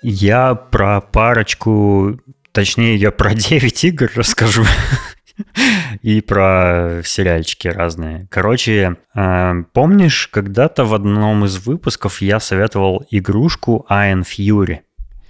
Я 0.00 0.54
про 0.54 1.00
парочку, 1.00 2.20
точнее, 2.52 2.94
я 2.94 3.10
про 3.10 3.34
9 3.34 3.84
игр 3.84 4.12
расскажу. 4.14 4.62
И 6.02 6.20
про 6.20 7.02
сериальчики 7.04 7.66
разные. 7.66 8.28
Короче, 8.30 8.96
э, 9.12 9.52
помнишь, 9.72 10.28
когда-то 10.28 10.84
в 10.84 10.94
одном 10.94 11.44
из 11.44 11.66
выпусков 11.66 12.22
я 12.22 12.38
советовал 12.38 13.04
игрушку 13.10 13.84
Iron 13.90 14.22
Fury? 14.22 14.82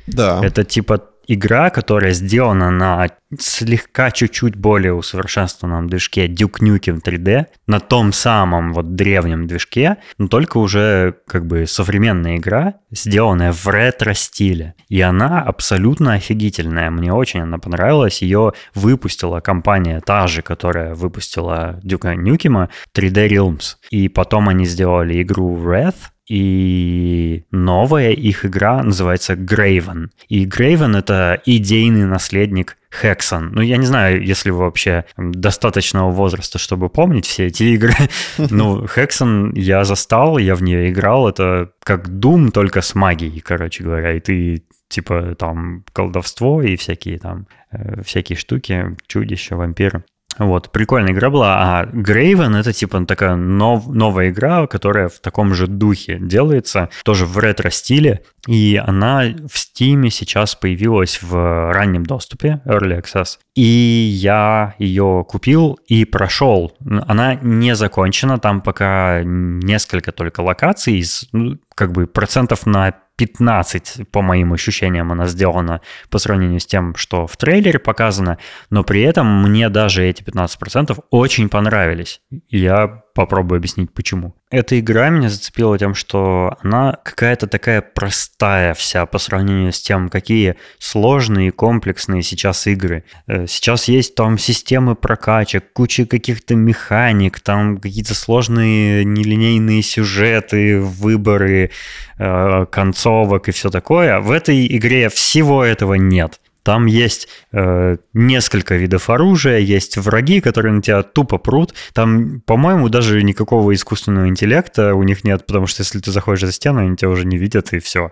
Да. 0.07 0.41
Это 0.45 0.65
типа 0.65 0.99
игра, 1.27 1.71
которая 1.71 2.13
сделана 2.13 2.71
на 2.71 3.09
слегка 3.39 4.11
чуть-чуть 4.11 4.57
более 4.57 4.95
усовершенствованном 4.95 5.89
движке 5.89 6.27
Duke 6.27 6.61
Nukem 6.61 7.01
3D, 7.03 7.47
на 7.67 7.81
том 7.81 8.13
самом 8.13 8.73
вот 8.73 8.95
древнем 8.95 9.47
движке, 9.47 9.97
но 10.19 10.29
только 10.29 10.59
уже 10.59 11.17
как 11.27 11.47
бы 11.47 11.67
современная 11.67 12.37
игра, 12.37 12.75
сделанная 12.91 13.53
в 13.53 13.67
ретро-стиле. 13.67 14.75
И 14.89 15.01
она 15.01 15.43
абсолютно 15.43 16.15
офигительная. 16.15 16.91
Мне 16.91 17.13
очень 17.13 17.41
она 17.41 17.59
понравилась. 17.59 18.23
Ее 18.23 18.53
выпустила 18.75 19.41
компания 19.41 20.01
та 20.01 20.27
же, 20.27 20.43
которая 20.43 20.95
выпустила 20.95 21.81
Duke 21.83 22.17
Nukem 22.17 22.69
3D 22.97 23.29
Realms. 23.29 23.77
И 23.91 24.09
потом 24.09 24.49
они 24.49 24.67
сделали 24.67 25.23
игру 25.23 25.57
Wrath, 25.57 25.97
и 26.29 27.45
новая 27.51 28.11
их 28.11 28.45
игра 28.45 28.83
называется 28.83 29.35
Graven. 29.35 30.09
И 30.29 30.47
Graven— 30.47 30.99
это 30.99 31.41
идейный 31.45 32.05
наследник 32.05 32.77
Hexen. 33.03 33.51
Ну, 33.53 33.61
я 33.61 33.77
не 33.77 33.87
знаю, 33.87 34.25
если 34.25 34.51
вы 34.51 34.61
вообще 34.61 35.05
достаточного 35.17 36.11
возраста, 36.11 36.59
чтобы 36.59 36.89
помнить 36.89 37.27
все 37.27 37.47
эти 37.47 37.65
игры. 37.65 37.95
Ну, 38.39 38.85
Hexen 38.85 39.53
я 39.55 39.85
застал, 39.85 40.39
я 40.39 40.55
в 40.55 40.63
нее 40.63 40.91
играл. 40.91 41.29
Это 41.29 41.71
как 41.83 42.09
Doom, 42.09 42.51
только 42.51 42.81
с 42.81 42.95
магией, 42.95 43.41
короче 43.41 43.85
говоря. 43.85 44.13
И 44.13 44.21
ты 44.21 44.65
типа 44.89 45.35
там 45.37 45.85
колдовство 45.93 46.63
и 46.63 46.77
всякие 46.77 47.19
там 47.19 47.47
э, 47.71 48.03
всякие 48.03 48.37
штуки, 48.37 48.97
чудища, 49.07 49.57
вампиры. 49.57 50.05
Вот, 50.39 50.71
прикольная 50.71 51.13
игра 51.13 51.31
была. 51.31 51.57
А 51.59 51.87
Graven 51.87 52.59
это 52.59 52.73
типа 52.73 53.05
такая 53.07 53.37
нов, 53.37 53.87
новая 53.87 54.31
игра, 54.31 54.67
которая 54.67 55.09
в 55.09 55.19
таком 55.21 55.55
же 55.55 55.67
духе 55.67 56.19
делается, 56.21 56.91
тоже 57.05 57.27
в 57.27 57.39
ретро-стиле. 57.39 58.23
И 58.47 58.81
она 58.85 59.23
в 59.23 59.57
Steam 59.57 60.09
сейчас 60.11 60.55
появилась 60.55 61.21
в 61.21 61.73
раннем 61.73 62.05
доступе, 62.05 62.61
Early 62.65 63.03
Access. 63.03 63.39
И 63.55 63.63
я 63.63 64.75
ее 64.79 65.25
купил 65.29 65.79
и 65.87 66.05
прошел. 66.05 66.77
Она 67.07 67.35
не 67.35 67.75
закончена, 67.75 68.39
там 68.39 68.61
пока 68.61 69.23
несколько 69.25 70.13
только 70.13 70.41
локаций, 70.43 70.99
из, 70.99 71.29
ну, 71.33 71.59
как 71.75 71.93
бы 71.93 72.07
процентов 72.07 72.67
на 72.67 72.95
15, 73.17 74.11
по 74.11 74.23
моим 74.23 74.53
ощущениям, 74.53 75.11
она 75.11 75.27
сделана 75.27 75.81
по 76.11 76.19
сравнению 76.19 76.61
с 76.61 76.67
тем, 76.67 76.95
что 76.97 77.27
в 77.27 77.37
трейлере 77.37 77.79
показано, 77.79 78.39
но 78.71 78.85
при 78.85 79.03
этом 79.03 79.43
мне 79.43 79.69
даже 79.69 80.05
эти 80.05 80.23
15% 80.23 80.99
очень 81.11 81.49
понравились. 81.49 82.21
Я 82.49 83.03
попробую 83.17 83.59
объяснить, 83.59 83.91
почему. 83.93 84.35
Эта 84.51 84.79
игра 84.79 85.09
меня 85.09 85.29
зацепила 85.29 85.77
тем, 85.77 85.95
что 85.95 86.57
она 86.63 86.99
какая-то 87.03 87.49
такая 87.49 87.81
простая 87.81 88.75
вся 88.75 89.05
по 89.07 89.19
сравнению 89.19 89.73
с 89.73 89.81
тем, 89.81 90.09
какие 90.09 90.55
сложные 90.79 91.49
и 91.49 91.51
комплексные 91.51 92.23
сейчас 92.23 92.69
игры. 92.69 93.03
Сейчас 93.27 93.89
есть 93.89 94.15
там 94.15 94.39
системы 94.39 94.95
прокачек, 94.95 95.73
куча 95.73 96.07
каких-то 96.07 96.55
механик, 96.55 97.41
там 97.41 97.79
какие-то 97.79 98.15
сложные 98.15 99.05
нелинейные 99.05 99.83
сюжеты, 99.83 100.81
выборы 100.81 101.71
э, 102.19 102.67
концовок 102.71 103.49
и 103.49 103.53
все 103.53 103.71
такое. 103.71 104.21
В 104.21 104.31
этой 104.31 104.67
игре 104.77 105.09
всего 105.09 105.65
этого 105.65 105.95
нет. 105.95 106.41
Там 106.67 106.87
есть 106.87 107.29
э, 107.53 107.97
несколько 108.13 108.75
видов 108.75 109.09
оружия, 109.09 109.59
есть 109.59 109.97
враги, 109.99 110.41
которые 110.41 110.73
на 110.73 110.83
тебя 110.83 111.05
тупо 111.05 111.39
прут. 111.39 111.75
Там, 111.93 112.41
по-моему, 112.41 112.89
даже 112.89 113.23
никакого 113.23 113.73
искусственного 113.73 114.27
интеллекта 114.27 114.97
у 114.97 115.05
них 115.05 115.23
нет, 115.23 115.47
потому 115.47 115.69
что 115.69 115.83
если 115.83 116.01
ты 116.01 116.11
заходишь 116.11 116.41
за 116.41 116.51
стену, 116.51 116.81
они 116.81 116.97
тебя 116.97 117.11
уже 117.11 117.25
не 117.25 117.39
видят, 117.39 117.73
и 117.73 117.79
все. 117.79 118.11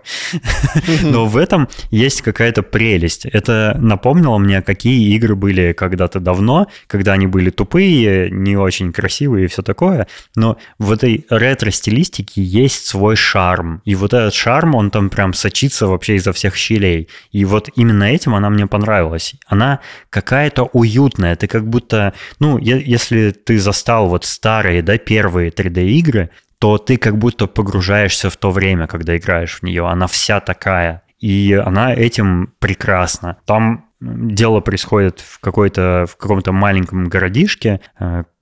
Но 1.03 1.25
в 1.25 1.35
этом 1.35 1.67
есть 1.91 2.21
какая-то 2.21 2.63
прелесть. 2.63 3.25
Это 3.25 3.75
напомнило 3.77 4.37
мне, 4.37 4.61
какие 4.61 5.13
игры 5.13 5.35
были 5.35 5.73
когда-то 5.73 6.21
давно, 6.21 6.67
когда 6.87 7.11
они 7.11 7.27
были 7.27 7.49
тупые, 7.49 8.29
не 8.31 8.55
очень 8.55 8.93
красивые 8.93 9.45
и 9.45 9.47
все 9.49 9.63
такое. 9.63 10.07
Но 10.37 10.57
в 10.79 10.93
этой 10.93 11.25
ретро-стилистике 11.29 12.41
есть 12.41 12.87
свой 12.87 13.17
шарм. 13.17 13.81
И 13.83 13.95
вот 13.95 14.13
этот 14.13 14.33
шарм, 14.33 14.75
он 14.75 14.91
там 14.91 15.09
прям 15.09 15.33
сочится 15.33 15.87
вообще 15.87 16.15
изо 16.15 16.31
всех 16.31 16.55
щелей. 16.55 17.09
И 17.33 17.43
вот 17.43 17.69
именно 17.75 18.05
этим 18.05 18.33
она 18.33 18.44
мне 18.49 18.67
понравилась. 18.67 19.35
Она 19.47 19.79
какая-то 20.09 20.63
уютная. 20.63 21.35
Ты 21.35 21.47
как 21.47 21.67
будто, 21.67 22.13
ну, 22.39 22.57
если 22.57 23.31
ты 23.31 23.59
застал 23.59 24.07
вот 24.07 24.25
старые, 24.25 24.81
да, 24.81 24.97
первые 24.97 25.51
3D-игры, 25.51 26.29
то 26.59 26.77
ты 26.77 26.97
как 26.97 27.17
будто 27.17 27.47
погружаешься 27.47 28.29
в 28.29 28.37
то 28.37 28.51
время, 28.51 28.87
когда 28.87 29.17
играешь 29.17 29.59
в 29.59 29.63
нее. 29.63 29.87
Она 29.87 30.07
вся 30.07 30.39
такая. 30.39 31.03
И 31.19 31.53
она 31.53 31.93
этим 31.93 32.53
прекрасна. 32.59 33.37
Там 33.45 33.85
дело 33.99 34.59
происходит 34.59 35.19
в, 35.19 35.39
какой-то, 35.39 36.05
в 36.09 36.17
каком-то 36.17 36.51
маленьком 36.51 37.05
городишке, 37.05 37.81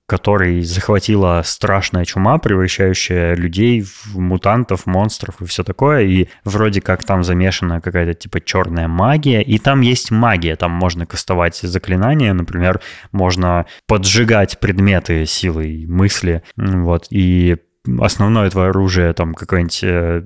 который 0.06 0.60
захватила 0.62 1.40
страшная 1.44 2.04
чума, 2.04 2.38
превращающая 2.38 3.34
людей 3.34 3.82
в 3.82 4.18
мутантов, 4.18 4.86
монстров 4.86 5.40
и 5.40 5.46
все 5.46 5.64
такое. 5.64 6.02
И 6.02 6.28
вроде 6.44 6.80
как 6.80 7.04
там 7.04 7.24
замешана 7.24 7.80
какая-то 7.80 8.14
типа 8.14 8.40
черная 8.40 8.88
магия. 8.88 9.42
И 9.42 9.58
там 9.58 9.80
есть 9.80 10.10
магия. 10.10 10.56
Там 10.56 10.72
можно 10.72 11.06
кастовать 11.06 11.56
заклинания. 11.56 12.34
Например, 12.34 12.80
можно 13.12 13.66
поджигать 13.86 14.60
предметы 14.60 15.24
силой 15.24 15.86
мысли. 15.86 16.42
Вот. 16.56 17.06
И 17.10 17.56
основное 18.00 18.50
твое 18.50 18.70
оружие, 18.70 19.12
там 19.12 19.34
какая-нибудь 19.34 19.84
э, 19.84 20.22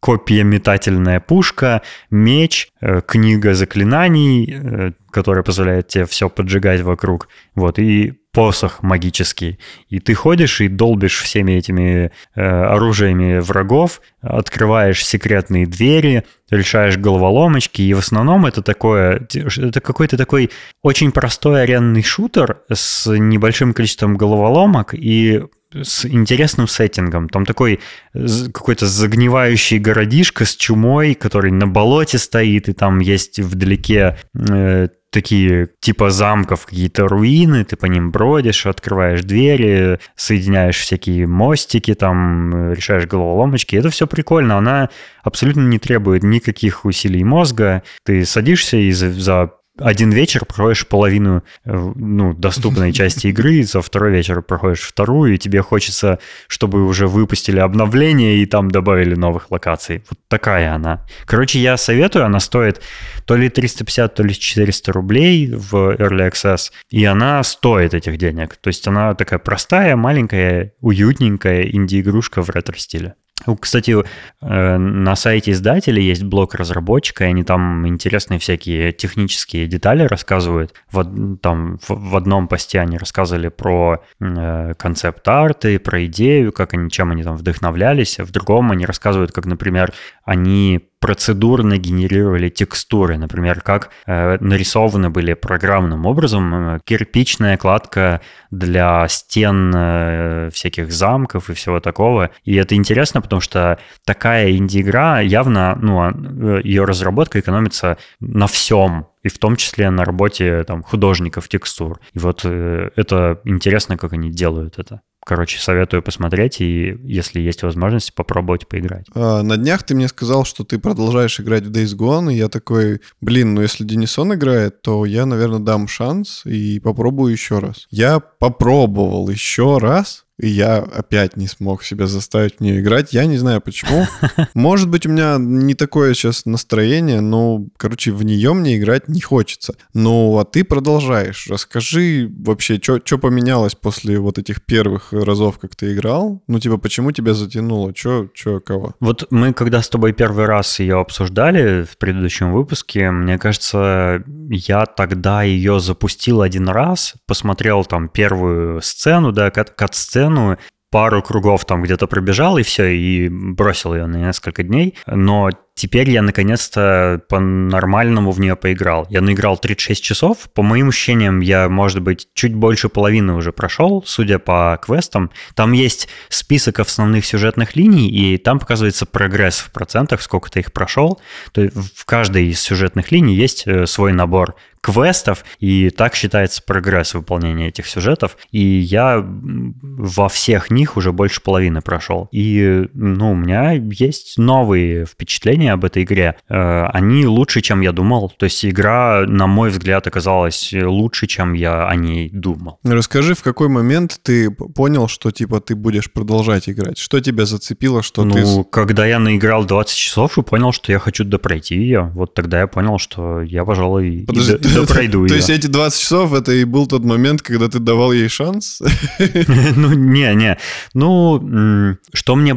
копия 0.00 0.44
метательная 0.44 1.20
пушка, 1.20 1.82
меч, 2.10 2.68
э, 2.80 3.00
книга 3.06 3.54
заклинаний, 3.54 4.52
э, 4.52 4.92
которая 5.10 5.42
позволяет 5.42 5.88
тебе 5.88 6.04
все 6.04 6.28
поджигать 6.28 6.82
вокруг. 6.82 7.28
Вот, 7.54 7.78
и 7.78 8.14
посох 8.36 8.82
магический, 8.82 9.58
и 9.88 9.98
ты 9.98 10.12
ходишь 10.12 10.60
и 10.60 10.68
долбишь 10.68 11.22
всеми 11.22 11.52
этими 11.52 12.12
э, 12.34 12.42
оружиями 12.42 13.38
врагов, 13.38 14.02
открываешь 14.20 15.02
секретные 15.02 15.64
двери, 15.66 16.22
решаешь 16.50 16.98
головоломочки, 16.98 17.80
и 17.80 17.94
в 17.94 18.00
основном 18.00 18.44
это 18.44 18.60
такое, 18.60 19.26
это 19.32 19.80
какой-то 19.80 20.18
такой 20.18 20.50
очень 20.82 21.12
простой 21.12 21.62
аренный 21.62 22.02
шутер 22.02 22.58
с 22.70 23.10
небольшим 23.10 23.72
количеством 23.72 24.18
головоломок 24.18 24.92
и 24.92 25.42
с 25.82 26.04
интересным 26.04 26.68
сеттингом. 26.68 27.28
Там 27.28 27.44
такой 27.44 27.80
какой-то 28.12 28.86
загнивающий 28.86 29.78
городишко 29.78 30.44
с 30.44 30.56
чумой, 30.56 31.14
который 31.14 31.50
на 31.50 31.66
болоте 31.66 32.18
стоит, 32.18 32.68
и 32.68 32.72
там 32.72 32.98
есть 33.00 33.38
вдалеке 33.40 34.16
э, 34.34 34.88
такие 35.10 35.68
типа 35.80 36.10
замков, 36.10 36.66
какие-то 36.66 37.08
руины, 37.08 37.64
ты 37.64 37.76
по 37.76 37.86
ним 37.86 38.10
бродишь, 38.10 38.66
открываешь 38.66 39.22
двери, 39.22 39.98
соединяешь 40.14 40.78
всякие 40.78 41.26
мостики, 41.26 41.94
там 41.94 42.72
решаешь 42.72 43.06
головоломочки. 43.06 43.76
Это 43.76 43.88
все 43.90 44.06
прикольно. 44.06 44.58
Она 44.58 44.90
абсолютно 45.22 45.62
не 45.62 45.78
требует 45.78 46.22
никаких 46.22 46.84
усилий 46.84 47.24
мозга. 47.24 47.82
Ты 48.04 48.26
садишься 48.26 48.76
и 48.76 48.90
за, 48.90 49.10
за 49.10 49.52
один 49.78 50.10
вечер 50.10 50.44
проходишь 50.44 50.86
половину 50.86 51.42
э, 51.64 51.92
ну, 51.94 52.34
доступной 52.34 52.92
части 52.94 53.28
игры, 53.28 53.62
за 53.62 53.82
второй 53.82 54.12
вечер 54.12 54.42
проходишь 54.42 54.82
вторую, 54.82 55.34
и 55.34 55.38
тебе 55.38 55.62
хочется, 55.62 56.18
чтобы 56.48 56.84
уже 56.86 57.06
выпустили 57.06 57.58
обновление 57.58 58.36
и 58.38 58.46
там 58.46 58.70
добавили 58.70 59.14
новых 59.14 59.50
локаций. 59.50 60.04
Вот 60.08 60.18
такая 60.28 60.74
она. 60.74 61.04
Короче, 61.24 61.58
я 61.58 61.76
советую, 61.76 62.24
она 62.24 62.40
стоит 62.40 62.80
то 63.26 63.36
ли 63.36 63.48
350, 63.48 64.14
то 64.14 64.22
ли 64.22 64.34
400 64.34 64.92
рублей 64.92 65.52
в 65.52 65.74
Early 65.74 66.30
Access, 66.30 66.70
и 66.90 67.04
она 67.04 67.42
стоит 67.42 67.94
этих 67.94 68.18
денег. 68.18 68.56
То 68.56 68.68
есть 68.68 68.86
она 68.88 69.14
такая 69.14 69.38
простая, 69.38 69.96
маленькая, 69.96 70.72
уютненькая 70.80 71.62
инди-игрушка 71.64 72.42
в 72.42 72.50
ретро-стиле. 72.50 73.14
Кстати, 73.60 73.94
э, 74.40 74.76
на 74.78 75.14
сайте 75.14 75.52
издателя 75.52 76.00
есть 76.00 76.24
блог 76.24 76.54
разработчика, 76.54 77.24
и 77.24 77.28
они 77.28 77.44
там 77.44 77.86
интересные 77.86 78.38
всякие 78.40 78.92
технические 78.92 79.66
детали 79.66 80.04
рассказывают. 80.04 80.72
В, 80.90 81.36
там 81.38 81.78
в 81.86 82.16
одном 82.16 82.48
посте 82.48 82.80
они 82.80 82.96
рассказывали 82.96 83.48
про 83.48 84.02
э, 84.20 84.74
концепт-арты, 84.78 85.78
про 85.78 86.06
идею, 86.06 86.52
как 86.52 86.72
они, 86.74 86.90
чем 86.90 87.12
они 87.12 87.22
там 87.22 87.36
вдохновлялись. 87.36 88.18
В 88.18 88.30
другом 88.32 88.72
они 88.72 88.86
рассказывают, 88.86 89.32
как, 89.32 89.44
например, 89.44 89.92
они 90.24 90.88
процедурно 91.00 91.76
генерировали 91.76 92.48
текстуры, 92.48 93.18
например, 93.18 93.60
как 93.60 93.90
э, 94.06 94.38
нарисованы 94.40 95.10
были 95.10 95.34
программным 95.34 96.06
образом 96.06 96.54
э, 96.54 96.80
кирпичная 96.84 97.56
кладка 97.56 98.20
для 98.50 99.06
стен 99.08 99.72
э, 99.74 100.50
всяких 100.52 100.92
замков 100.92 101.50
и 101.50 101.54
всего 101.54 101.80
такого. 101.80 102.30
И 102.44 102.54
это 102.54 102.74
интересно, 102.74 103.20
потому 103.20 103.40
что 103.40 103.78
такая 104.04 104.52
инди-игра 104.52 105.20
явно, 105.20 105.78
ну, 105.80 106.00
а, 106.00 106.12
э, 106.12 106.60
ее 106.64 106.84
разработка 106.84 107.40
экономится 107.40 107.98
на 108.20 108.46
всем, 108.46 109.06
и 109.22 109.28
в 109.28 109.38
том 109.38 109.56
числе 109.56 109.90
на 109.90 110.04
работе 110.04 110.64
там, 110.64 110.82
художников 110.82 111.48
текстур. 111.48 112.00
И 112.12 112.18
вот 112.18 112.42
э, 112.44 112.90
это 112.96 113.40
интересно, 113.44 113.96
как 113.96 114.12
они 114.12 114.30
делают 114.30 114.78
это. 114.78 115.02
Короче, 115.26 115.58
советую 115.58 116.04
посмотреть 116.04 116.60
и, 116.60 116.96
если 117.02 117.40
есть 117.40 117.64
возможность, 117.64 118.14
попробовать 118.14 118.68
поиграть. 118.68 119.06
А, 119.12 119.42
на 119.42 119.56
днях 119.56 119.82
ты 119.82 119.96
мне 119.96 120.06
сказал, 120.06 120.44
что 120.44 120.62
ты 120.62 120.78
продолжаешь 120.78 121.40
играть 121.40 121.64
в 121.64 121.72
Days 121.72 121.96
Gone, 121.96 122.32
и 122.32 122.36
я 122.36 122.48
такой, 122.48 123.00
блин, 123.20 123.54
ну 123.54 123.62
если 123.62 123.82
Денисон 123.82 124.34
играет, 124.34 124.82
то 124.82 125.04
я, 125.04 125.26
наверное, 125.26 125.58
дам 125.58 125.88
шанс 125.88 126.46
и 126.46 126.78
попробую 126.78 127.32
еще 127.32 127.58
раз. 127.58 127.88
Я 127.90 128.20
попробовал 128.20 129.28
еще 129.28 129.78
раз, 129.78 130.25
и 130.38 130.48
я 130.48 130.78
опять 130.78 131.36
не 131.36 131.46
смог 131.46 131.82
себя 131.82 132.06
заставить 132.06 132.56
в 132.56 132.60
нее 132.60 132.80
играть. 132.80 133.12
Я 133.12 133.26
не 133.26 133.38
знаю 133.38 133.60
почему. 133.60 134.06
Может 134.54 134.88
быть, 134.88 135.06
у 135.06 135.10
меня 135.10 135.36
не 135.38 135.74
такое 135.74 136.14
сейчас 136.14 136.44
настроение, 136.44 137.20
но, 137.20 137.66
короче, 137.76 138.12
в 138.12 138.22
нее 138.22 138.52
мне 138.52 138.76
играть 138.76 139.08
не 139.08 139.20
хочется. 139.20 139.74
Ну, 139.94 140.38
а 140.38 140.44
ты 140.44 140.64
продолжаешь. 140.64 141.46
Расскажи 141.48 142.30
вообще, 142.38 142.78
что 142.82 143.18
поменялось 143.18 143.74
после 143.74 144.18
вот 144.18 144.38
этих 144.38 144.62
первых 144.62 145.12
разов, 145.12 145.58
как 145.58 145.74
ты 145.74 145.94
играл? 145.94 146.42
Ну, 146.48 146.60
типа, 146.60 146.76
почему 146.76 147.12
тебя 147.12 147.34
затянуло? 147.34 147.92
Что, 147.94 148.28
кого? 148.64 148.94
Вот 149.00 149.26
мы, 149.30 149.52
когда 149.52 149.80
с 149.80 149.88
тобой 149.88 150.12
первый 150.12 150.44
раз 150.44 150.80
ее 150.80 151.00
обсуждали 151.00 151.84
в 151.84 151.96
предыдущем 151.96 152.52
выпуске, 152.52 153.10
мне 153.10 153.38
кажется, 153.38 154.22
я 154.50 154.86
тогда 154.86 155.42
ее 155.42 155.80
запустил 155.80 156.42
один 156.42 156.68
раз, 156.68 157.14
посмотрел 157.26 157.84
там 157.84 158.08
первую 158.08 158.82
сцену, 158.82 159.32
да, 159.32 159.50
кат-сцену, 159.50 160.25
сцену, 160.26 160.58
пару 160.90 161.22
кругов 161.22 161.64
там 161.64 161.82
где-то 161.82 162.06
пробежал 162.06 162.58
и 162.58 162.62
все, 162.62 162.86
и 162.86 163.28
бросил 163.28 163.94
ее 163.94 164.06
на 164.06 164.16
несколько 164.16 164.62
дней. 164.62 164.94
Но 165.06 165.50
Теперь 165.78 166.08
я 166.08 166.22
наконец-то 166.22 167.20
по-нормальному 167.28 168.30
в 168.30 168.40
нее 168.40 168.56
поиграл. 168.56 169.06
Я 169.10 169.20
наиграл 169.20 169.58
36 169.58 170.02
часов. 170.02 170.50
По 170.54 170.62
моим 170.62 170.88
ощущениям, 170.88 171.40
я, 171.40 171.68
может 171.68 172.00
быть, 172.00 172.28
чуть 172.32 172.54
больше 172.54 172.88
половины 172.88 173.34
уже 173.34 173.52
прошел, 173.52 174.02
судя 174.06 174.38
по 174.38 174.80
квестам. 174.82 175.30
Там 175.54 175.72
есть 175.72 176.08
список 176.30 176.80
основных 176.80 177.26
сюжетных 177.26 177.76
линий, 177.76 178.08
и 178.08 178.38
там 178.38 178.58
показывается 178.58 179.04
прогресс 179.04 179.58
в 179.58 179.70
процентах, 179.70 180.22
сколько 180.22 180.50
ты 180.50 180.60
их 180.60 180.72
прошел. 180.72 181.20
То 181.52 181.60
есть 181.60 181.76
в 181.76 182.06
каждой 182.06 182.46
из 182.46 182.60
сюжетных 182.62 183.12
линий 183.12 183.34
есть 183.34 183.66
э, 183.66 183.84
свой 183.84 184.14
набор 184.14 184.54
квестов, 184.86 185.44
и 185.58 185.90
так 185.90 186.14
считается 186.14 186.62
прогресс 186.62 187.14
выполнения 187.14 187.68
этих 187.68 187.86
сюжетов. 187.86 188.36
И 188.52 188.60
я 188.60 189.20
во 189.20 190.28
всех 190.28 190.70
них 190.70 190.96
уже 190.96 191.10
больше 191.10 191.40
половины 191.40 191.80
прошел. 191.80 192.28
И, 192.30 192.84
ну, 192.94 193.32
у 193.32 193.34
меня 193.34 193.72
есть 193.72 194.38
новые 194.38 195.04
впечатления 195.04 195.72
об 195.72 195.84
этой 195.84 196.04
игре, 196.04 196.36
э, 196.48 196.84
они 196.92 197.26
лучше, 197.26 197.62
чем 197.62 197.80
я 197.80 197.90
думал. 197.90 198.32
То 198.36 198.44
есть 198.44 198.64
игра, 198.64 199.24
на 199.26 199.48
мой 199.48 199.70
взгляд, 199.70 200.06
оказалась 200.06 200.72
лучше, 200.72 201.26
чем 201.26 201.54
я 201.54 201.88
о 201.88 201.96
ней 201.96 202.30
думал. 202.30 202.78
Расскажи, 202.84 203.34
в 203.34 203.42
какой 203.42 203.68
момент 203.68 204.20
ты 204.22 204.52
понял, 204.52 205.08
что 205.08 205.32
типа 205.32 205.60
ты 205.60 205.74
будешь 205.74 206.12
продолжать 206.12 206.68
играть? 206.68 206.96
Что 206.96 207.18
тебя 207.20 207.44
зацепило, 207.44 208.04
что 208.04 208.22
ну, 208.22 208.34
ты... 208.34 208.42
Ну, 208.42 208.62
когда 208.62 209.04
я 209.04 209.18
наиграл 209.18 209.64
20 209.64 209.96
часов 209.96 210.38
и 210.38 210.42
понял, 210.42 210.70
что 210.70 210.92
я 210.92 211.00
хочу 211.00 211.24
допройти 211.24 211.74
ее, 211.74 212.12
вот 212.14 212.34
тогда 212.34 212.60
я 212.60 212.66
понял, 212.68 212.98
что 212.98 213.42
я, 213.42 213.64
пожалуй, 213.64 214.24
Подожди, 214.28 214.54
и, 214.54 214.75
допройду 214.80 215.24
ее. 215.24 215.28
То 215.28 215.34
есть 215.34 215.50
эти 215.50 215.66
20 215.66 216.00
часов, 216.00 216.32
это 216.32 216.52
и 216.52 216.64
был 216.64 216.86
тот 216.86 217.04
момент, 217.04 217.42
когда 217.42 217.68
ты 217.68 217.78
давал 217.78 218.12
ей 218.12 218.28
шанс? 218.28 218.80
Ну, 219.76 219.92
не, 219.92 220.34
не. 220.34 220.58
Ну, 220.94 221.96
что 222.12 222.36
мне 222.36 222.54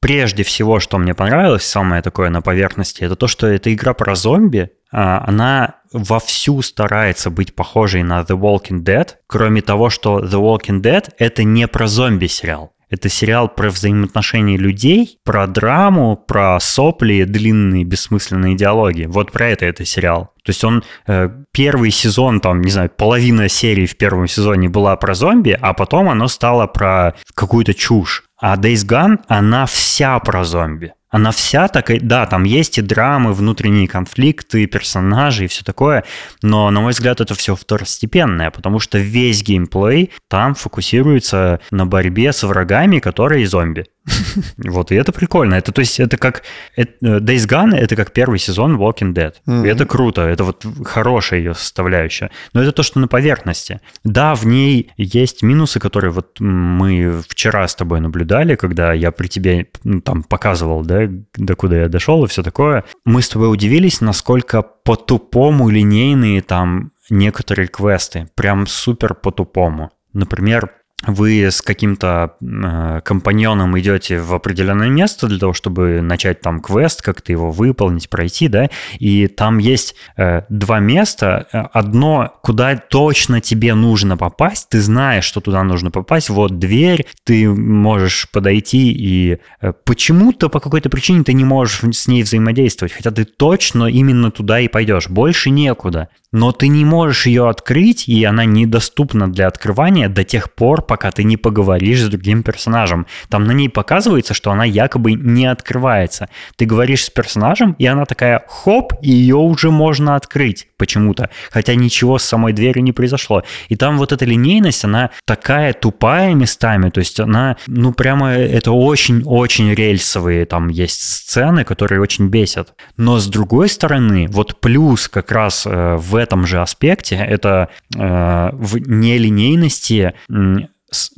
прежде 0.00 0.42
всего, 0.42 0.80
что 0.80 0.98
мне 0.98 1.14
понравилось, 1.14 1.64
самое 1.64 2.02
такое 2.02 2.30
на 2.30 2.42
поверхности, 2.42 3.02
это 3.02 3.16
то, 3.16 3.26
что 3.26 3.46
эта 3.46 3.72
игра 3.72 3.94
про 3.94 4.14
зомби, 4.14 4.70
а, 4.92 5.24
она 5.26 5.76
вовсю 5.92 6.62
старается 6.62 7.30
быть 7.30 7.54
похожей 7.54 8.02
на 8.02 8.20
The 8.20 8.38
Walking 8.38 8.84
Dead, 8.84 9.08
кроме 9.26 9.62
того, 9.62 9.90
что 9.90 10.20
The 10.20 10.40
Walking 10.40 10.82
Dead— 10.82 11.10
это 11.18 11.44
не 11.44 11.66
про 11.66 11.86
зомби-сериал. 11.86 12.73
Это 12.94 13.08
сериал 13.08 13.48
про 13.48 13.70
взаимоотношения 13.70 14.56
людей, 14.56 15.18
про 15.24 15.48
драму, 15.48 16.16
про 16.16 16.60
сопли, 16.60 17.24
длинные 17.24 17.82
бессмысленные 17.82 18.54
диалоги. 18.54 19.06
Вот 19.06 19.32
про 19.32 19.48
это 19.48 19.66
это 19.66 19.84
сериал. 19.84 20.30
То 20.44 20.50
есть 20.50 20.62
он 20.62 20.84
э, 21.08 21.28
первый 21.52 21.90
сезон, 21.90 22.38
там, 22.38 22.60
не 22.62 22.70
знаю, 22.70 22.90
половина 22.96 23.48
серии 23.48 23.86
в 23.86 23.96
первом 23.96 24.28
сезоне 24.28 24.68
была 24.68 24.94
про 24.94 25.14
зомби, 25.14 25.58
а 25.60 25.72
потом 25.72 26.08
оно 26.08 26.28
стало 26.28 26.68
про 26.68 27.14
какую-то 27.34 27.74
чушь. 27.74 28.22
А 28.40 28.56
Days 28.56 28.86
Gone, 28.86 29.18
она 29.26 29.66
вся 29.66 30.16
про 30.20 30.44
зомби. 30.44 30.92
Она 31.14 31.30
вся 31.30 31.68
такая, 31.68 32.00
да, 32.00 32.26
там 32.26 32.42
есть 32.42 32.78
и 32.78 32.82
драмы, 32.82 33.34
внутренние 33.34 33.86
конфликты, 33.86 34.66
персонажи 34.66 35.44
и 35.44 35.46
все 35.46 35.62
такое, 35.62 36.02
но, 36.42 36.68
на 36.72 36.80
мой 36.80 36.90
взгляд, 36.90 37.20
это 37.20 37.36
все 37.36 37.54
второстепенное, 37.54 38.50
потому 38.50 38.80
что 38.80 38.98
весь 38.98 39.44
геймплей 39.44 40.10
там 40.26 40.56
фокусируется 40.56 41.60
на 41.70 41.86
борьбе 41.86 42.32
с 42.32 42.42
врагами, 42.42 42.98
которые 42.98 43.46
зомби. 43.46 43.84
Вот, 44.56 44.92
и 44.92 44.94
это 44.94 45.12
прикольно. 45.12 45.54
Это, 45.54 45.72
то 45.72 45.80
есть, 45.80 46.00
это 46.00 46.16
как... 46.16 46.42
Э, 46.76 46.82
Days 47.02 47.46
Gone— 47.48 47.74
это 47.76 47.96
как 47.96 48.12
первый 48.12 48.38
сезон 48.38 48.76
Walking 48.76 49.12
Dead. 49.14 49.34
Mm-hmm. 49.46 49.66
И 49.66 49.68
это 49.68 49.86
круто, 49.86 50.22
это 50.22 50.44
вот 50.44 50.64
хорошая 50.84 51.40
ее 51.40 51.54
составляющая. 51.54 52.30
Но 52.52 52.62
это 52.62 52.72
то, 52.72 52.82
что 52.82 53.00
на 53.00 53.08
поверхности. 53.08 53.80
Да, 54.04 54.34
в 54.34 54.46
ней 54.46 54.90
есть 54.96 55.42
минусы, 55.42 55.80
которые 55.80 56.10
вот 56.10 56.40
мы 56.40 57.22
вчера 57.28 57.66
с 57.66 57.74
тобой 57.74 58.00
наблюдали, 58.00 58.56
когда 58.56 58.92
я 58.92 59.10
при 59.10 59.28
тебе 59.28 59.66
ну, 59.84 60.00
там 60.00 60.22
показывал, 60.22 60.82
да, 60.84 61.03
до 61.34 61.56
куда 61.56 61.82
я 61.82 61.88
дошел 61.88 62.24
и 62.24 62.28
все 62.28 62.42
такое. 62.42 62.84
Мы 63.04 63.22
с 63.22 63.28
тобой 63.28 63.52
удивились, 63.52 64.00
насколько 64.00 64.62
по-тупому 64.62 65.68
линейные 65.68 66.42
там 66.42 66.92
некоторые 67.10 67.68
квесты. 67.68 68.28
Прям 68.34 68.66
супер 68.66 69.14
по-тупому. 69.14 69.90
Например, 70.12 70.70
вы 71.06 71.44
с 71.44 71.60
каким-то 71.60 72.34
э, 72.40 73.00
компаньоном 73.04 73.78
идете 73.78 74.18
в 74.18 74.34
определенное 74.34 74.88
место 74.88 75.26
для 75.26 75.38
того, 75.38 75.52
чтобы 75.52 76.00
начать 76.00 76.40
там 76.40 76.60
квест, 76.60 77.02
как-то 77.02 77.32
его 77.32 77.50
выполнить, 77.50 78.08
пройти, 78.08 78.48
да, 78.48 78.70
и 78.98 79.26
там 79.26 79.58
есть 79.58 79.94
э, 80.16 80.42
два 80.48 80.80
места. 80.80 81.46
Одно, 81.72 82.32
куда 82.42 82.76
точно 82.76 83.40
тебе 83.40 83.74
нужно 83.74 84.16
попасть, 84.16 84.68
ты 84.70 84.80
знаешь, 84.80 85.24
что 85.24 85.40
туда 85.40 85.62
нужно 85.62 85.90
попасть, 85.90 86.30
вот 86.30 86.58
дверь, 86.58 87.06
ты 87.24 87.48
можешь 87.48 88.30
подойти, 88.30 88.92
и 88.92 89.38
э, 89.60 89.72
почему-то 89.84 90.48
по 90.48 90.60
какой-то 90.60 90.88
причине 90.88 91.24
ты 91.24 91.32
не 91.32 91.44
можешь 91.44 91.80
с 91.92 92.08
ней 92.08 92.22
взаимодействовать, 92.22 92.92
хотя 92.92 93.10
ты 93.10 93.24
точно 93.24 93.84
именно 93.86 94.30
туда 94.30 94.60
и 94.60 94.68
пойдешь, 94.68 95.08
больше 95.08 95.50
некуда. 95.50 96.08
Но 96.32 96.50
ты 96.50 96.66
не 96.66 96.84
можешь 96.84 97.26
ее 97.26 97.48
открыть, 97.48 98.08
и 98.08 98.24
она 98.24 98.44
недоступна 98.44 99.32
для 99.32 99.46
открывания 99.46 100.08
до 100.08 100.24
тех 100.24 100.52
пор, 100.52 100.82
пока 100.86 101.10
ты 101.10 101.24
не 101.24 101.36
поговоришь 101.36 102.02
с 102.02 102.08
другим 102.08 102.42
персонажем. 102.42 103.06
Там 103.28 103.44
на 103.44 103.52
ней 103.52 103.68
показывается, 103.68 104.34
что 104.34 104.50
она 104.50 104.64
якобы 104.64 105.12
не 105.12 105.46
открывается. 105.46 106.28
Ты 106.56 106.66
говоришь 106.66 107.04
с 107.04 107.10
персонажем, 107.10 107.74
и 107.78 107.86
она 107.86 108.04
такая 108.04 108.44
хоп, 108.48 108.94
и 109.02 109.10
ее 109.10 109.36
уже 109.36 109.70
можно 109.70 110.16
открыть 110.16 110.68
почему-то. 110.76 111.30
Хотя 111.50 111.74
ничего 111.74 112.18
с 112.18 112.24
самой 112.24 112.52
дверью 112.52 112.84
не 112.84 112.92
произошло. 112.92 113.42
И 113.68 113.76
там 113.76 113.98
вот 113.98 114.12
эта 114.12 114.24
линейность, 114.24 114.84
она 114.84 115.10
такая 115.24 115.72
тупая 115.72 116.34
местами. 116.34 116.90
То 116.90 117.00
есть 117.00 117.20
она, 117.20 117.56
ну 117.66 117.92
прямо 117.92 118.30
это 118.32 118.72
очень-очень 118.72 119.74
рельсовые 119.74 120.46
там 120.46 120.68
есть 120.68 121.00
сцены, 121.00 121.64
которые 121.64 122.00
очень 122.00 122.28
бесят. 122.28 122.74
Но 122.96 123.18
с 123.18 123.26
другой 123.26 123.68
стороны, 123.68 124.26
вот 124.28 124.60
плюс 124.60 125.08
как 125.08 125.32
раз 125.32 125.66
э, 125.66 125.96
в 125.96 126.16
этом 126.16 126.46
же 126.46 126.60
аспекте, 126.60 127.16
это 127.16 127.68
э, 127.96 128.50
в 128.52 128.78
нелинейности 128.78 130.14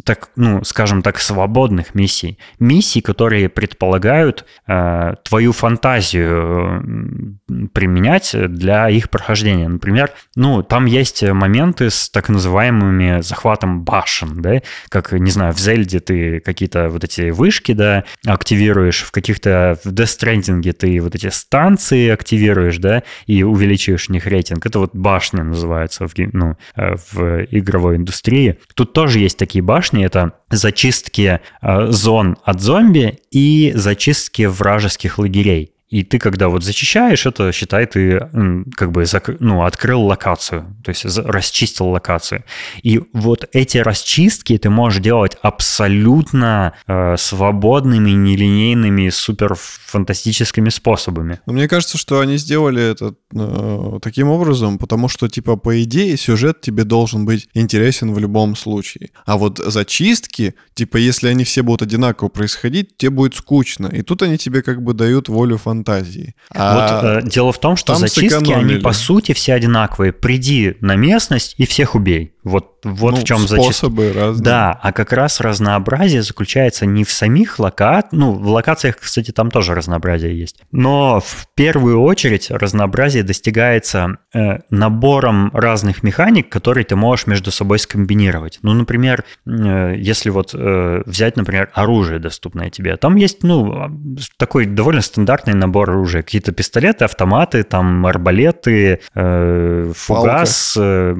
так, 0.05 0.31
ну, 0.37 0.65
скажем 0.65 1.03
так, 1.03 1.19
свободных 1.19 1.95
миссий. 1.95 2.39
Миссий, 2.59 3.01
которые 3.01 3.49
предполагают 3.49 4.45
э, 4.67 5.15
твою 5.23 5.53
фантазию 5.53 7.39
применять 7.73 8.35
для 8.35 8.89
их 8.89 9.11
прохождения. 9.11 9.69
Например, 9.69 10.11
ну, 10.35 10.63
там 10.63 10.87
есть 10.87 11.23
моменты 11.23 11.91
с 11.91 12.11
так 12.11 12.29
называемыми 12.29 13.21
захватом 13.21 13.83
башен, 13.83 14.43
да, 14.43 14.61
как, 14.89 15.13
не 15.13 15.31
знаю, 15.31 15.53
в 15.53 15.59
Зельде 15.59 16.01
ты 16.01 16.41
какие-то 16.41 16.89
вот 16.89 17.05
эти 17.05 17.31
вышки, 17.31 17.73
да, 17.73 18.05
активируешь, 18.25 19.03
в 19.03 19.11
каких-то, 19.11 19.79
в 19.85 19.89
Death 19.93 20.19
Stranding 20.19 20.73
ты 20.73 21.01
вот 21.01 21.15
эти 21.15 21.29
станции 21.29 22.09
активируешь, 22.09 22.79
да, 22.79 23.03
и 23.27 23.43
увеличиваешь 23.43 24.09
у 24.09 24.13
них 24.13 24.27
рейтинг. 24.27 24.67
Это 24.67 24.79
вот 24.79 24.95
башни 24.95 25.41
называются 25.41 26.07
в, 26.07 26.13
ну, 26.17 26.57
э, 26.77 26.95
в 27.11 27.45
игровой 27.51 27.97
индустрии. 27.97 28.59
Тут 28.75 28.93
тоже 28.93 29.19
есть 29.19 29.39
такие 29.39 29.63
башни— 29.67 30.05
это 30.07 30.33
зачистки 30.51 31.41
э, 31.61 31.87
зон 31.91 32.37
от 32.45 32.61
зомби 32.61 33.19
и 33.31 33.73
зачистки 33.75 34.47
вражеских 34.47 35.19
лагерей. 35.19 35.76
И 35.89 36.03
ты, 36.03 36.19
когда 36.19 36.49
вот 36.49 36.65
зачищаешь, 36.65 37.27
это 37.27 37.53
считай, 37.53 37.87
ты 37.87 38.29
как 38.77 38.91
бы 38.91 39.05
ну, 39.39 39.65
открыл 39.65 40.03
локацию, 40.03 40.77
то 40.85 40.91
есть 40.91 41.05
расчистил 41.05 41.87
локацию. 41.87 42.45
И 42.83 43.01
вот 43.13 43.49
эти 43.53 43.79
расчистки 43.79 44.59
ты 44.59 44.69
можешь 44.69 45.01
делать 45.01 45.37
абсолютно 45.43 46.75
э, 46.89 47.17
свободными, 47.17 48.11
нелинейными, 48.11 49.11
супер 49.11 49.55
фантастическими 49.55 50.71
способами. 50.71 51.41
Но 51.47 51.53
мне 51.53 51.69
кажется, 51.69 51.99
что 51.99 52.19
они 52.19 52.37
сделали 52.37 52.83
это 52.83 53.15
э, 53.33 53.99
таким 54.03 54.29
образом, 54.29 54.79
потому 54.79 55.09
что, 55.09 55.29
типа, 55.29 55.57
по 55.57 55.83
идее, 55.83 56.17
сюжет 56.17 56.61
тебе 56.61 56.83
должен 56.83 57.25
быть 57.27 57.49
интересен 57.55 58.13
в 58.13 58.19
любом 58.19 58.57
случае. 58.57 59.11
А 59.25 59.37
вот 59.37 59.59
зачистки, 59.59 60.55
типа, 60.75 60.97
если 60.97 61.29
они 61.29 61.45
все 61.45 61.63
будут 61.63 61.83
одинаково 61.83 62.29
происходить, 62.29 62.97
тебе 62.97 63.11
будет 63.11 63.35
скучно. 63.37 63.87
И 63.87 64.03
тут 64.03 64.23
они 64.23 64.37
тебе 64.37 64.63
как 64.63 64.83
бы 64.83 64.93
дают 64.93 65.29
волю 65.29 65.59
фантазии 65.59 65.76
фантазии. 65.77 66.35
А 66.55 66.75
вот 66.75 67.25
э, 67.25 67.29
дело 67.29 67.53
в 67.53 67.59
том, 67.59 67.77
что 67.77 67.95
зачистки, 67.95 68.29
сэкономили. 68.29 68.75
они 68.75 68.83
по 68.83 68.93
сути 68.93 69.33
все 69.33 69.55
одинаковые. 69.55 70.13
Приди 70.13 70.77
на 70.81 70.97
местность 70.97 71.55
и 71.59 71.67
всех 71.67 71.95
убей. 71.95 72.33
Вот, 72.47 72.79
вот 72.85 73.11
ну, 73.11 73.17
в 73.17 73.25
чем 73.25 73.39
способы 73.39 74.03
зачистки. 74.03 74.19
разные. 74.21 74.45
Да, 74.45 74.79
а 74.81 74.93
как 74.93 75.13
раз 75.13 75.41
разнообразие 75.41 76.23
заключается 76.23 76.87
не 76.87 77.03
в 77.03 77.11
самих 77.11 77.59
локациях, 77.59 78.13
ну, 78.13 78.35
в 78.35 78.47
локациях, 78.47 78.99
кстати, 78.99 79.33
там 79.33 79.51
тоже 79.51 79.75
разнообразие 79.75 80.39
есть, 80.39 80.63
но 80.71 81.19
в 81.19 81.49
первую 81.57 82.01
очередь 82.01 82.49
разнообразие 82.53 83.25
достигается 83.25 84.19
э, 84.33 84.59
набором 84.71 85.51
разных 85.55 86.05
механик, 86.05 86.49
которые 86.49 86.85
ты 86.85 86.95
можешь 86.95 87.27
между 87.27 87.51
собой 87.51 87.81
скомбинировать. 87.81 88.61
Ну, 88.63 88.75
например, 88.75 89.25
э, 89.45 89.95
если 89.97 90.31
вот 90.31 90.55
э, 90.55 91.03
взять, 91.05 91.37
например, 91.37 91.71
оружие 91.75 92.21
доступное 92.21 92.71
тебе, 92.71 92.97
там 92.97 93.17
есть, 93.17 93.43
ну, 93.43 93.91
такой 94.37 94.67
довольно 94.67 95.01
стандартный 95.01 95.55
набор 95.55 95.91
оружия. 95.91 96.23
Какие-то 96.23 96.53
пистолеты, 96.53 97.05
автоматы, 97.07 97.65
там 97.65 98.07
арбалеты, 98.07 99.01
э, 99.17 99.93
фугас, 99.97 100.77
э, 100.79 101.17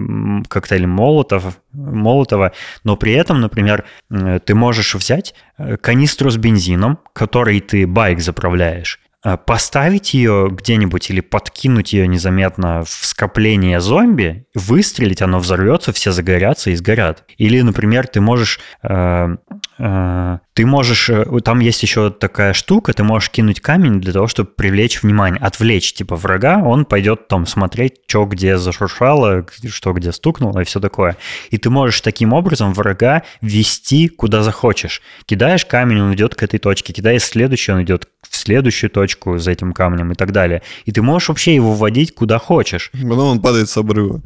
коктейль 0.49 0.87
молотов, 1.17 1.61
молотова. 1.73 2.53
Но 2.85 2.97
при 2.97 3.13
этом, 3.13 3.41
например, 3.41 3.85
э, 4.11 4.39
ты 4.45 4.55
можешь 4.55 4.95
взять 4.95 5.35
э, 5.59 5.77
канистру 5.77 6.31
с 6.31 6.37
бензином, 6.37 6.99
который 7.13 7.61
ты 7.61 7.87
байк 7.87 8.21
заправляешь, 8.21 9.01
поставить 9.35 10.15
ее 10.15 10.49
где-нибудь 10.51 11.11
или 11.11 11.21
подкинуть 11.21 11.93
ее 11.93 12.07
незаметно 12.07 12.85
в 12.85 12.89
скопление 12.89 13.81
зомби, 13.81 14.47
выстрелить, 14.55 15.23
оно 15.23 15.39
взорвется, 15.39 15.93
все 15.93 16.13
загорятся 16.13 16.71
и 16.71 16.77
сгорят. 16.77 17.25
Или, 17.39 17.61
например, 17.61 18.07
ты 18.07 18.21
можешь... 18.21 18.61
Э, 18.83 19.37
э, 19.79 20.39
ты 20.55 20.67
можешь... 20.67 21.11
Э, 21.11 21.25
там 21.45 21.61
есть 21.61 21.83
еще 21.83 22.11
такая 22.11 22.53
штука, 22.53 22.93
ты 22.93 23.03
можешь 23.03 23.31
кинуть 23.31 23.61
камень 23.61 24.01
для 24.01 24.13
того, 24.13 24.27
чтобы 24.29 24.51
привлечь 24.51 25.03
внимание, 25.03 25.41
отвлечь 25.41 25.93
типа 25.93 26.17
врага, 26.17 26.59
он 26.59 26.85
пойдет 26.85 27.29
там 27.29 27.47
смотреть, 27.47 27.95
что 28.07 28.25
где 28.25 28.59
зашуршало, 28.59 29.47
что 29.69 29.93
где 29.93 30.13
стукнуло 30.13 30.61
и 30.61 30.65
все 30.65 30.81
такое. 30.81 31.17
И 31.51 31.59
ты 31.59 31.69
можешь 31.69 32.01
таким 32.01 32.33
образом 32.33 32.73
врага 32.73 33.25
вести 33.41 34.09
куда 34.09 34.43
захочешь. 34.43 35.03
Кидаешь 35.27 35.67
камень, 35.67 36.01
он 36.01 36.15
идет 36.15 36.35
к 36.35 36.43
этой 36.43 36.59
точке, 36.59 36.93
кидаешь 36.93 37.23
следующий, 37.23 37.73
он 37.73 37.83
идет 37.83 38.09
следующую 38.37 38.91
точку 38.91 39.39
за 39.39 39.51
этим 39.51 39.73
камнем 39.73 40.13
и 40.13 40.15
так 40.15 40.33
далее. 40.33 40.63
И 40.85 40.93
ты 40.93 41.03
можешь 41.03 41.29
вообще 41.29 41.55
его 41.55 41.73
вводить 41.73 42.15
куда 42.15 42.39
хочешь. 42.39 42.91
Потом 42.93 43.29
он 43.29 43.41
падает 43.41 43.69
с 43.69 43.77
обрыва. 43.77 44.21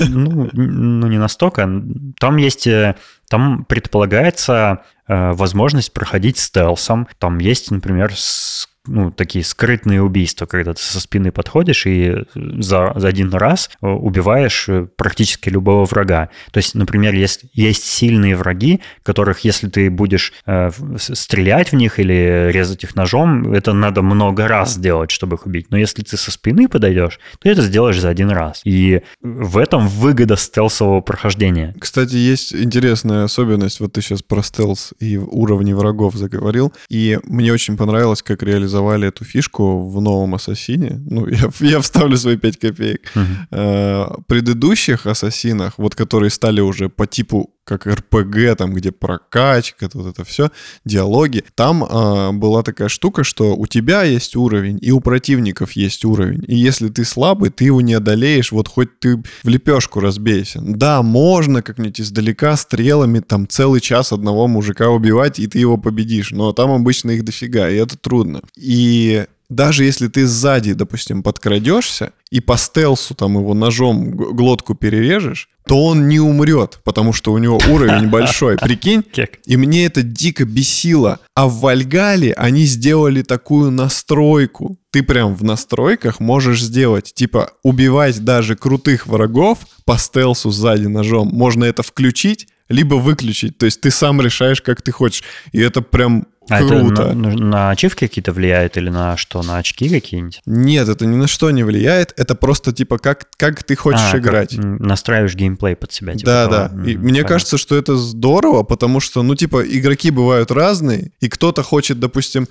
Ну, 0.00 0.48
ну 0.52 1.06
не 1.08 1.18
настолько. 1.18 1.68
Там 2.18 2.36
есть, 2.36 2.66
э, 2.66 2.94
там 3.28 3.64
предполагается 3.64 4.82
э, 5.06 5.32
возможность 5.32 5.92
проходить 5.92 6.38
стелсом. 6.38 7.08
Там 7.18 7.38
есть, 7.38 7.70
например, 7.70 8.12
ну, 8.88 9.10
такие 9.10 9.44
скрытные 9.44 10.02
убийства, 10.02 10.46
когда 10.46 10.74
ты 10.74 10.82
со 10.82 11.00
спины 11.00 11.30
подходишь 11.30 11.86
и 11.86 12.24
за, 12.34 12.92
за 12.96 13.08
один 13.08 13.32
раз 13.32 13.70
э, 13.80 13.86
убиваешь 13.86 14.68
э, 14.68 14.86
практически 14.96 15.48
любого 15.48 15.84
врага. 15.84 16.30
То 16.50 16.58
есть, 16.58 16.74
например, 16.74 17.14
есть, 17.14 17.44
есть 17.52 17.84
сильные 17.84 18.36
враги, 18.36 18.80
которых, 19.02 19.40
если 19.40 19.68
ты 19.68 19.90
будешь 19.90 20.32
э, 20.46 20.70
стрелять 20.96 21.72
в 21.72 21.76
них 21.76 21.98
или 21.98 22.50
резать 22.52 22.84
их 22.84 22.96
ножом, 22.96 23.52
это 23.52 23.72
надо 23.72 24.02
много 24.02 24.48
раз 24.48 24.74
сделать, 24.74 25.10
чтобы 25.10 25.36
их 25.36 25.46
убить. 25.46 25.66
Но 25.70 25.76
если 25.78 26.02
ты 26.02 26.16
со 26.16 26.30
спины 26.30 26.68
подойдешь, 26.68 27.18
то 27.40 27.48
это 27.48 27.62
сделаешь 27.62 28.00
за 28.00 28.08
один 28.08 28.30
раз. 28.30 28.62
И 28.64 29.02
в 29.20 29.58
этом 29.58 29.88
выгода 29.88 30.36
стелсового 30.36 31.00
прохождения. 31.00 31.74
Кстати, 31.78 32.16
есть 32.16 32.54
интересная 32.54 33.24
особенность. 33.24 33.80
Вот 33.80 33.92
ты 33.92 34.02
сейчас 34.02 34.22
про 34.22 34.42
стелс 34.42 34.94
и 34.98 35.16
уровни 35.16 35.72
врагов 35.72 36.14
заговорил. 36.14 36.72
И 36.88 37.18
мне 37.24 37.52
очень 37.52 37.76
понравилось, 37.76 38.22
как 38.22 38.42
реализовать 38.42 38.77
реализовали 38.78 39.08
эту 39.08 39.24
фишку 39.24 39.88
в 39.88 40.00
новом 40.00 40.34
Ассасине. 40.34 41.00
Ну, 41.10 41.26
я, 41.28 41.50
я 41.60 41.78
вставлю 41.80 42.16
свои 42.16 42.36
5 42.36 42.56
копеек. 42.56 43.12
Uh-huh. 43.14 44.22
предыдущих 44.26 45.06
Ассасинах, 45.06 45.78
вот 45.78 45.94
которые 45.94 46.30
стали 46.30 46.60
уже 46.60 46.88
по 46.88 47.06
типу 47.06 47.50
как 47.68 47.86
РПГ, 47.86 48.56
там, 48.56 48.72
где 48.72 48.90
прокачка, 48.90 49.90
вот 49.92 50.06
это 50.06 50.24
все, 50.24 50.50
диалоги. 50.86 51.44
Там 51.54 51.84
э, 51.84 52.32
была 52.32 52.62
такая 52.62 52.88
штука, 52.88 53.24
что 53.24 53.54
у 53.54 53.66
тебя 53.66 54.04
есть 54.04 54.34
уровень, 54.36 54.78
и 54.80 54.90
у 54.90 55.00
противников 55.00 55.72
есть 55.72 56.04
уровень. 56.04 56.42
И 56.48 56.56
если 56.56 56.88
ты 56.88 57.04
слабый, 57.04 57.50
ты 57.50 57.64
его 57.64 57.82
не 57.82 57.94
одолеешь, 57.94 58.52
вот 58.52 58.68
хоть 58.68 58.98
ты 58.98 59.18
в 59.18 59.48
лепешку 59.48 60.00
разбейся. 60.00 60.60
Да, 60.62 61.02
можно 61.02 61.62
как-нибудь 61.62 62.00
издалека 62.00 62.56
стрелами 62.56 63.20
там 63.20 63.46
целый 63.46 63.80
час 63.80 64.12
одного 64.12 64.48
мужика 64.48 64.88
убивать, 64.88 65.38
и 65.38 65.46
ты 65.46 65.58
его 65.58 65.76
победишь, 65.76 66.30
но 66.30 66.52
там 66.52 66.70
обычно 66.70 67.10
их 67.10 67.24
дофига, 67.24 67.68
и 67.68 67.76
это 67.76 67.98
трудно. 67.98 68.40
И 68.56 69.26
даже 69.48 69.84
если 69.84 70.08
ты 70.08 70.26
сзади, 70.26 70.74
допустим, 70.74 71.22
подкрадешься 71.22 72.12
и 72.30 72.40
по 72.40 72.58
стелсу 72.58 73.14
там 73.14 73.38
его 73.38 73.54
ножом 73.54 74.10
глотку 74.10 74.74
перережешь, 74.74 75.48
то 75.66 75.84
он 75.84 76.08
не 76.08 76.20
умрет, 76.20 76.80
потому 76.84 77.12
что 77.12 77.32
у 77.32 77.38
него 77.38 77.58
уровень 77.68 78.08
большой. 78.10 78.58
Прикинь? 78.58 79.04
И 79.46 79.56
мне 79.56 79.86
это 79.86 80.02
дико 80.02 80.44
бесило. 80.44 81.20
А 81.34 81.46
в 81.46 81.60
Вальгале 81.60 82.32
они 82.34 82.64
сделали 82.64 83.22
такую 83.22 83.70
настройку. 83.70 84.78
Ты 84.90 85.02
прям 85.02 85.34
в 85.34 85.44
настройках 85.44 86.20
можешь 86.20 86.62
сделать, 86.62 87.12
типа, 87.14 87.52
убивать 87.62 88.24
даже 88.24 88.56
крутых 88.56 89.06
врагов 89.06 89.58
по 89.84 89.96
стелсу 89.98 90.50
сзади 90.50 90.86
ножом. 90.86 91.28
Можно 91.28 91.64
это 91.64 91.82
включить, 91.82 92.48
либо 92.68 92.96
выключить. 92.96 93.58
То 93.58 93.66
есть 93.66 93.80
ты 93.80 93.90
сам 93.90 94.20
решаешь, 94.20 94.60
как 94.60 94.82
ты 94.82 94.92
хочешь. 94.92 95.24
И 95.52 95.58
это 95.58 95.82
прям 95.82 96.26
А 96.48 96.58
круто. 96.58 97.02
это 97.02 97.14
на, 97.14 97.30
на 97.34 97.70
ачивки 97.70 98.00
какие-то 98.06 98.32
влияет 98.32 98.76
или 98.76 98.88
на 98.90 99.16
что? 99.16 99.42
На 99.42 99.58
очки 99.58 99.88
какие-нибудь? 99.88 100.40
Нет, 100.46 100.88
это 100.88 101.06
ни 101.06 101.16
на 101.16 101.26
что 101.26 101.50
не 101.50 101.62
влияет. 101.62 102.12
Это 102.16 102.34
просто 102.34 102.72
типа 102.72 102.98
как, 102.98 103.28
как 103.36 103.62
ты 103.62 103.76
хочешь 103.76 104.12
А, 104.14 104.18
играть. 104.18 104.54
настраиваешь 104.56 105.34
геймплей 105.34 105.76
под 105.76 105.92
себя. 105.92 106.14
типа 106.14 106.26
Да, 106.26 106.46
того. 106.48 106.54
да. 106.74 106.90
И 106.90 106.94
М, 106.94 107.00
мне 107.02 107.10
понятно. 107.10 107.28
кажется, 107.28 107.58
что 107.58 107.76
это 107.76 107.96
здорово, 107.96 108.62
потому 108.62 109.00
что, 109.00 109.22
ну, 109.22 109.34
типа, 109.34 109.62
игроки 109.62 110.10
бывают 110.10 110.50
разные, 110.50 111.12
и 111.20 111.28
кто-то 111.28 111.62
хочет, 111.62 112.00
допустим, 112.00 112.46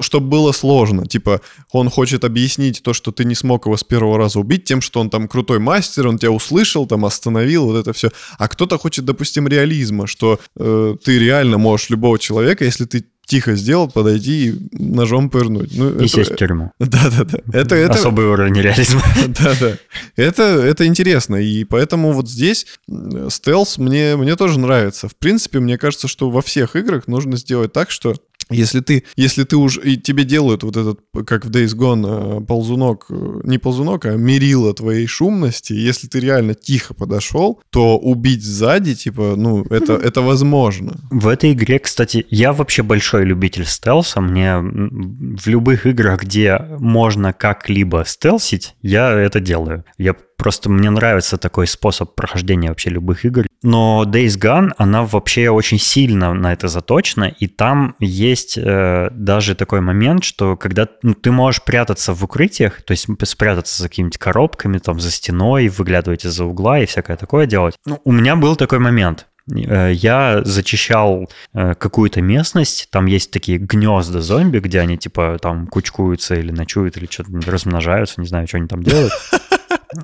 чтобы 0.00 0.28
было 0.28 0.52
сложно. 0.52 1.06
Типа, 1.06 1.40
он 1.72 1.90
хочет 1.90 2.24
объяснить 2.24 2.82
то, 2.82 2.92
что 2.92 3.12
ты 3.12 3.24
не 3.24 3.34
смог 3.34 3.66
его 3.66 3.76
с 3.76 3.84
первого 3.84 4.18
раза 4.18 4.38
убить, 4.40 4.64
тем, 4.64 4.80
что 4.80 5.00
он 5.00 5.10
там 5.10 5.28
крутой 5.28 5.58
мастер, 5.58 6.06
он 6.08 6.18
тебя 6.18 6.30
услышал, 6.30 6.86
там 6.86 7.04
остановил, 7.04 7.66
вот 7.66 7.76
это 7.76 7.92
все. 7.92 8.10
А 8.38 8.48
кто-то 8.48 8.78
хочет, 8.78 9.04
допустим, 9.04 9.46
реализма, 9.48 10.06
что 10.06 10.40
э, 10.56 10.96
ты 11.04 11.18
реально 11.18 11.58
можешь 11.58 11.90
любого 11.90 12.18
человека, 12.18 12.64
если 12.64 12.84
ты 12.84 13.04
тихо 13.30 13.54
сделал, 13.54 13.88
подойди 13.88 14.48
и 14.50 14.54
ножом 14.72 15.30
пырнуть. 15.30 15.70
Ну, 15.76 15.90
И 15.90 15.94
это- 16.04 16.08
сесть 16.08 16.32
в 16.32 16.36
тюрьму. 16.36 16.72
Да-да-да. 16.80 17.38
Это, 17.52 17.76
это, 17.76 17.94
Особый 17.94 18.26
уровень 18.26 18.60
реализма. 18.60 19.02
да-да. 19.28 19.76
Это, 20.16 20.42
это 20.42 20.84
интересно. 20.86 21.36
И 21.36 21.62
поэтому 21.64 22.12
вот 22.12 22.28
здесь 22.28 22.66
м, 22.88 23.30
стелс 23.30 23.78
мне, 23.78 24.16
мне 24.16 24.34
тоже 24.34 24.58
нравится. 24.58 25.08
В 25.08 25.14
принципе, 25.16 25.60
мне 25.60 25.78
кажется, 25.78 26.08
что 26.08 26.28
во 26.30 26.42
всех 26.42 26.74
играх 26.74 27.06
нужно 27.06 27.36
сделать 27.36 27.72
так, 27.72 27.90
что 27.92 28.16
если 28.50 28.80
ты, 28.80 29.04
если 29.16 29.44
ты 29.44 29.56
уже, 29.56 29.80
и 29.82 29.96
тебе 29.96 30.24
делают 30.24 30.62
вот 30.62 30.76
этот, 30.76 31.00
как 31.26 31.44
в 31.44 31.50
Days 31.50 31.76
Gone, 31.76 32.42
э, 32.42 32.44
ползунок, 32.44 33.06
э, 33.10 33.40
не 33.44 33.58
ползунок, 33.58 34.06
а 34.06 34.16
мерило 34.16 34.74
твоей 34.74 35.06
шумности, 35.06 35.72
если 35.72 36.06
ты 36.08 36.20
реально 36.20 36.54
тихо 36.54 36.94
подошел, 36.94 37.62
то 37.70 37.98
убить 37.98 38.44
сзади, 38.44 38.94
типа, 38.94 39.34
ну, 39.36 39.64
это, 39.70 39.92
это 40.02 40.20
возможно. 40.20 41.00
В 41.10 41.28
этой 41.28 41.52
игре, 41.52 41.78
кстати, 41.78 42.26
я 42.30 42.52
вообще 42.52 42.82
большой 42.82 43.24
любитель 43.24 43.64
стелса. 43.64 44.20
Мне 44.20 44.58
в 44.58 45.46
любых 45.46 45.86
играх, 45.86 46.22
где 46.22 46.58
можно 46.78 47.32
как-либо 47.32 48.04
стелсить, 48.06 48.74
я 48.82 49.12
это 49.12 49.40
делаю. 49.40 49.84
Я 49.98 50.14
просто 50.40 50.70
мне 50.70 50.88
нравится 50.88 51.36
такой 51.36 51.66
способ 51.66 52.14
прохождения 52.14 52.70
вообще 52.70 52.88
любых 52.88 53.26
игр. 53.26 53.46
Но 53.62 54.04
Days 54.06 54.40
Gone, 54.40 54.72
она 54.78 55.04
вообще 55.04 55.50
очень 55.50 55.78
сильно 55.78 56.32
на 56.32 56.54
это 56.54 56.66
заточена, 56.68 57.24
и 57.24 57.46
там 57.46 57.94
есть 58.00 58.56
э, 58.56 59.10
даже 59.12 59.54
такой 59.54 59.82
момент, 59.82 60.24
что 60.24 60.56
когда 60.56 60.88
ну, 61.02 61.12
ты 61.12 61.30
можешь 61.30 61.62
прятаться 61.62 62.14
в 62.14 62.24
укрытиях, 62.24 62.82
то 62.82 62.92
есть 62.92 63.06
спрятаться 63.24 63.82
за 63.82 63.88
какими-то 63.90 64.18
коробками, 64.18 64.78
там 64.78 64.98
за 64.98 65.10
стеной, 65.10 65.68
выглядывать 65.68 66.24
из-за 66.24 66.46
угла 66.46 66.80
и 66.80 66.86
всякое 66.86 67.18
такое 67.18 67.44
делать. 67.44 67.76
Ну, 67.84 68.00
у 68.04 68.12
меня 68.12 68.34
был 68.34 68.56
такой 68.56 68.78
момент. 68.78 69.26
Э, 69.54 69.92
Я 69.92 70.42
зачищал 70.42 71.28
э, 71.52 71.74
какую-то 71.74 72.22
местность, 72.22 72.88
там 72.90 73.04
есть 73.04 73.30
такие 73.30 73.58
гнезда 73.58 74.22
зомби, 74.22 74.60
где 74.60 74.80
они 74.80 74.96
типа 74.96 75.38
там 75.40 75.66
кучкуются 75.66 76.34
или 76.34 76.50
ночуют, 76.50 76.96
или 76.96 77.06
что-то 77.10 77.30
размножаются, 77.46 78.22
не 78.22 78.26
знаю, 78.26 78.48
что 78.48 78.56
они 78.56 78.68
там 78.68 78.82
делают. 78.82 79.12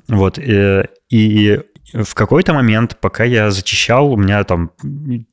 Вот, 0.07 0.37
э, 0.39 0.87
и 1.09 1.61
в 1.93 2.13
какой-то 2.13 2.53
момент, 2.53 2.97
пока 2.99 3.23
я 3.23 3.49
зачищал, 3.49 4.11
у 4.11 4.17
меня 4.17 4.43
там, 4.43 4.71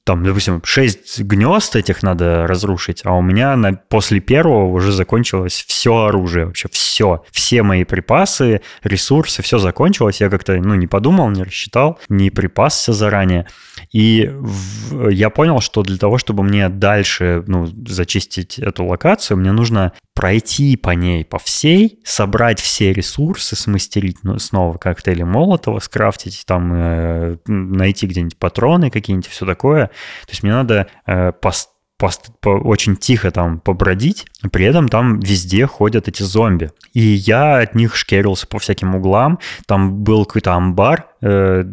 там, 0.05 0.25
допустим, 0.25 0.63
6 0.65 1.21
гнезд 1.23 1.75
этих 1.77 2.03
надо 2.03 2.47
разрушить, 2.47 3.03
а 3.05 3.13
у 3.15 3.23
меня 3.23 3.57
на, 3.57 3.73
после 3.73 4.21
первого 4.21 4.67
уже 4.67 4.93
закончилось 4.93 5.65
все 5.67 6.05
оружие, 6.05 6.47
вообще 6.47 6.69
все. 6.71 7.25
Все 7.33 7.63
мои 7.63 7.85
припасы, 7.85 8.61
ресурсы, 8.83 9.43
все 9.43 9.59
закончилось. 9.59 10.21
Я 10.21 10.31
как-то, 10.31 10.55
ну, 10.55 10.75
не 10.75 10.87
подумал, 10.87 11.29
не 11.31 11.43
рассчитал, 11.43 11.99
не 12.09 12.31
припасся 12.31 12.93
заранее. 12.93 13.47
И 13.93 14.31
в- 14.33 15.09
я 15.09 15.31
понял, 15.31 15.61
что 15.61 15.83
для 15.83 15.99
того, 15.99 16.19
чтобы 16.19 16.45
мне 16.45 16.69
дальше, 16.69 17.43
ну, 17.47 17.67
зачистить 17.67 18.59
эту 18.59 18.85
локацию, 18.85 19.37
мне 19.39 19.53
нужно 19.53 19.93
пройти 20.15 20.77
по 20.77 20.91
ней, 20.91 21.25
по 21.25 21.39
всей, 21.39 22.01
собрать 22.05 22.61
все 22.61 22.93
ресурсы, 22.93 23.57
смастерить 23.57 24.19
ну, 24.23 24.39
снова 24.39 24.79
коктейли 24.79 25.25
Молотова, 25.25 25.81
скрафтить, 25.81 26.44
там 26.47 26.73
э, 26.75 27.37
найти 27.47 28.07
где-нибудь 28.07 28.39
патроны 28.39 28.91
какие-нибудь, 28.91 29.29
все 29.29 29.47
такое. 29.47 29.87
То 29.87 30.31
есть 30.31 30.43
мне 30.43 30.53
надо 30.53 30.89
э, 31.07 31.33
пос- 31.41 31.67
пос- 32.01 32.31
по- 32.41 32.49
очень 32.49 32.97
тихо 32.97 33.31
там 33.31 33.61
побродить, 33.61 34.27
при 34.53 34.65
этом 34.67 34.89
там 34.89 35.21
везде 35.21 35.67
ходят 35.67 36.09
эти 36.09 36.23
зомби. 36.23 36.71
И 36.93 37.01
я 37.01 37.59
от 37.59 37.75
них 37.75 37.97
шкерился 37.97 38.47
по 38.47 38.59
всяким 38.59 38.95
углам. 38.95 39.39
Там 39.67 40.03
был 40.03 40.25
какой-то 40.25 40.55
амбар 40.55 41.07
э, 41.25 41.65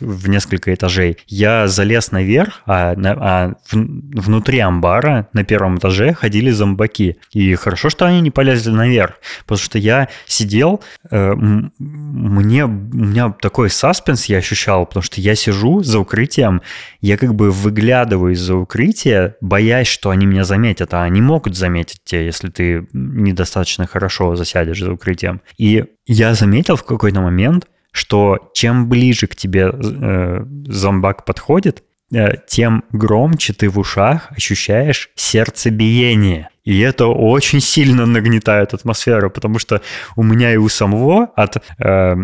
в 0.00 0.28
несколько 0.28 0.74
этажей. 0.74 1.16
Я 1.26 1.66
залез 1.68 2.12
наверх, 2.12 2.62
а, 2.66 2.94
на- 2.96 3.16
а 3.18 3.54
в- 3.70 4.20
внутри 4.20 4.58
амбара 4.58 5.28
на 5.32 5.44
первом 5.44 5.78
этаже 5.78 6.12
ходили 6.12 6.50
зомбаки. 6.50 7.16
И 7.32 7.54
хорошо, 7.54 7.88
что 7.88 8.04
они 8.06 8.20
не 8.20 8.30
полезли 8.30 8.70
наверх, 8.70 9.14
потому 9.46 9.58
что 9.58 9.78
я 9.78 10.08
сидел, 10.26 10.82
э, 11.10 11.32
мне, 11.78 12.64
у 12.66 12.68
меня 12.68 13.34
такой 13.40 13.70
саспенс 13.70 14.26
я 14.26 14.38
ощущал, 14.38 14.86
потому 14.86 15.02
что 15.02 15.20
я 15.20 15.34
сижу 15.34 15.82
за 15.82 15.98
укрытием, 15.98 16.62
я 17.00 17.16
как 17.16 17.34
бы 17.34 17.50
выглядываю 17.50 18.32
из-за 18.34 18.54
укрытия, 18.56 19.36
боясь, 19.40 19.86
что 19.88 20.10
они 20.10 20.26
меня 20.26 20.44
заметят, 20.44 20.92
а 20.94 21.02
они 21.04 21.20
могут 21.20 21.56
заметить 21.56 21.98
тебя, 22.04 22.22
если 22.22 22.48
ты 22.50 22.86
недостаточно 22.92 23.86
хорошо 23.86 24.36
засядешь 24.36 24.80
за 24.80 24.92
укрытием. 24.92 25.40
И 25.58 25.84
я 26.06 26.34
заметил 26.34 26.76
в 26.76 26.84
какой-то 26.84 27.20
момент, 27.20 27.66
что 27.94 28.50
чем 28.54 28.88
ближе 28.88 29.28
к 29.28 29.36
тебе 29.36 29.70
э, 29.72 30.44
зомбак 30.66 31.24
подходит, 31.24 31.84
э, 32.12 32.32
тем 32.48 32.82
громче 32.90 33.52
ты 33.52 33.68
в 33.68 33.78
ушах 33.78 34.32
ощущаешь 34.32 35.10
сердцебиение. 35.14 36.48
И 36.64 36.80
это 36.80 37.06
очень 37.06 37.60
сильно 37.60 38.06
нагнетает 38.06 38.74
атмосферу, 38.74 39.30
потому 39.30 39.58
что 39.58 39.82
у 40.16 40.22
меня 40.22 40.52
и 40.52 40.56
у 40.56 40.68
самого 40.68 41.30
от... 41.36 41.62
э, 41.78 42.16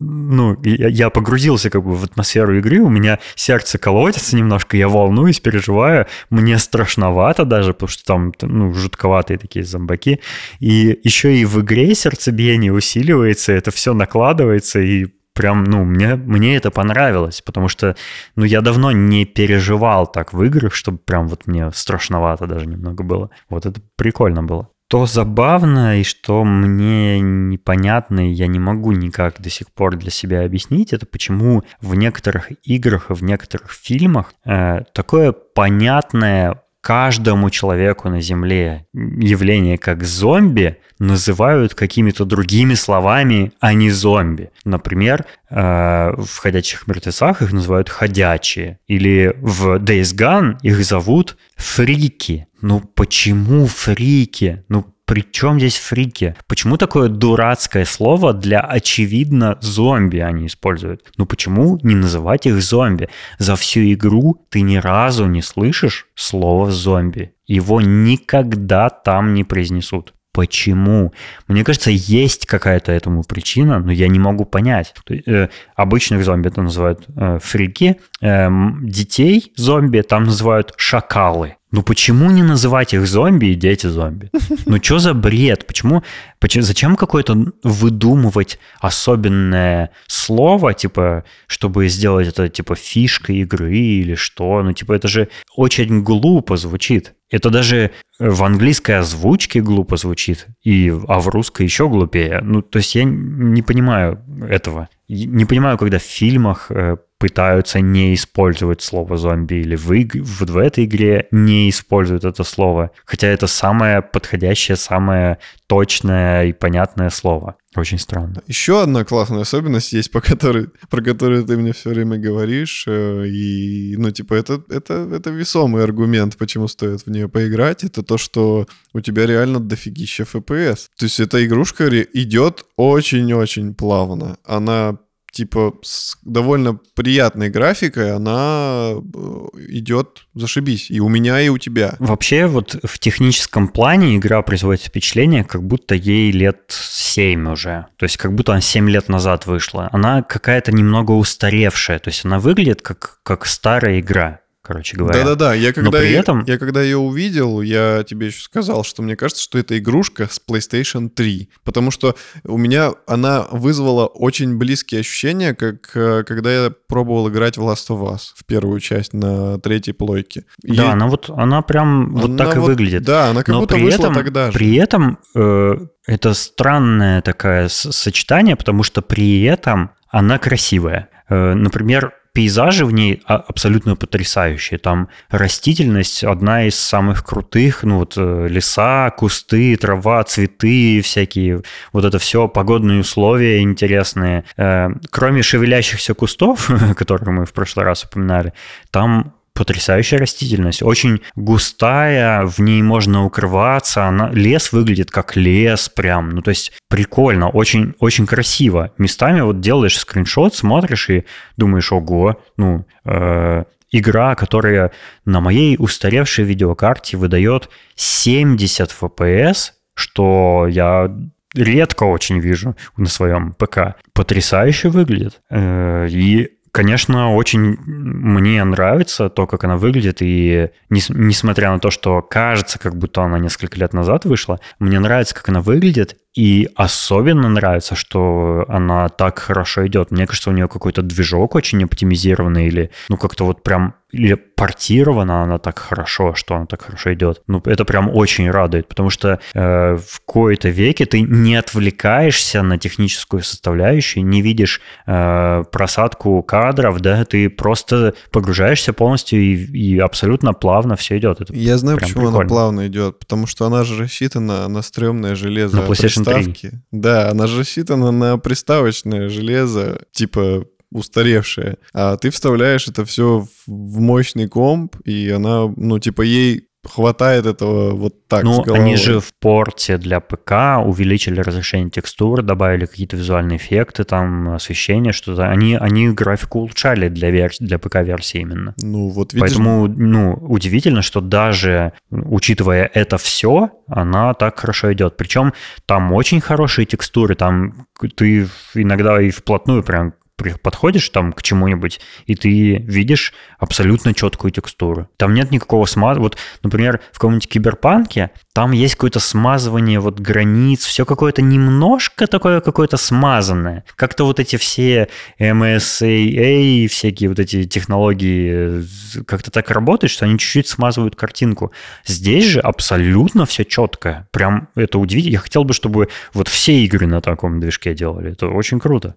ну, 0.00 0.56
я 0.62 1.10
погрузился 1.10 1.70
как 1.70 1.82
бы 1.82 1.96
в 1.96 2.04
атмосферу 2.04 2.56
игры, 2.58 2.78
у 2.80 2.88
меня 2.88 3.18
сердце 3.34 3.78
колотится 3.78 4.36
немножко, 4.36 4.76
я 4.76 4.88
волнуюсь, 4.88 5.40
переживаю, 5.40 6.06
мне 6.30 6.58
страшновато 6.58 7.44
даже, 7.44 7.74
потому 7.74 7.88
что 7.88 8.04
там, 8.04 8.32
ну, 8.42 8.72
жутковатые 8.72 9.38
такие 9.38 9.64
зомбаки. 9.64 10.20
И 10.60 11.00
еще 11.02 11.36
и 11.36 11.44
в 11.44 11.60
игре 11.62 11.94
сердцебиение 11.96 12.72
усиливается, 12.72 13.52
это 13.52 13.72
все 13.72 13.92
накладывается, 13.92 14.78
и 14.78 15.08
прям, 15.38 15.62
ну, 15.62 15.84
мне, 15.84 16.16
мне 16.16 16.56
это 16.56 16.72
понравилось, 16.72 17.42
потому 17.42 17.68
что, 17.68 17.94
ну, 18.34 18.44
я 18.44 18.60
давно 18.60 18.90
не 18.90 19.24
переживал 19.24 20.10
так 20.10 20.32
в 20.32 20.42
играх, 20.42 20.74
чтобы 20.74 20.98
прям 20.98 21.28
вот 21.28 21.46
мне 21.46 21.70
страшновато 21.72 22.46
даже 22.48 22.66
немного 22.66 23.04
было. 23.04 23.30
Вот 23.48 23.64
это 23.64 23.80
прикольно 23.96 24.42
было. 24.42 24.68
То 24.88 25.06
забавно 25.06 26.00
и 26.00 26.02
что 26.02 26.42
мне 26.44 27.20
непонятно, 27.20 28.28
и 28.28 28.32
я 28.32 28.48
не 28.48 28.58
могу 28.58 28.90
никак 28.90 29.40
до 29.40 29.48
сих 29.48 29.70
пор 29.70 29.96
для 29.96 30.10
себя 30.10 30.44
объяснить, 30.44 30.92
это 30.92 31.06
почему 31.06 31.62
в 31.80 31.94
некоторых 31.94 32.50
играх 32.64 33.10
и 33.10 33.14
в 33.14 33.22
некоторых 33.22 33.70
фильмах 33.70 34.32
э, 34.44 34.80
такое 34.92 35.30
понятное 35.30 36.62
каждому 36.88 37.50
человеку 37.50 38.08
на 38.08 38.22
Земле 38.22 38.86
явление 38.94 39.76
как 39.76 40.04
зомби 40.04 40.78
называют 40.98 41.74
какими-то 41.74 42.24
другими 42.24 42.72
словами, 42.72 43.52
а 43.60 43.74
не 43.74 43.90
зомби. 43.90 44.52
Например, 44.64 45.26
э, 45.50 46.14
в 46.16 46.38
«Ходячих 46.38 46.86
мертвецах» 46.86 47.42
их 47.42 47.52
называют 47.52 47.90
«ходячие». 47.90 48.78
Или 48.86 49.36
в 49.38 49.76
Days 49.76 50.16
Gone 50.16 50.56
их 50.62 50.82
зовут 50.82 51.36
«фрики». 51.56 52.46
Ну 52.62 52.80
почему 52.80 53.66
фрики? 53.66 54.64
Ну 54.70 54.86
при 55.08 55.24
чем 55.32 55.58
здесь 55.58 55.78
фрики? 55.78 56.36
Почему 56.46 56.76
такое 56.76 57.08
дурацкое 57.08 57.86
слово 57.86 58.34
для, 58.34 58.60
очевидно, 58.60 59.56
зомби 59.62 60.18
они 60.18 60.46
используют? 60.46 61.02
Ну 61.16 61.24
почему 61.24 61.78
не 61.82 61.94
называть 61.94 62.44
их 62.44 62.60
зомби? 62.60 63.08
За 63.38 63.56
всю 63.56 63.80
игру 63.94 64.44
ты 64.50 64.60
ни 64.60 64.76
разу 64.76 65.24
не 65.24 65.40
слышишь 65.40 66.08
слово 66.14 66.70
зомби. 66.70 67.32
Его 67.46 67.80
никогда 67.80 68.90
там 68.90 69.32
не 69.32 69.44
произнесут. 69.44 70.12
Почему? 70.34 71.14
Мне 71.48 71.64
кажется, 71.64 71.90
есть 71.90 72.44
какая-то 72.44 72.92
этому 72.92 73.24
причина, 73.24 73.78
но 73.78 73.90
я 73.90 74.08
не 74.08 74.18
могу 74.18 74.44
понять. 74.44 74.94
Есть, 75.08 75.26
э, 75.26 75.48
обычных 75.74 76.22
зомби 76.22 76.48
это 76.48 76.60
называют 76.60 77.06
э, 77.16 77.38
фрики, 77.42 77.96
эм, 78.20 78.86
детей 78.86 79.54
зомби 79.56 80.02
там 80.02 80.24
называют 80.24 80.74
шакалы. 80.76 81.56
Ну 81.70 81.82
почему 81.82 82.30
не 82.30 82.42
называть 82.42 82.94
их 82.94 83.06
зомби 83.06 83.46
и 83.46 83.54
дети 83.54 83.86
зомби? 83.86 84.30
Ну 84.66 84.82
что 84.82 84.98
за 84.98 85.14
бред? 85.14 85.66
Почему, 85.66 86.02
почему 86.40 86.62
зачем 86.62 86.96
какое-то 86.96 87.52
выдумывать 87.62 88.58
особенное 88.80 89.90
слово, 90.06 90.72
типа, 90.72 91.24
чтобы 91.46 91.88
сделать 91.88 92.28
это 92.28 92.48
типа 92.48 92.74
фишкой 92.74 93.36
игры 93.38 93.76
или 93.76 94.14
что? 94.14 94.62
Ну 94.62 94.72
типа 94.72 94.94
это 94.94 95.08
же 95.08 95.28
очень 95.56 96.02
глупо 96.02 96.56
звучит. 96.56 97.14
Это 97.30 97.50
даже 97.50 97.90
в 98.18 98.42
английской 98.42 98.98
озвучке 98.98 99.60
глупо 99.60 99.96
звучит, 99.96 100.46
и, 100.62 100.92
а 101.08 101.20
в 101.20 101.28
русской 101.28 101.64
еще 101.64 101.88
глупее. 101.88 102.40
Ну, 102.42 102.62
то 102.62 102.78
есть 102.78 102.94
я 102.94 103.04
не 103.04 103.62
понимаю 103.62 104.24
этого. 104.48 104.88
Не 105.08 105.44
понимаю, 105.44 105.76
когда 105.76 105.98
в 105.98 106.02
фильмах 106.02 106.70
э, 106.70 106.96
пытаются 107.18 107.80
не 107.80 108.14
использовать 108.14 108.80
слово 108.80 109.16
зомби 109.16 109.54
или 109.56 109.74
в, 109.76 109.90
иг- 109.92 110.14
в, 110.14 110.44
в 110.46 110.56
этой 110.56 110.84
игре 110.84 111.26
не 111.32 111.68
используют 111.68 112.24
это 112.24 112.44
слово. 112.44 112.90
Хотя 113.04 113.26
это 113.28 113.46
самое 113.48 114.02
подходящее, 114.02 114.76
самое 114.76 115.38
точное 115.66 116.46
и 116.46 116.52
понятное 116.52 117.10
слово. 117.10 117.56
Очень 117.76 117.98
странно. 117.98 118.42
Еще 118.46 118.82
одна 118.82 119.04
классная 119.04 119.40
особенность 119.42 119.92
есть, 119.92 120.10
по 120.10 120.20
которой, 120.20 120.68
про 120.90 121.02
которую 121.02 121.44
ты 121.44 121.56
мне 121.56 121.72
все 121.72 121.90
время 121.90 122.18
говоришь. 122.18 122.84
э, 122.88 123.26
И, 123.28 123.94
ну, 123.98 124.10
типа, 124.10 124.34
это, 124.34 124.62
это, 124.70 124.94
это 125.12 125.30
весомый 125.30 125.84
аргумент, 125.84 126.36
почему 126.36 126.68
стоит 126.68 127.02
в 127.06 127.10
нее 127.10 127.28
поиграть. 127.28 127.84
Это 127.84 128.02
то, 128.02 128.16
что 128.18 128.66
у 128.94 129.00
тебя 129.00 129.26
реально 129.26 129.60
дофигища 129.60 130.22
FPS. 130.22 130.86
То 130.98 131.04
есть 131.06 131.20
эта 131.20 131.44
игрушка 131.44 131.88
идет 132.14 132.64
очень-очень 132.76 133.74
плавно. 133.74 134.38
Она 134.44 134.98
типа 135.30 135.74
с 135.82 136.16
довольно 136.22 136.78
приятной 136.94 137.50
графикой, 137.50 138.12
она 138.12 138.92
э, 138.92 139.46
идет 139.68 140.26
зашибись. 140.34 140.90
И 140.90 141.00
у 141.00 141.08
меня, 141.08 141.40
и 141.40 141.48
у 141.48 141.58
тебя. 141.58 141.94
Вообще, 141.98 142.46
вот 142.46 142.78
в 142.82 142.98
техническом 142.98 143.68
плане 143.68 144.16
игра 144.16 144.42
производит 144.42 144.84
впечатление, 144.84 145.44
как 145.44 145.62
будто 145.62 145.94
ей 145.94 146.32
лет 146.32 146.64
7 146.68 147.50
уже. 147.50 147.86
То 147.96 148.04
есть, 148.04 148.16
как 148.16 148.34
будто 148.34 148.52
она 148.52 148.60
7 148.60 148.88
лет 148.90 149.08
назад 149.08 149.46
вышла. 149.46 149.88
Она 149.92 150.22
какая-то 150.22 150.72
немного 150.72 151.12
устаревшая. 151.12 151.98
То 151.98 152.08
есть, 152.10 152.24
она 152.24 152.38
выглядит 152.38 152.82
как, 152.82 153.20
как 153.22 153.46
старая 153.46 154.00
игра, 154.00 154.40
короче 154.62 154.96
говоря. 154.96 155.18
Да-да-да, 155.20 155.54
я 155.54 155.72
когда, 155.72 155.98
при 155.98 156.08
я- 156.10 156.20
этом- 156.20 156.44
я 156.46 156.58
когда 156.58 156.82
ее 156.82 156.98
увидел, 156.98 157.62
я 157.62 158.04
тебе 158.04 158.26
еще 158.26 158.40
сказал, 158.42 158.84
что 158.84 159.02
мне 159.02 159.16
кажется, 159.16 159.42
что 159.42 159.58
это 159.58 159.78
игрушка 159.78 160.28
с 160.30 160.40
PlayStation 160.46 161.08
3, 161.08 161.48
потому 161.64 161.90
что 161.90 162.16
у 162.44 162.58
меня 162.58 162.92
она 163.06 163.46
вызвала 163.50 164.06
очень 164.06 164.58
близкие 164.58 165.00
ощущения, 165.00 165.54
как 165.54 165.90
э, 165.94 166.24
когда 166.24 166.52
я 166.66 166.72
пробовал 166.88 167.28
играть 167.30 167.56
в 167.56 167.62
Last 167.62 167.88
of 167.88 168.02
Us 168.12 168.32
в 168.36 168.44
первую 168.44 168.80
часть 168.80 169.12
на 169.14 169.58
третьей 169.58 169.94
плойке. 169.94 170.44
И 170.62 170.76
Да, 170.76 170.92
она 170.92 171.06
вот, 171.06 171.30
она 171.30 171.62
прям 171.62 172.12
вот 172.14 172.26
она 172.30 172.44
так 172.44 172.56
и 172.56 172.58
вот- 172.58 172.66
выглядит. 172.68 173.02
Да, 173.04 173.30
она 173.30 173.42
как 173.42 173.54
Но 173.54 173.60
будто 173.60 173.74
при 173.74 173.84
вышла 173.84 174.02
этом, 174.04 174.14
тогда 174.14 174.50
же. 174.50 174.52
при 174.58 174.74
этом 174.76 175.18
э, 175.34 175.76
это 176.06 176.34
странное 176.34 177.22
такое 177.22 177.68
сочетание, 177.68 178.56
потому 178.56 178.82
что 178.82 179.02
при 179.02 179.42
этом 179.44 179.90
она 180.10 180.38
красивая. 180.38 181.08
Э, 181.30 181.54
например, 181.54 182.12
пейзажи 182.38 182.84
в 182.84 182.92
ней 182.92 183.20
а- 183.26 183.34
абсолютно 183.48 183.96
потрясающие. 183.96 184.78
Там 184.78 185.08
растительность 185.28 186.22
одна 186.22 186.68
из 186.68 186.76
самых 186.76 187.24
крутых, 187.24 187.82
ну 187.82 187.98
вот 187.98 188.14
э, 188.16 188.46
леса, 188.48 189.10
кусты, 189.10 189.74
трава, 189.74 190.22
цветы 190.22 191.00
всякие, 191.02 191.62
вот 191.92 192.04
это 192.04 192.20
все, 192.20 192.46
погодные 192.46 193.00
условия 193.00 193.60
интересные. 193.60 194.44
Э, 194.56 194.90
кроме 195.10 195.42
шевелящихся 195.42 196.14
кустов, 196.14 196.70
которые 196.96 197.32
мы 197.32 197.44
в 197.44 197.52
прошлый 197.52 197.84
раз 197.84 198.04
упоминали, 198.04 198.52
там 198.92 199.34
потрясающая 199.58 200.20
растительность, 200.20 200.84
очень 200.84 201.20
густая, 201.34 202.46
в 202.46 202.60
ней 202.60 202.80
можно 202.80 203.24
укрываться, 203.24 204.04
она, 204.04 204.30
лес 204.30 204.70
выглядит 204.70 205.10
как 205.10 205.34
лес 205.34 205.88
прям, 205.88 206.30
ну 206.30 206.42
то 206.42 206.50
есть 206.50 206.72
прикольно, 206.88 207.48
очень, 207.48 207.94
очень 207.98 208.24
красиво. 208.24 208.92
Местами 208.98 209.40
вот 209.40 209.58
делаешь 209.58 209.98
скриншот, 209.98 210.54
смотришь 210.54 211.10
и 211.10 211.24
думаешь, 211.56 211.90
ого, 211.90 212.40
ну, 212.56 212.86
э, 213.04 213.64
игра, 213.90 214.36
которая 214.36 214.92
на 215.24 215.40
моей 215.40 215.74
устаревшей 215.76 216.44
видеокарте 216.44 217.16
выдает 217.16 217.68
70 217.96 218.94
FPS, 219.00 219.72
что 219.94 220.68
я 220.68 221.12
редко 221.52 222.04
очень 222.04 222.38
вижу 222.38 222.76
на 222.96 223.08
своем 223.08 223.54
ПК. 223.54 223.96
Потрясающе 224.12 224.88
выглядит. 224.88 225.40
Э, 225.50 226.06
И 226.08 226.57
Конечно, 226.72 227.34
очень 227.34 227.76
мне 227.84 228.62
нравится 228.64 229.28
то, 229.28 229.46
как 229.46 229.64
она 229.64 229.76
выглядит, 229.76 230.18
и 230.20 230.70
нес- 230.90 231.10
несмотря 231.10 231.70
на 231.72 231.78
то, 231.78 231.90
что 231.90 232.20
кажется, 232.22 232.78
как 232.78 232.96
будто 232.96 233.22
она 233.22 233.38
несколько 233.38 233.78
лет 233.78 233.92
назад 233.92 234.24
вышла, 234.24 234.60
мне 234.78 234.98
нравится, 235.00 235.34
как 235.34 235.48
она 235.48 235.60
выглядит, 235.60 236.16
и 236.34 236.68
особенно 236.76 237.48
нравится, 237.48 237.94
что 237.94 238.64
она 238.68 239.08
так 239.08 239.38
хорошо 239.38 239.86
идет. 239.86 240.10
Мне 240.10 240.26
кажется, 240.26 240.50
у 240.50 240.52
нее 240.52 240.68
какой-то 240.68 241.02
движок 241.02 241.54
очень 241.54 241.82
оптимизированный, 241.84 242.66
или 242.66 242.90
ну 243.08 243.16
как-то 243.16 243.44
вот 243.44 243.62
прям 243.62 243.94
или 244.10 244.34
портирована 244.34 245.42
она 245.42 245.58
так 245.58 245.78
хорошо, 245.78 246.34
что 246.34 246.54
она 246.56 246.64
так 246.64 246.82
хорошо 246.82 247.12
идет. 247.12 247.42
Ну, 247.46 247.60
это 247.66 247.84
прям 247.84 248.08
очень 248.08 248.50
радует, 248.50 248.88
потому 248.88 249.10
что 249.10 249.38
э, 249.52 249.96
в 249.96 250.20
кои-то 250.24 250.70
веке 250.70 251.04
ты 251.04 251.20
не 251.20 251.56
отвлекаешься 251.56 252.62
на 252.62 252.78
техническую 252.78 253.42
составляющую, 253.42 254.24
не 254.24 254.40
видишь 254.40 254.80
э, 255.06 255.62
просадку 255.70 256.42
кадров, 256.42 257.00
да, 257.00 257.26
ты 257.26 257.50
просто 257.50 258.14
погружаешься 258.30 258.94
полностью 258.94 259.40
и, 259.40 259.54
и 259.54 259.98
абсолютно 259.98 260.54
плавно 260.54 260.96
все 260.96 261.18
идет. 261.18 261.42
Это 261.42 261.52
Я 261.52 261.76
знаю, 261.76 261.98
почему 261.98 262.22
она 262.22 262.30
прикольно. 262.30 262.48
плавно 262.48 262.86
идет, 262.86 263.18
потому 263.18 263.46
что 263.46 263.66
она 263.66 263.84
же 263.84 264.02
рассчитана 264.02 264.68
на 264.68 264.80
стрёмное 264.80 265.34
железо 265.34 265.76
На 265.76 265.80
PlayStation 265.82 266.17
3. 266.24 266.34
приставки. 266.34 266.82
Да, 266.90 267.30
она 267.30 267.46
же 267.46 267.60
рассчитана 267.60 268.10
на 268.10 268.38
приставочное 268.38 269.28
железо, 269.28 270.02
типа 270.12 270.66
устаревшее. 270.90 271.76
А 271.92 272.16
ты 272.16 272.30
вставляешь 272.30 272.88
это 272.88 273.04
все 273.04 273.46
в 273.66 274.00
мощный 274.00 274.48
комп, 274.48 274.96
и 275.04 275.28
она, 275.28 275.72
ну, 275.76 275.98
типа, 275.98 276.22
ей 276.22 276.67
хватает 276.88 277.46
этого 277.46 277.94
вот 277.94 278.26
так 278.26 278.44
Ну, 278.44 278.64
они 278.72 278.96
же 278.96 279.20
в 279.20 279.32
порте 279.34 279.98
для 279.98 280.20
ПК 280.20 280.52
увеличили 280.84 281.40
разрешение 281.40 281.90
текстур, 281.90 282.42
добавили 282.42 282.86
какие-то 282.86 283.16
визуальные 283.16 283.58
эффекты, 283.58 284.04
там 284.04 284.50
освещение, 284.50 285.12
что-то. 285.12 285.48
Они, 285.48 285.76
они 285.76 286.08
графику 286.10 286.60
улучшали 286.60 287.08
для, 287.08 287.30
вер... 287.30 287.52
для 287.60 287.78
ПК-версии 287.78 288.40
именно. 288.40 288.74
Ну, 288.82 289.08
вот 289.08 289.32
видишь, 289.32 289.48
Поэтому, 289.48 289.88
ну, 289.88 290.34
удивительно, 290.34 291.02
что 291.02 291.20
даже 291.20 291.92
учитывая 292.10 292.90
это 292.92 293.18
все, 293.18 293.70
она 293.86 294.34
так 294.34 294.58
хорошо 294.58 294.92
идет. 294.92 295.16
Причем 295.16 295.52
там 295.86 296.12
очень 296.12 296.40
хорошие 296.40 296.86
текстуры, 296.86 297.34
там 297.34 297.86
ты 298.16 298.48
иногда 298.74 299.20
и 299.20 299.30
вплотную 299.30 299.82
прям 299.82 300.14
подходишь 300.62 301.08
там 301.10 301.32
к 301.32 301.42
чему-нибудь, 301.42 302.00
и 302.26 302.34
ты 302.34 302.76
видишь 302.76 303.32
абсолютно 303.58 304.14
четкую 304.14 304.50
текстуру. 304.50 305.08
Там 305.16 305.34
нет 305.34 305.50
никакого 305.50 305.84
смаза. 305.86 306.20
Вот, 306.20 306.36
например, 306.62 307.00
в 307.12 307.18
каком-нибудь 307.18 307.48
киберпанке 307.48 308.30
там 308.52 308.72
есть 308.72 308.94
какое-то 308.94 309.20
смазывание 309.20 310.00
вот 310.00 310.20
границ, 310.20 310.84
все 310.84 311.04
какое-то 311.04 311.42
немножко 311.42 312.26
такое 312.26 312.60
какое-то 312.60 312.96
смазанное. 312.96 313.84
Как-то 313.96 314.24
вот 314.24 314.40
эти 314.40 314.56
все 314.56 315.08
MSAA, 315.38 316.86
всякие 316.88 317.28
вот 317.28 317.38
эти 317.38 317.64
технологии 317.64 318.82
э, 319.20 319.22
как-то 319.26 319.50
так 319.50 319.70
работают, 319.70 320.10
что 320.10 320.24
они 320.24 320.38
чуть-чуть 320.38 320.68
смазывают 320.68 321.16
картинку. 321.16 321.72
Здесь 322.04 322.44
же 322.44 322.60
абсолютно 322.60 323.46
все 323.46 323.64
четко. 323.64 324.26
Прям 324.30 324.68
это 324.74 324.98
удивительно. 324.98 325.32
Я 325.32 325.38
хотел 325.38 325.64
бы, 325.64 325.74
чтобы 325.74 326.08
вот 326.32 326.48
все 326.48 326.80
игры 326.84 327.06
на 327.06 327.20
таком 327.20 327.60
движке 327.60 327.94
делали. 327.94 328.32
Это 328.32 328.48
очень 328.48 328.80
круто. 328.80 329.14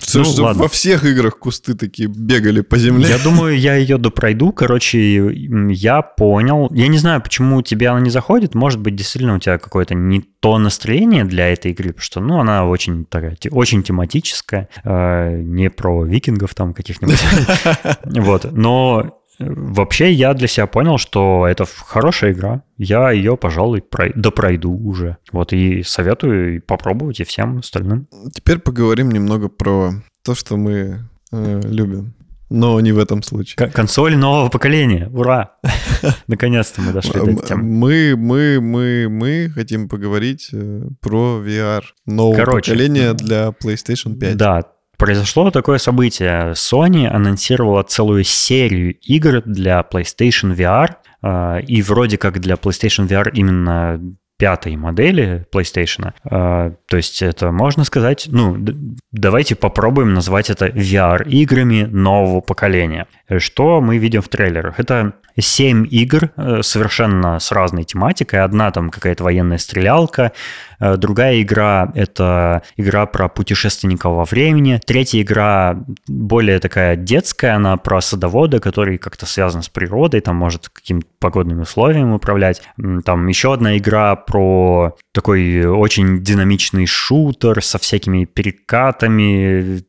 Слушай, 0.00 0.21
ну, 0.22 0.32
чтобы 0.32 0.46
ладно. 0.46 0.62
во 0.62 0.68
всех 0.68 1.04
играх 1.04 1.38
кусты 1.38 1.74
такие 1.74 2.08
бегали 2.08 2.60
по 2.60 2.78
земле. 2.78 3.08
Я 3.08 3.18
думаю, 3.18 3.58
я 3.58 3.76
ее 3.76 3.98
допройду. 3.98 4.52
Короче, 4.52 5.32
я 5.70 6.02
понял. 6.02 6.68
Я 6.72 6.88
не 6.88 6.98
знаю, 6.98 7.20
почему 7.22 7.62
тебе 7.62 7.88
она 7.88 8.00
не 8.00 8.10
заходит. 8.10 8.54
Может 8.54 8.80
быть, 8.80 8.96
действительно 8.96 9.36
у 9.36 9.38
тебя 9.38 9.58
какое-то 9.58 9.94
не 9.94 10.20
то 10.40 10.58
настроение 10.58 11.24
для 11.24 11.48
этой 11.48 11.70
игры, 11.70 11.88
потому 11.90 12.02
что, 12.02 12.20
ну, 12.20 12.40
она 12.40 12.66
очень 12.66 13.04
такая, 13.04 13.36
очень 13.50 13.82
тематическая, 13.82 14.68
э, 14.82 15.40
не 15.40 15.70
про 15.70 16.04
викингов 16.04 16.54
там 16.54 16.74
каких-нибудь. 16.74 17.22
Вот, 18.22 18.50
но 18.52 19.18
э, 19.38 19.44
Вообще, 19.44 20.12
я 20.12 20.34
для 20.34 20.48
себя 20.48 20.66
понял, 20.66 20.98
что 20.98 21.46
это 21.46 21.64
хорошая 21.64 22.32
игра. 22.32 22.62
Я 22.76 23.10
ее, 23.10 23.36
пожалуй, 23.36 23.80
прой- 23.82 24.12
допройду 24.14 24.72
уже. 24.72 25.16
Вот, 25.32 25.52
и 25.52 25.82
советую 25.82 26.62
попробовать 26.62 27.20
и 27.20 27.24
всем 27.24 27.58
остальным. 27.58 28.08
Теперь 28.34 28.58
поговорим 28.58 29.10
немного 29.10 29.48
про 29.48 29.92
то, 30.24 30.34
что 30.34 30.56
мы 30.56 31.08
э, 31.32 31.60
любим. 31.64 32.14
Но 32.52 32.78
не 32.80 32.92
в 32.92 32.98
этом 32.98 33.22
случае. 33.22 33.56
К- 33.56 33.72
консоль 33.72 34.14
нового 34.14 34.50
поколения. 34.50 35.08
Ура! 35.12 35.52
Наконец-то 36.26 36.82
мы 36.82 36.92
дошли 36.92 37.12
до 37.12 37.30
этой 37.30 37.46
темы. 37.46 37.62
Мы, 37.62 38.14
мы, 38.16 38.60
мы, 38.60 39.08
мы 39.08 39.50
хотим 39.54 39.88
поговорить 39.88 40.50
э, 40.52 40.82
про 41.00 41.42
VR 41.42 41.82
нового 42.04 42.36
Короче, 42.36 42.72
поколения 42.72 43.14
для 43.14 43.48
PlayStation 43.48 44.18
5. 44.18 44.36
Да, 44.36 44.64
произошло 44.98 45.50
такое 45.50 45.78
событие. 45.78 46.52
Sony 46.52 47.06
анонсировала 47.06 47.82
целую 47.84 48.24
серию 48.24 48.94
игр 49.00 49.42
для 49.46 49.80
PlayStation 49.90 50.54
VR, 50.54 50.96
э, 51.22 51.62
и 51.62 51.80
вроде 51.80 52.18
как 52.18 52.38
для 52.38 52.56
PlayStation 52.56 53.08
VR 53.08 53.30
именно 53.32 53.98
пятой 54.42 54.74
модели 54.74 55.46
PlayStation. 55.54 56.14
Э, 56.28 56.72
то 56.88 56.96
есть 56.96 57.22
это 57.22 57.52
можно 57.52 57.84
сказать, 57.84 58.26
ну, 58.28 58.56
давайте 59.12 59.54
попробуем 59.54 60.14
назвать 60.14 60.50
это 60.50 60.66
VR-играми 60.66 61.84
нового 61.84 62.40
поколения. 62.40 63.06
Что 63.38 63.80
мы 63.80 63.98
видим 63.98 64.20
в 64.20 64.28
трейлерах? 64.28 64.80
Это 64.80 65.12
7 65.38 65.86
игр 65.90 66.30
э, 66.36 66.62
совершенно 66.62 67.38
с 67.38 67.52
разной 67.52 67.84
тематикой. 67.84 68.40
Одна 68.40 68.70
там 68.70 68.90
какая-то 68.90 69.24
военная 69.24 69.58
стрелялка, 69.58 70.32
э, 70.78 70.96
другая 70.96 71.40
игра— 71.40 71.90
это 71.94 72.62
игра 72.76 73.06
про 73.06 73.28
путешественника 73.28 74.10
во 74.10 74.24
времени, 74.24 74.80
третья 74.84 75.22
игра 75.22 75.84
более 76.06 76.58
такая 76.58 76.96
детская, 76.96 77.54
она 77.54 77.76
про 77.76 78.00
садовода, 78.00 78.60
который 78.60 78.98
как-то 78.98 79.24
связан 79.26 79.62
с 79.62 79.68
природой, 79.68 80.20
там 80.20 80.36
может 80.36 80.68
каким-то 80.68 81.06
погодными 81.18 81.62
условиями 81.62 82.12
управлять. 82.12 82.62
Там 83.04 83.26
еще 83.28 83.54
одна 83.54 83.78
игра 83.78 84.16
про 84.32 84.96
такой 85.12 85.66
очень 85.66 86.22
динамичный 86.22 86.86
шутер 86.86 87.62
со 87.62 87.78
всякими 87.78 88.24
перекатами, 88.24 89.84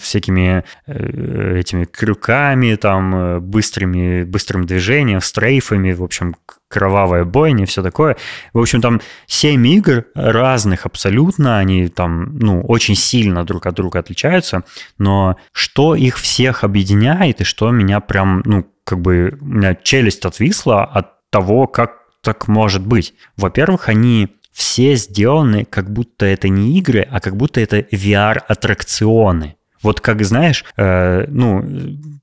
всякими 0.00 0.64
э, 0.86 1.58
этими 1.58 1.84
крюками, 1.84 2.76
там, 2.76 3.14
э, 3.14 3.40
быстрыми, 3.40 4.24
быстрым 4.24 4.64
движением, 4.64 5.20
стрейфами, 5.20 5.92
в 5.92 6.02
общем, 6.02 6.36
кровавая 6.68 7.24
бойня, 7.24 7.66
все 7.66 7.82
такое. 7.82 8.16
В 8.54 8.60
общем, 8.60 8.80
там 8.80 9.02
семь 9.26 9.66
игр 9.66 10.06
разных 10.14 10.86
абсолютно, 10.86 11.58
они 11.58 11.88
там, 11.88 12.38
ну, 12.38 12.62
очень 12.62 12.94
сильно 12.94 13.44
друг 13.44 13.66
от 13.66 13.74
друга 13.74 13.98
отличаются, 13.98 14.64
но 14.96 15.36
что 15.52 15.94
их 15.94 16.16
всех 16.16 16.64
объединяет 16.64 17.42
и 17.42 17.44
что 17.44 17.70
меня 17.70 18.00
прям, 18.00 18.40
ну, 18.46 18.66
как 18.84 19.02
бы, 19.02 19.36
у 19.38 19.44
меня 19.44 19.74
челюсть 19.74 20.24
отвисла 20.24 20.84
от 20.84 21.28
того, 21.28 21.66
как 21.66 21.99
так 22.22 22.48
может 22.48 22.86
быть. 22.86 23.14
Во-первых, 23.36 23.88
они 23.88 24.28
все 24.52 24.94
сделаны, 24.96 25.64
как 25.64 25.90
будто 25.90 26.26
это 26.26 26.48
не 26.48 26.78
игры, 26.78 27.06
а 27.10 27.20
как 27.20 27.36
будто 27.36 27.60
это 27.60 27.78
VR-аттракционы. 27.78 29.56
Вот 29.82 30.00
как 30.00 30.22
знаешь, 30.24 30.64
э, 30.76 31.24
ну, 31.28 31.64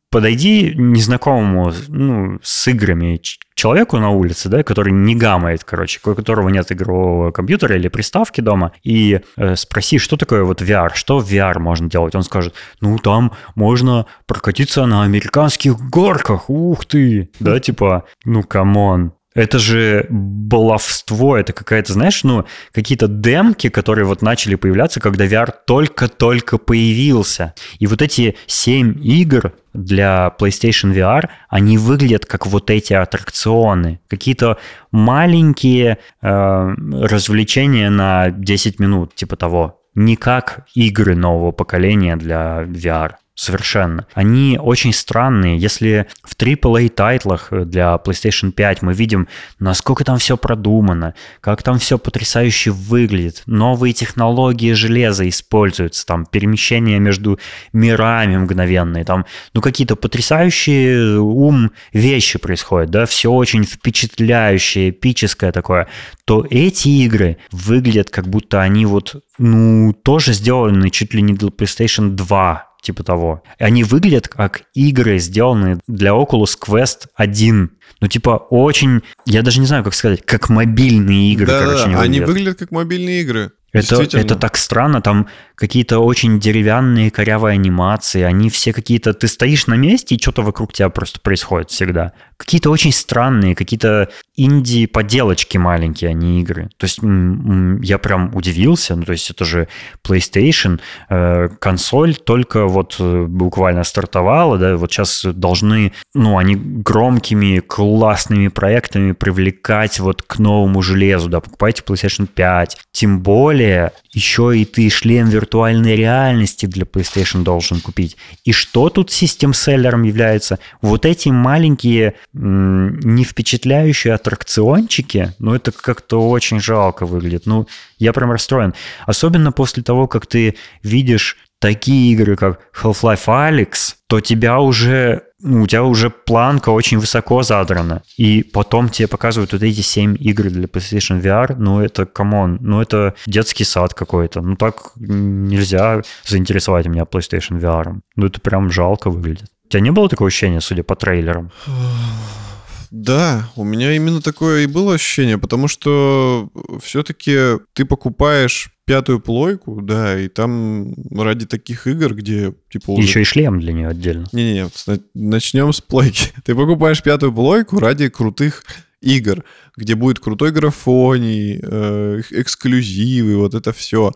подойди 0.10 0.74
незнакомому, 0.76 1.74
ну, 1.88 2.40
с 2.44 2.68
играми 2.68 3.20
человеку 3.56 3.98
на 3.98 4.12
улице, 4.12 4.50
да, 4.50 4.64
который 4.64 4.94
не 4.94 5.16
гамает, 5.16 5.64
короче, 5.64 6.00
у 6.06 6.14
которого 6.14 6.50
нет 6.50 6.72
игрового 6.72 7.32
компьютера 7.32 7.76
или 7.76 7.88
приставки 7.88 8.42
дома, 8.42 8.72
и 8.84 9.22
э, 9.36 9.56
спроси, 9.56 9.98
что 9.98 10.16
такое 10.16 10.44
вот 10.44 10.62
VR, 10.62 10.92
что 10.94 11.20
в 11.20 11.32
VR 11.32 11.58
можно 11.60 11.90
делать. 11.90 12.14
Он 12.14 12.24
скажет, 12.24 12.54
ну, 12.80 12.98
там 13.00 13.34
можно 13.56 14.06
прокатиться 14.28 14.86
на 14.86 15.04
американских 15.04 15.80
горках, 15.80 16.50
ух 16.50 16.86
ты, 16.86 17.32
да, 17.40 17.60
типа, 17.60 18.06
ну, 18.24 18.44
come 18.44 18.84
on, 18.84 19.14
это 19.38 19.60
же 19.60 20.08
баловство, 20.10 21.38
это 21.38 21.54
какая-то, 21.54 21.94
знаешь, 21.94 22.24
ну, 22.24 22.46
какие-то 22.74 23.08
демки, 23.08 23.70
которые 23.70 24.06
вот 24.06 24.24
начали 24.24 24.56
появляться, 24.56 25.00
когда 25.00 25.28
VR 25.28 25.54
только-только 25.68 26.58
появился. 26.58 27.54
И 27.78 27.86
вот 27.86 28.02
эти 28.02 28.36
семь 28.48 28.98
игр 29.00 29.54
для 29.76 30.34
PlayStation 30.40 30.92
VR, 30.92 31.30
они 31.50 31.78
выглядят 31.78 32.26
как 32.26 32.48
вот 32.48 32.72
эти 32.72 32.94
аттракционы. 32.94 34.00
Какие-то 34.08 34.58
маленькие 34.92 36.00
э, 36.24 36.76
развлечения 37.04 37.92
на 37.92 38.32
10 38.32 38.80
минут, 38.80 39.14
типа 39.14 39.36
того. 39.36 39.82
Не 39.94 40.16
как 40.16 40.66
игры 40.74 41.16
нового 41.16 41.52
поколения 41.52 42.16
для 42.16 42.64
VR 42.64 43.18
совершенно. 43.38 44.08
Они 44.16 44.60
очень 44.62 44.92
странные. 44.92 45.58
Если 45.58 46.08
в 46.24 46.36
AAA 46.36 46.90
тайтлах 46.90 47.50
для 47.52 47.96
PlayStation 48.04 48.52
5 48.52 48.82
мы 48.82 48.94
видим, 48.94 49.28
насколько 49.60 50.04
там 50.04 50.18
все 50.18 50.38
продумано, 50.38 51.14
как 51.40 51.62
там 51.62 51.78
все 51.78 52.00
потрясающе 52.00 52.72
выглядит, 52.72 53.44
новые 53.46 53.94
технологии 53.94 54.74
железа 54.74 55.30
используются, 55.30 56.06
там 56.06 56.26
перемещение 56.26 57.00
между 57.00 57.40
мирами 57.74 58.38
мгновенные, 58.38 59.06
там 59.06 59.26
ну 59.54 59.62
какие-то 59.62 59.96
потрясающие 59.96 61.20
ум 61.20 61.72
вещи 61.94 62.40
происходят, 62.40 62.90
да, 62.90 63.06
все 63.06 63.32
очень 63.32 63.64
впечатляющее, 63.64 64.90
эпическое 64.90 65.52
такое, 65.52 65.88
то 66.26 66.44
эти 66.50 66.88
игры 66.88 67.38
выглядят 67.52 68.10
как 68.10 68.28
будто 68.28 68.62
они 68.62 68.88
вот 68.88 69.24
ну, 69.38 69.94
тоже 69.94 70.34
сделаны 70.34 70.90
чуть 70.90 71.14
ли 71.14 71.22
не 71.22 71.34
для 71.34 71.50
PlayStation 71.50 72.10
2, 72.10 72.67
типа 72.82 73.04
того. 73.04 73.44
И 73.60 73.64
они 73.64 73.84
выглядят 73.84 74.28
как 74.28 74.64
игры, 74.74 75.20
сделанные 75.20 75.80
для 75.88 76.12
Oculus 76.12 76.58
Quest 76.62 77.08
1. 77.16 77.72
Ну, 78.00 78.08
типа, 78.08 78.48
очень, 78.50 79.02
я 79.26 79.42
даже 79.42 79.60
не 79.60 79.66
знаю, 79.66 79.84
как 79.84 79.94
сказать, 79.94 80.24
как 80.26 80.50
мобильные 80.50 81.34
игры, 81.34 81.48
да, 81.48 81.60
короче, 81.60 81.92
да, 81.92 82.02
они 82.02 82.22
выглядят 82.22 82.60
как 82.60 82.72
мобильные 82.72 83.22
игры. 83.22 83.52
Это, 83.74 84.02
это 84.02 84.36
так 84.36 84.58
странно, 84.58 85.02
там 85.02 85.28
какие-то 85.56 86.00
очень 86.00 86.40
деревянные 86.40 87.12
корявые 87.12 87.54
анимации, 87.54 88.22
они 88.22 88.50
все 88.50 88.74
какие-то... 88.74 89.14
Ты 89.14 89.28
стоишь 89.28 89.68
на 89.68 89.76
месте, 89.76 90.16
и 90.16 90.22
что-то 90.22 90.42
вокруг 90.42 90.74
тебя 90.74 90.90
просто 90.90 91.20
происходит 91.20 91.70
всегда. 91.70 92.14
Какие-то 92.38 92.70
очень 92.70 92.92
странные, 92.94 93.56
какие-то 93.56 94.10
инди-поделочки 94.38 95.58
маленькие, 95.58 96.12
а 96.12 96.14
не 96.14 96.42
игры. 96.42 96.70
То 96.78 96.86
есть 96.86 97.00
я 97.02 97.98
прям 97.98 98.36
удивился, 98.36 98.96
ну 98.96 99.04
то 99.04 99.12
есть 99.12 99.32
это 99.32 99.44
же 99.46 99.68
PlayStation, 100.08 100.80
э, 101.10 101.50
консоль 101.60 102.16
только 102.16 102.68
вот 102.68 102.98
э, 103.00 103.26
буквально 103.28 103.84
стартовала, 103.84 104.60
да, 104.60 104.78
вот 104.78 104.92
сейчас 104.92 105.26
должны, 105.26 105.92
ну 106.14 106.38
они 106.38 106.56
громкими, 106.56 107.60
классными 107.60 108.48
проектами 108.50 109.14
привлекать 109.14 110.00
вот 110.00 110.22
к 110.22 110.38
новому 110.38 110.84
железу, 110.84 111.30
да, 111.30 111.40
покупайте 111.40 111.82
PlayStation 111.84 112.28
5, 112.28 112.78
тем 112.92 113.22
более 113.22 113.92
еще 114.14 114.58
и 114.58 114.66
ты 114.66 114.90
шлем 114.90 115.30
виртуальной 115.30 115.96
реальности 115.96 116.66
для 116.68 116.86
PlayStation 116.86 117.44
должен 117.44 117.82
купить. 117.82 118.18
И 118.46 118.52
что 118.52 118.90
тут 118.90 119.12
system-seller 119.12 119.91
ом 119.91 120.04
является? 120.04 120.60
Вот 120.82 121.06
эти 121.06 121.30
маленькие, 121.30 122.16
не 122.34 123.24
впечатляющие 123.24 124.14
аттракциончики, 124.28 125.34
ну 125.40 125.56
это 125.56 125.72
как-то 125.72 126.30
очень 126.30 126.60
жалко 126.60 127.06
выглядит. 127.06 127.46
Ну, 127.46 127.68
я 127.98 128.14
прям 128.14 128.32
расстроен. 128.32 128.74
Особенно 129.06 129.52
после 129.52 129.84
того, 129.84 130.08
как 130.08 130.28
ты 130.28 130.56
видишь 130.84 131.38
такие 131.60 132.14
игры, 132.14 132.36
как 132.36 132.60
Half-Life 132.84 133.26
Alyx, 133.26 133.96
то 134.08 134.20
тебя 134.20 134.60
уже, 134.60 135.24
ну, 135.40 135.64
у 135.64 135.68
тебя 135.68 135.84
уже 135.84 136.10
планка 136.10 136.70
очень 136.70 137.00
высоко 137.00 137.42
задрана. 137.42 138.04
И 138.18 138.44
потом 138.44 138.90
тебе 138.90 139.08
показывают 139.08 139.54
вот 139.54 139.64
эти 139.64 139.82
7 139.82 140.18
игр 140.20 140.50
для 140.50 140.68
PlayStation 140.68 141.22
VR. 141.22 141.56
Ну, 141.58 141.82
это, 141.82 142.06
come 142.06 142.36
on, 142.36 142.60
ну, 142.62 142.82
это 142.82 143.16
детский 143.26 143.64
сад 143.64 143.94
какой-то. 143.94 144.42
Ну, 144.42 144.56
так 144.56 144.92
нельзя 144.98 146.02
заинтересовать 146.26 146.86
меня 146.86 147.04
PlayStation 147.04 147.60
VR. 147.60 148.00
Ну, 148.16 148.28
это 148.28 148.40
прям 148.40 148.70
жалко 148.70 149.10
выглядит. 149.10 149.50
У 149.66 149.70
тебя 149.70 149.82
не 149.82 149.92
было 149.92 150.10
такого 150.10 150.28
ощущения, 150.28 150.62
судя 150.62 150.84
по 150.84 150.96
трейлерам? 150.96 151.52
Да, 152.92 153.50
у 153.56 153.64
меня 153.64 153.96
именно 153.96 154.22
такое 154.22 154.64
и 154.64 154.68
было 154.68 154.96
ощущение, 154.96 155.38
потому 155.38 155.68
что 155.68 156.50
все-таки 156.82 157.60
ты 157.74 157.86
покупаешь 157.86 158.72
пятую 158.86 159.20
плойку, 159.20 159.82
да, 159.82 160.18
и 160.18 160.30
там 160.30 160.94
ради 161.12 161.46
таких 161.46 161.88
игр, 161.88 162.16
где 162.16 162.54
типа 162.70 162.92
уже... 162.92 163.08
Еще 163.08 163.22
и 163.22 163.26
шлем 163.26 163.60
для 163.60 163.74
нее 163.74 163.90
отдельно. 163.90 164.28
Не-не-не, 164.32 164.70
начнем 165.14 165.74
с 165.74 165.82
плойки. 165.82 166.32
Ты 166.46 166.56
покупаешь 166.56 167.04
пятую 167.04 167.34
плойку 167.34 167.80
ради 167.80 168.08
крутых 168.08 168.64
игр, 169.02 169.44
где 169.76 169.96
будет 169.96 170.20
крутой 170.20 170.52
графоний, 170.52 171.60
э, 171.62 172.22
эксклюзивы, 172.32 173.38
вот 173.38 173.54
это 173.54 173.74
все. 173.74 174.14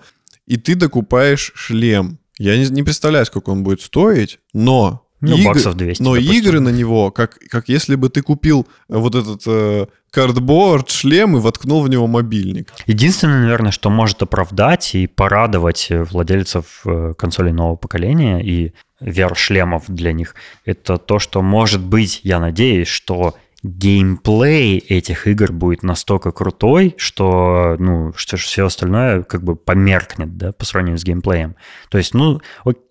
И 0.47 0.57
ты 0.57 0.75
докупаешь 0.75 1.51
шлем. 1.53 2.17
Я 2.39 2.57
не, 2.57 2.67
не 2.69 2.83
представляю, 2.83 3.25
сколько 3.25 3.51
он 3.51 3.63
будет 3.63 3.81
стоить, 3.81 4.39
но 4.53 5.05
ну, 5.21 5.37
Иг... 5.37 5.45
баксов 5.45 5.75
200. 5.75 6.03
Но 6.03 6.15
допустим. 6.15 6.35
игры 6.35 6.59
на 6.59 6.69
него, 6.69 7.11
как, 7.11 7.37
как 7.49 7.69
если 7.69 7.95
бы 7.95 8.09
ты 8.09 8.21
купил 8.21 8.67
вот 8.89 9.15
этот 9.15 9.43
э, 9.45 9.85
картборд, 10.09 10.89
шлем 10.89 11.37
и 11.37 11.39
воткнул 11.39 11.81
в 11.81 11.89
него 11.89 12.07
мобильник. 12.07 12.73
Единственное, 12.87 13.41
наверное, 13.41 13.71
что 13.71 13.89
может 13.89 14.21
оправдать 14.23 14.95
и 14.95 15.07
порадовать 15.07 15.87
владельцев 15.89 16.81
э, 16.85 17.13
консолей 17.17 17.53
нового 17.53 17.75
поколения 17.75 18.39
и 18.39 18.73
VR-шлемов 18.99 19.83
для 19.87 20.11
них, 20.11 20.35
это 20.65 20.97
то, 20.97 21.19
что, 21.19 21.41
может 21.41 21.81
быть, 21.81 22.21
я 22.23 22.39
надеюсь, 22.39 22.87
что 22.87 23.35
геймплей 23.63 24.79
этих 24.79 25.27
игр 25.27 25.51
будет 25.51 25.83
настолько 25.83 26.31
крутой, 26.31 26.95
что, 26.97 27.75
ну, 27.77 28.11
что 28.15 28.37
все 28.37 28.65
остальное 28.65 29.23
как 29.23 29.43
бы 29.43 29.55
померкнет, 29.55 30.35
да, 30.37 30.51
по 30.51 30.65
сравнению 30.65 30.97
с 30.97 31.03
геймплеем. 31.03 31.55
То 31.89 31.97
есть, 31.97 32.13
ну, 32.13 32.41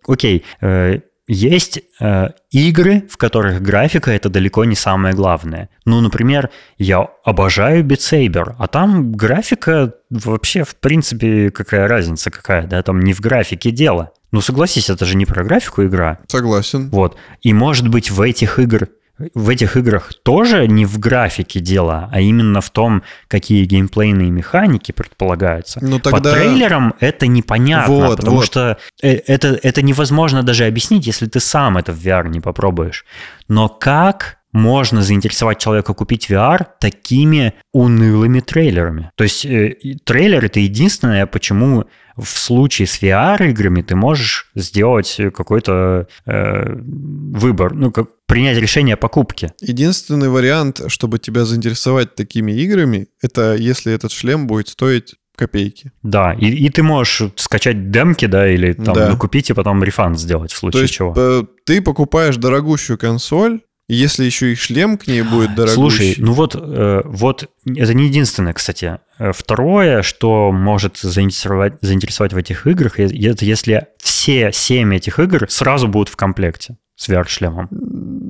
окей, 0.06 0.44
э, 0.60 1.00
есть 1.32 1.80
э, 2.00 2.30
игры, 2.50 3.04
в 3.08 3.16
которых 3.16 3.62
графика 3.62 4.10
это 4.10 4.28
далеко 4.28 4.64
не 4.64 4.74
самое 4.74 5.14
главное. 5.14 5.68
Ну, 5.84 6.00
например, 6.00 6.50
я 6.76 7.06
обожаю 7.24 7.84
Beat 7.84 7.98
Saber, 7.98 8.56
а 8.58 8.66
там 8.66 9.12
графика 9.12 9.94
вообще, 10.10 10.64
в 10.64 10.74
принципе, 10.74 11.50
какая 11.50 11.86
разница 11.86 12.32
какая, 12.32 12.66
да, 12.66 12.82
там 12.82 12.98
не 12.98 13.12
в 13.12 13.20
графике 13.20 13.70
дело. 13.70 14.10
Ну, 14.32 14.40
согласись, 14.40 14.90
это 14.90 15.04
же 15.04 15.16
не 15.16 15.24
про 15.24 15.44
графику 15.44 15.84
игра. 15.84 16.18
Согласен. 16.26 16.90
Вот. 16.90 17.16
И, 17.42 17.52
может 17.52 17.86
быть, 17.86 18.10
в 18.10 18.20
этих 18.20 18.58
игр 18.58 18.88
в 19.34 19.48
этих 19.48 19.76
играх 19.76 20.12
тоже 20.22 20.66
не 20.66 20.84
в 20.86 20.98
графике 20.98 21.60
дело, 21.60 22.08
а 22.12 22.20
именно 22.20 22.60
в 22.60 22.70
том, 22.70 23.02
какие 23.28 23.64
геймплейные 23.64 24.30
механики 24.30 24.92
предполагаются. 24.92 25.80
Ну, 25.82 25.98
тогда... 25.98 26.18
По 26.18 26.36
трейлерам 26.36 26.94
это 27.00 27.26
непонятно, 27.26 27.94
Вот, 27.94 28.16
потому 28.16 28.36
вот. 28.36 28.46
что 28.46 28.78
э, 29.02 29.14
это, 29.26 29.58
это 29.62 29.82
невозможно 29.82 30.42
даже 30.42 30.66
объяснить, 30.66 31.06
если 31.06 31.26
ты 31.26 31.40
сам 31.40 31.76
это 31.76 31.92
в 31.92 31.98
VR 32.04 32.28
не 32.28 32.40
попробуешь. 32.40 33.04
Но 33.48 33.68
как 33.68 34.38
можно 34.52 35.02
заинтересовать 35.02 35.58
человека 35.58 35.94
купить 35.94 36.30
VR 36.30 36.66
такими 36.80 37.54
унылыми 37.72 38.40
трейлерами? 38.40 39.10
То 39.14 39.24
есть 39.24 39.44
э, 39.44 39.76
трейлер 40.04 40.44
это 40.44 40.60
единственное, 40.60 41.26
почему 41.26 41.84
в 42.22 42.38
случае 42.38 42.86
с 42.86 43.02
VR-играми 43.02 43.82
ты 43.82 43.96
можешь 43.96 44.50
сделать 44.54 45.18
какой-то 45.34 46.06
э, 46.26 46.74
выбор, 46.76 47.74
ну, 47.74 47.90
как 47.90 48.08
принять 48.26 48.58
решение 48.58 48.94
о 48.94 48.96
покупке. 48.96 49.52
Единственный 49.60 50.28
вариант, 50.28 50.80
чтобы 50.88 51.18
тебя 51.18 51.44
заинтересовать 51.44 52.14
такими 52.14 52.52
играми, 52.52 53.08
это 53.22 53.54
если 53.56 53.92
этот 53.92 54.12
шлем 54.12 54.46
будет 54.46 54.68
стоить 54.68 55.14
копейки. 55.36 55.90
Да, 56.02 56.34
и, 56.34 56.46
и 56.48 56.68
ты 56.68 56.82
можешь 56.82 57.22
скачать 57.36 57.90
демки, 57.90 58.26
да, 58.26 58.48
или 58.48 58.74
там 58.74 58.94
Да. 58.94 59.16
купить 59.16 59.48
и 59.50 59.54
потом 59.54 59.82
рефанд 59.82 60.18
сделать 60.18 60.50
в 60.52 60.54
То 60.54 60.60
случае 60.60 60.82
есть 60.82 60.94
чего. 60.94 61.14
э, 61.16 61.44
ты 61.64 61.80
покупаешь 61.80 62.36
дорогущую 62.36 62.98
консоль, 62.98 63.60
и 63.90 63.94
если 63.96 64.24
еще 64.24 64.52
и 64.52 64.54
шлем 64.54 64.96
к 64.96 65.08
ней 65.08 65.22
будет 65.22 65.56
дорогущий... 65.56 65.74
Слушай, 65.74 66.14
ну 66.18 66.32
вот, 66.32 66.54
э, 66.54 67.02
вот 67.04 67.50
это 67.66 67.92
не 67.92 68.04
единственное, 68.04 68.52
кстати. 68.52 69.00
Э, 69.18 69.32
Второе, 69.34 70.02
что 70.02 70.52
может 70.52 70.98
заинтересовать, 70.98 71.72
заинтересовать 71.80 72.32
в 72.32 72.36
этих 72.36 72.68
играх, 72.68 73.00
это 73.00 73.44
если 73.44 73.88
все 73.98 74.52
семь 74.52 74.94
этих 74.94 75.18
игр 75.18 75.46
сразу 75.50 75.88
будут 75.88 76.08
в 76.08 76.14
комплекте 76.14 76.76
с 76.94 77.08
VR-шлемом. 77.08 77.66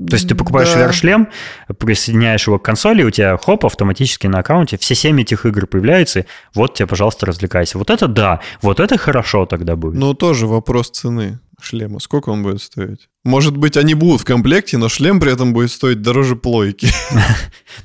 То 0.09 0.15
есть 0.15 0.29
ты 0.29 0.35
покупаешь 0.35 0.73
Да. 0.73 0.89
VR-шлем, 0.89 1.29
присоединяешь 1.79 2.47
его 2.47 2.59
к 2.59 2.65
консоли, 2.65 3.03
у 3.03 3.11
тебя 3.11 3.37
хоп, 3.37 3.67
автоматически 3.67 4.29
на 4.29 4.39
аккаунте 4.39 4.79
все 4.79 4.95
семь 4.95 5.21
этих 5.21 5.45
игр 5.45 5.67
появляются, 5.67 6.21
и 6.21 6.25
вот 6.55 6.73
тебе, 6.73 6.87
пожалуйста, 6.87 7.27
развлекайся. 7.27 7.77
Вот 7.77 7.91
это 7.91 8.09
да, 8.09 8.41
вот 8.63 8.81
это 8.81 8.97
хорошо 8.97 9.45
тогда 9.45 9.77
будет. 9.77 9.97
Ну, 9.97 10.15
тоже 10.15 10.47
вопрос 10.47 10.89
цены 10.89 11.39
шлема. 11.63 12.01
Сколько 12.01 12.31
он 12.31 12.43
будет 12.43 12.61
стоить? 12.63 13.09
Может 13.23 13.57
быть, 13.57 13.77
они 13.77 13.93
будут 13.95 14.23
в 14.23 14.25
комплекте, 14.25 14.79
но 14.79 14.89
шлем 14.89 15.21
при 15.21 15.31
этом 15.33 15.53
будет 15.53 15.71
стоить 15.71 16.01
дороже 16.03 16.37
плойки. 16.37 16.89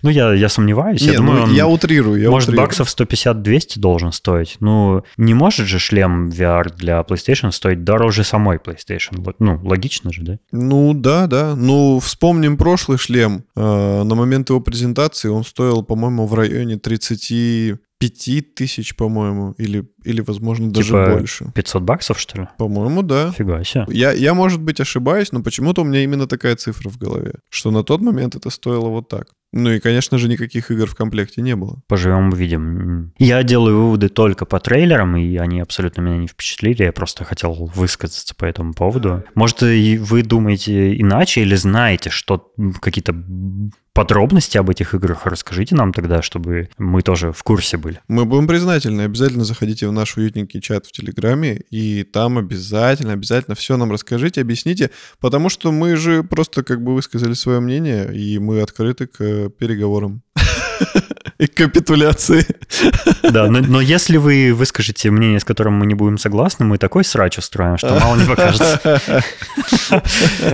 Ну, 0.02 0.10
я, 0.10 0.34
я 0.34 0.50
сомневаюсь. 0.50 1.02
Не, 1.02 1.08
я 1.08 1.18
думаю, 1.18 1.38
ну, 1.40 1.44
он, 1.46 1.54
я 1.54 1.68
утрирую, 1.68 2.20
я 2.22 2.30
может, 2.30 2.50
утрирую. 2.50 2.68
баксов 2.68 2.88
150-200 2.88 3.78
должен 3.80 4.12
стоить. 4.12 4.58
Ну, 4.60 5.04
не 5.18 5.34
может 5.34 5.68
же 5.68 5.80
шлем 5.80 6.30
VR 6.30 6.76
для 6.76 7.00
PlayStation 7.02 7.52
стоить 7.52 7.84
дороже 7.84 8.24
самой 8.24 8.58
PlayStation. 8.58 9.34
Ну, 9.40 9.60
логично 9.64 10.12
же, 10.12 10.22
да? 10.24 10.40
Ну, 10.52 10.94
да, 10.94 11.28
да. 11.28 11.56
Ну, 11.56 12.00
вспомним 12.00 12.58
прошлый 12.58 12.98
шлем. 12.98 13.46
Э, 13.56 14.04
На 14.04 14.16
момент 14.16 14.50
его 14.50 14.60
презентации 14.60 15.30
он 15.30 15.44
стоил, 15.46 15.84
по-моему, 15.84 16.26
в 16.28 16.34
районе 16.34 16.78
35 18.10 18.56
тысяч, 18.56 18.96
по-моему, 18.96 19.54
или, 19.58 19.88
или, 20.04 20.22
возможно, 20.22 20.70
даже 20.70 20.90
Типа- 20.90 21.16
больше. 21.18 21.52
500 21.54 21.84
баксов, 21.84 22.20
что 22.20 22.42
ли? 22.42 22.48
По-моему, 22.58 23.02
да. 23.02 23.32
Фига 23.32 23.64
себе. 23.64 23.86
Я, 23.90 24.12
я, 24.12 24.34
может 24.34 24.62
быть, 24.62 24.80
ошибаюсь, 24.80 25.32
но 25.32 25.42
почему-то 25.42 25.82
у 25.82 25.86
меня 25.86 26.04
именно 26.04 26.28
такая 26.28 26.56
цифра 26.56 26.90
в 26.90 26.98
голове, 26.98 27.34
что 27.50 27.72
на 27.72 27.84
тот 27.84 28.02
момент 28.02 28.36
это 28.36 28.50
стоило 28.50 28.90
вот 28.90 29.10
так. 29.10 29.28
Ну 29.54 29.72
и, 29.72 29.80
конечно 29.80 30.18
же, 30.18 30.28
никаких 30.28 30.70
игр 30.70 30.86
в 30.86 30.96
комплекте 30.96 31.42
не 31.42 31.56
было. 31.56 31.82
Поживем, 31.88 32.30
увидим. 32.30 33.14
Я 33.18 33.42
делаю 33.44 33.78
выводы 33.78 34.10
только 34.10 34.46
по 34.46 34.60
трейлерам, 34.60 35.16
и 35.16 35.38
они 35.38 35.62
абсолютно 35.62 36.02
меня 36.02 36.18
не 36.18 36.28
впечатлили. 36.28 36.84
Я 36.84 36.92
просто 36.92 37.24
хотел 37.24 37.54
высказаться 37.54 38.36
по 38.36 38.44
этому 38.44 38.74
поводу. 38.74 39.24
Может, 39.34 39.62
вы 39.62 40.24
думаете 40.24 41.00
иначе 41.00 41.42
или 41.42 41.56
знаете, 41.56 42.10
что 42.10 42.52
какие-то 42.82 43.14
подробности 43.96 44.58
об 44.58 44.70
этих 44.70 44.94
играх 44.94 45.26
расскажите 45.26 45.74
нам 45.74 45.94
тогда, 45.94 46.22
чтобы 46.22 46.70
мы 46.78 47.02
тоже 47.02 47.32
в 47.32 47.42
курсе 47.44 47.78
были. 47.78 48.02
Мы 48.10 48.26
будем 48.26 48.46
признательны. 48.46 49.02
Обязательно 49.04 49.46
заходите 49.46 49.88
в 49.88 49.94
наш 49.94 50.18
уютненький 50.18 50.62
чат 50.62 50.86
в 50.86 50.92
Телеграме, 50.92 51.62
и 51.72 52.04
там 52.04 52.38
обязательно, 52.38 53.14
обязательно 53.14 53.56
все 53.56 53.78
нам 53.78 53.92
расскажите, 53.92 54.42
объясните, 54.42 54.92
потому 55.20 55.48
что 55.50 55.72
мы 55.72 55.96
же 55.96 56.24
просто 56.24 56.64
как 56.64 56.84
бы 56.84 56.94
высказали 56.94 57.34
свое 57.34 57.62
мнение, 57.62 58.14
и 58.14 58.38
мы 58.38 58.62
открыты 58.62 59.08
к 59.08 59.50
переговорам. 59.58 60.22
И 61.38 61.48
капитуляции. 61.48 62.46
Да, 63.24 63.48
но, 63.48 63.60
но 63.60 63.82
если 63.82 64.16
вы 64.16 64.54
выскажете 64.54 65.12
мнение, 65.12 65.40
с 65.40 65.44
которым 65.44 65.74
мы 65.74 65.86
не 65.86 65.94
будем 65.94 66.18
согласны, 66.18 66.66
мы 66.66 66.78
такой 66.78 67.04
срач 67.04 67.38
устроим, 67.38 67.78
что 67.78 68.00
мало 68.00 68.16
не 68.16 68.26
покажется. 68.26 69.02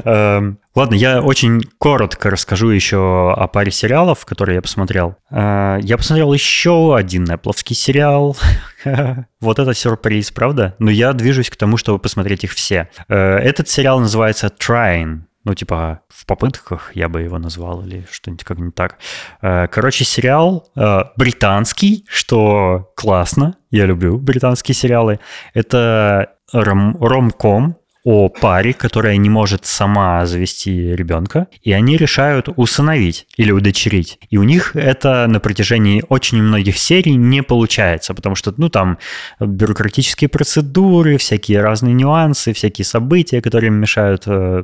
Эм, 0.06 0.58
Ладно, 0.74 0.96
я 0.96 1.22
очень 1.22 1.62
коротко 1.80 2.30
расскажу 2.30 2.70
еще 2.70 3.34
о 3.34 3.48
паре 3.48 3.72
сериалов, 3.72 4.24
которые 4.26 4.56
я 4.56 4.62
посмотрел. 4.62 5.18
Э, 5.30 5.78
Я 5.82 5.98
посмотрел 5.98 6.32
еще 6.34 6.96
один 6.96 7.26
Apple 7.26 7.54
сериал. 7.74 8.38
Вот 9.42 9.60
это 9.60 9.74
сюрприз, 9.74 10.32
правда? 10.32 10.76
Но 10.80 10.90
я 10.92 11.14
движусь 11.14 11.50
к 11.50 11.56
тому, 11.56 11.78
чтобы 11.78 12.00
посмотреть 12.00 12.44
их 12.46 12.54
все. 12.54 12.90
Э, 13.10 13.38
Этот 13.38 13.68
сериал 13.70 14.00
называется 14.00 14.48
Trying. 14.48 15.22
Ну, 15.44 15.56
типа, 15.56 16.02
в 16.10 16.26
попытках 16.28 16.96
я 16.96 17.10
бы 17.10 17.22
его 17.22 17.40
назвал 17.40 17.84
или 17.84 18.06
что-нибудь 18.12 18.44
как-нибудь 18.44 18.76
так. 18.76 18.98
Э, 19.42 19.68
Короче, 19.68 20.04
сериал 20.04 20.70
э, 20.76 21.00
британский, 21.18 22.06
что 22.08 22.92
классно. 22.96 23.56
Я 23.72 23.86
люблю 23.88 24.18
британские 24.18 24.76
сериалы. 24.76 25.20
Это 25.56 26.34
ром- 26.54 26.98
ромком 27.00 27.78
о 28.04 28.30
паре, 28.30 28.74
которая 28.74 29.18
не 29.18 29.30
может 29.30 29.66
сама 29.66 30.26
завести 30.26 30.96
ребенка, 30.96 31.48
и 31.62 31.72
они 31.72 31.98
решают 31.98 32.50
усыновить 32.56 33.28
или 33.38 33.52
удочерить. 33.52 34.20
И 34.30 34.38
у 34.38 34.44
них 34.44 34.76
это 34.76 35.28
на 35.28 35.40
протяжении 35.40 36.04
очень 36.10 36.42
многих 36.42 36.78
серий 36.78 37.16
не 37.16 37.44
получается, 37.44 38.14
потому 38.14 38.36
что, 38.36 38.54
ну, 38.58 38.70
там 38.70 38.98
бюрократические 39.40 40.30
процедуры, 40.30 41.18
всякие 41.18 41.62
разные 41.62 41.94
нюансы, 41.94 42.54
всякие 42.54 42.86
события, 42.86 43.42
которые 43.42 43.68
им 43.68 43.76
мешают 43.76 44.24
э, 44.26 44.64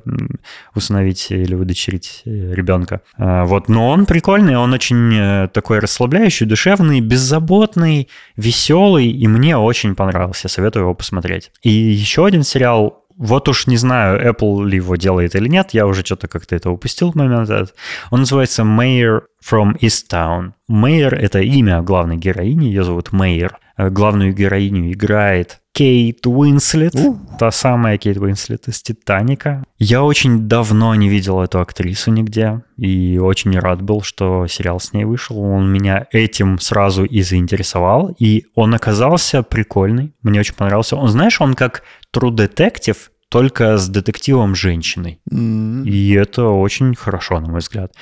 усыновить 0.74 1.28
или 1.30 1.54
удочерить 1.54 2.24
э, 2.26 2.54
ребенка. 2.54 3.02
Э, 3.18 3.44
Вот, 3.46 3.70
но 3.70 3.90
он 3.90 4.06
прикольный, 4.06 4.58
он 4.58 4.74
очень 4.74 5.48
такой 5.54 5.80
расслабляющий, 5.80 6.46
душевный, 6.46 7.02
беззаботный, 7.02 8.08
веселый, 8.36 9.08
и 9.08 9.28
мне 9.28 9.58
очень 9.58 9.96
понравился, 9.96 10.48
советую 10.48 10.84
его 10.84 10.94
посмотреть. 10.96 11.52
И 11.62 11.70
еще 11.70 12.26
один 12.26 12.44
сериал 12.44 13.04
вот 13.18 13.50
уж 13.50 13.68
не 13.68 13.78
знаю, 13.78 14.20
Apple 14.30 14.66
ли 14.66 14.78
его 14.78 14.96
делает 14.96 15.36
или 15.36 15.48
нет, 15.48 15.70
я 15.72 15.88
уже 15.88 16.06
что-то 16.06 16.28
как-то 16.28 16.56
это 16.56 16.70
упустил 16.70 17.12
в 17.12 17.16
момент 17.16 17.50
этот. 17.50 17.76
Он 18.12 18.22
называется 18.22 18.62
Mayor 18.64 19.22
from 19.44 19.78
Easttown. 19.82 20.54
Мэйр— 20.68 21.14
это 21.16 21.40
имя 21.40 21.82
главной 21.82 22.18
героини, 22.18 22.66
ее 22.66 22.84
зовут 22.84 23.12
Мэйр. 23.12 23.58
Главную 23.78 24.34
героиню 24.34 24.92
играет 24.92 25.60
Кейт 25.72 26.26
Уинслет, 26.26 26.96
та 27.38 27.52
самая 27.52 28.00
Кейт 28.00 28.18
Уинслет 28.18 28.68
из 28.68 28.82
«Титаника». 28.82 29.64
Я 29.78 30.04
очень 30.04 30.48
давно 30.48 30.96
не 30.96 31.08
видел 31.08 31.40
эту 31.42 31.60
актрису 31.60 32.10
нигде, 32.12 32.64
и 32.78 33.20
очень 33.20 33.58
рад 33.60 33.84
был, 33.84 34.02
что 34.02 34.48
сериал 34.48 34.80
с 34.80 34.94
ней 34.94 35.06
вышел. 35.06 35.40
Он 35.40 35.72
меня 35.72 36.08
этим 36.12 36.58
сразу 36.58 37.06
и 37.06 37.22
заинтересовал, 37.22 38.16
и 38.18 38.48
он 38.56 38.74
оказался 38.74 39.44
прикольный, 39.44 40.16
мне 40.24 40.40
очень 40.40 40.56
понравился. 40.56 40.96
Он, 40.96 41.10
знаешь, 41.10 41.40
он 41.40 41.54
как 41.54 41.84
True 42.18 42.32
Detective, 42.32 42.98
только 43.30 43.78
с 43.78 43.90
детективом 43.90 44.56
женщиной. 44.56 45.20
М. 45.32 45.84
И 45.84 46.14
это 46.14 46.46
очень 46.46 46.96
хорошо, 46.96 47.40
на 47.40 47.48
мой 47.50 47.60
взгляд. 47.60 47.94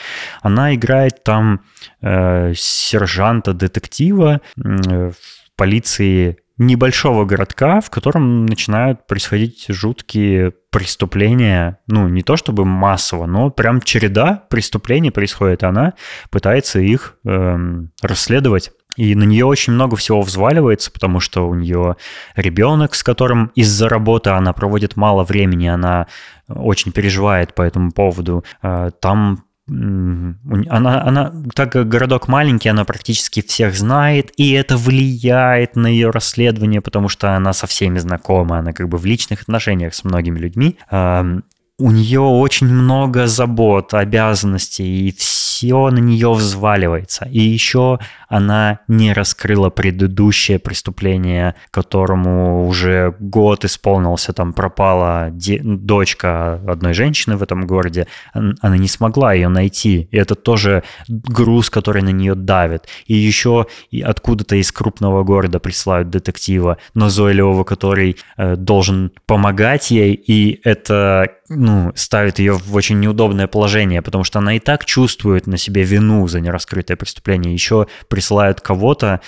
Она 0.42 0.76
играет 0.76 1.24
там 1.24 1.62
э, 2.02 2.54
сержанта-детектива 2.56 4.42
э, 4.58 5.12
в 5.12 5.58
полиции 5.58 6.38
небольшого 6.58 7.26
городка, 7.26 7.82
в 7.82 7.90
котором 7.90 8.46
начинают 8.46 9.08
происходить 9.08 9.66
жуткие 9.68 10.54
преступления, 10.72 11.80
ну, 11.88 12.08
не 12.08 12.22
то 12.22 12.38
чтобы 12.38 12.64
массово, 12.64 13.26
но 13.26 13.50
прям 13.50 13.82
череда 13.82 14.44
преступлений 14.50 15.12
происходит, 15.12 15.64
она 15.64 15.94
пытается 16.30 16.80
их 16.80 17.18
эм, 17.26 17.92
расследовать. 18.02 18.72
И 18.96 19.16
на 19.16 19.24
нее 19.24 19.46
очень 19.46 19.74
много 19.74 19.96
всего 19.96 20.22
взваливается, 20.22 20.92
потому 20.92 21.20
что 21.20 21.48
у 21.48 21.56
нее 21.56 21.98
ребенок, 22.36 22.96
с 22.96 23.04
которым 23.04 23.52
из-за 23.56 23.90
работы 23.90 24.30
она 24.30 24.54
проводит 24.54 24.96
мало 24.96 25.24
времени, 25.24 25.68
она 25.68 26.08
очень 26.48 26.92
переживает 26.92 27.54
по 27.56 27.62
этому 27.62 27.92
поводу. 27.92 28.44
Э, 28.62 28.92
Там 29.00 29.44
она, 29.68 31.02
она, 31.04 31.34
так 31.56 31.72
как 31.72 31.88
городок 31.88 32.28
маленький, 32.28 32.70
она 32.70 32.86
практически 32.86 33.42
всех 33.42 33.74
знает, 33.76 34.32
и 34.38 34.52
это 34.52 34.78
влияет 34.78 35.76
на 35.76 35.88
ее 35.88 36.12
расследование, 36.12 36.82
потому 36.82 37.10
что 37.10 37.36
она 37.36 37.52
со 37.52 37.66
всеми 37.66 37.98
знакома, 37.98 38.60
она 38.60 38.74
как 38.74 38.90
бы 38.90 39.00
в 39.00 39.06
личных 39.06 39.42
отношениях 39.42 39.96
с 39.96 40.04
многими 40.04 40.38
людьми. 40.38 40.78
У 41.78 41.92
нее 41.92 42.22
очень 42.22 42.68
много 42.68 43.26
забот, 43.26 43.94
обязанностей, 43.96 45.10
и 45.10 45.12
все 45.12 45.35
все 45.56 45.90
на 45.90 46.00
нее 46.00 46.34
взваливается. 46.34 47.26
И 47.32 47.40
еще 47.40 48.00
она 48.28 48.80
не 48.90 49.14
раскрыла 49.14 49.70
предыдущее 49.70 50.60
преступление, 50.60 51.56
которому 51.72 52.68
уже 52.68 53.16
год 53.20 53.64
исполнился, 53.64 54.34
там 54.34 54.52
пропала 54.52 55.30
де- 55.32 55.62
дочка 55.64 56.60
одной 56.68 56.94
женщины 56.94 57.38
в 57.38 57.44
этом 57.44 57.66
городе. 57.66 58.08
Она 58.34 58.78
не 58.78 58.90
смогла 58.90 59.34
ее 59.34 59.48
найти. 59.48 60.10
И 60.12 60.18
это 60.18 60.36
тоже 60.36 60.84
груз, 61.08 61.70
который 61.70 62.02
на 62.02 62.12
нее 62.12 62.36
давит. 62.36 62.90
И 63.08 63.14
еще 63.14 63.68
и 63.92 64.02
откуда-то 64.02 64.58
из 64.58 64.72
крупного 64.74 65.24
города 65.24 65.60
присылают 65.60 66.10
детектива 66.10 66.78
назойливого, 66.94 67.64
который 67.64 68.18
э, 68.38 68.58
должен 68.58 69.12
помогать 69.26 69.92
ей, 69.92 70.14
и 70.14 70.60
это 70.66 71.30
ну, 71.50 71.92
ставит 71.96 72.40
ее 72.40 72.54
в 72.54 72.74
очень 72.76 73.00
неудобное 73.00 73.48
положение, 73.48 74.02
потому 74.02 74.24
что 74.24 74.40
она 74.40 74.56
и 74.56 74.60
так 74.60 74.86
чувствует 74.86 75.48
на 75.48 75.58
себе 75.58 75.84
вину 75.84 76.28
за 76.28 76.40
нераскрытое 76.40 76.98
преступление. 76.98 77.54
Еще 77.54 77.88
присылают 78.10 78.62
кого-то, 78.62 79.22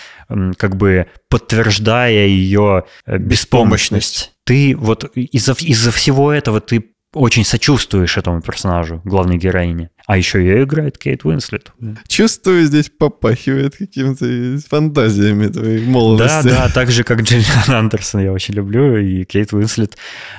как 0.58 0.76
бы 0.76 1.08
подтверждая 1.30 2.28
ее 2.28 2.86
э, 3.06 3.18
беспомощность. 3.18 3.28
беспомощность. 3.28 4.34
Ты 4.46 4.76
вот 4.78 5.04
из-за 5.16 5.54
из 5.54 5.88
всего 5.94 6.32
этого 6.32 6.62
ты 6.62 6.92
очень 7.14 7.46
сочувствуешь 7.46 8.18
этому 8.18 8.42
персонажу, 8.42 9.02
главной 9.04 9.38
героине. 9.38 9.90
А 10.08 10.16
еще 10.16 10.40
ее 10.40 10.64
играет 10.64 10.98
Кейт 10.98 11.26
Уинслет. 11.26 11.74
Чувствую, 12.08 12.66
здесь 12.66 12.90
попахивает 12.90 13.76
какими-то 13.76 14.58
фантазиями 14.66 15.48
твоей 15.48 15.86
молодости. 15.86 16.48
Да, 16.48 16.68
да, 16.68 16.70
так 16.74 16.92
же, 16.92 17.04
как 17.04 17.24
Джиллиан 17.24 17.76
Андерсон 17.76 18.22
я 18.22 18.32
очень 18.32 18.54
люблю, 18.54 18.96
и 18.96 19.26
Кейт 19.26 19.52
Уинслет 19.52 19.98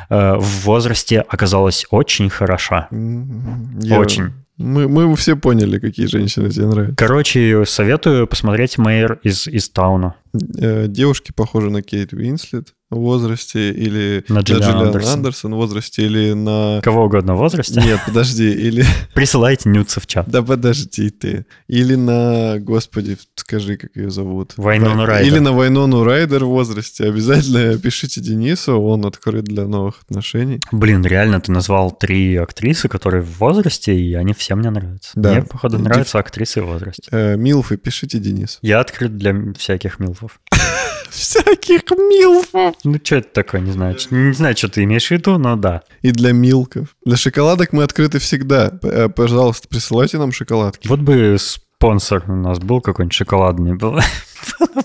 э, 0.09 0.37
в 0.37 0.65
возрасте 0.65 1.21
оказалась 1.21 1.85
очень 1.91 2.31
хороша. 2.31 2.89
Я... 2.91 4.01
Очень. 4.01 4.33
Мы, 4.57 4.89
мы 4.89 5.15
все 5.17 5.37
поняли, 5.37 5.79
какие 5.79 6.07
женщины 6.07 6.49
тебе 6.49 6.67
нравятся. 6.67 6.97
Короче, 6.97 7.65
советую 7.67 8.27
посмотреть 8.27 8.79
«Мэйр 8.79 9.21
из, 9.23 9.47
из 9.47 9.69
Тауна». 9.69 10.15
Э, 10.59 10.87
девушки 10.89 11.33
похожи 11.33 11.71
на 11.71 11.83
Кейт 11.83 12.13
Уинслет 12.13 12.75
возрасте 12.91 13.71
или 13.71 14.25
на 14.29 14.41
Джиллиан, 14.41 14.87
Андерсон. 14.87 15.13
Андерсон 15.13 15.55
возрасте 15.55 16.07
или 16.07 16.33
на... 16.33 16.81
Кого 16.83 17.05
угодно 17.05 17.35
в 17.35 17.39
возрасте? 17.39 17.81
Нет, 17.81 18.01
подожди, 18.07 18.51
или... 18.51 18.85
Присылайте 19.15 19.69
нюцы 19.69 20.01
в 20.01 20.07
чат. 20.07 20.29
Да 20.29 20.43
подожди 20.43 21.11
ты. 21.11 21.45
Или 21.67 21.97
на, 21.97 22.59
господи, 22.59 23.19
скажи, 23.35 23.77
как 23.77 23.95
ее 23.97 24.11
зовут. 24.11 24.55
Вайнону 24.57 25.05
Райдер. 25.05 25.33
Или 25.33 25.39
на 25.39 25.53
Вайнону 25.53 26.03
Райдер 26.03 26.45
в 26.45 26.49
возрасте. 26.49 27.05
Обязательно 27.05 27.79
пишите 27.83 28.21
Денису, 28.21 28.81
он 28.81 29.05
открыт 29.05 29.45
для 29.45 29.67
новых 29.67 30.03
отношений. 30.03 30.61
Блин, 30.73 31.05
реально, 31.05 31.41
ты 31.41 31.53
назвал 31.53 31.91
три 31.91 32.37
актрисы, 32.37 32.89
которые 32.89 33.23
в 33.23 33.39
возрасте, 33.39 33.95
и 33.95 34.15
они 34.15 34.33
все 34.33 34.55
мне 34.55 34.71
нравятся. 34.71 35.11
Да. 35.15 35.33
Мне, 35.33 35.43
походу, 35.43 35.79
нравятся 35.79 36.19
актрисы 36.19 36.63
в 36.63 36.67
возрасте. 36.67 37.03
Э, 37.11 37.37
Милфы, 37.37 37.77
пишите 37.77 38.19
Денис. 38.19 38.59
Я 38.63 38.81
открыт 38.81 39.17
для 39.17 39.35
всяких 39.59 39.99
милфов. 40.21 40.41
всяких 41.11 41.91
милфов. 41.91 42.75
Ну, 42.85 43.01
что 43.03 43.17
это 43.17 43.29
такое, 43.33 43.61
не 43.61 43.73
знаю. 43.73 43.97
Не 44.11 44.33
знаю, 44.33 44.57
что 44.57 44.69
ты 44.69 44.85
имеешь 44.85 45.09
в 45.09 45.11
виду, 45.11 45.39
но 45.39 45.57
да. 45.57 45.83
И 46.03 46.11
для 46.11 46.33
милков. 46.33 46.97
Для 47.05 47.17
шоколадок 47.17 47.73
мы 47.73 47.83
открыты 47.83 48.19
всегда. 48.19 48.73
Э, 48.83 49.09
пожалуйста, 49.09 49.69
присылайте 49.69 50.19
нам 50.19 50.33
шоколадки. 50.33 50.89
Вот 50.89 51.01
бы 51.01 51.37
спонсор 51.39 52.25
у 52.29 52.35
нас 52.35 52.59
был 52.59 52.81
какой-нибудь 52.81 53.15
шоколадный. 53.15 53.75
Было 53.75 54.01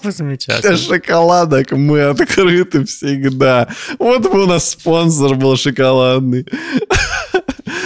бы 0.04 0.12
замечательно. 0.12 0.76
Для 0.76 0.78
шоколадок 0.78 1.72
мы 1.72 2.02
открыты 2.02 2.86
всегда. 2.86 3.68
Вот 4.00 4.24
бы 4.24 4.44
у 4.44 4.48
нас 4.48 4.72
спонсор 4.72 5.36
был 5.36 5.56
шоколадный. 5.56 6.46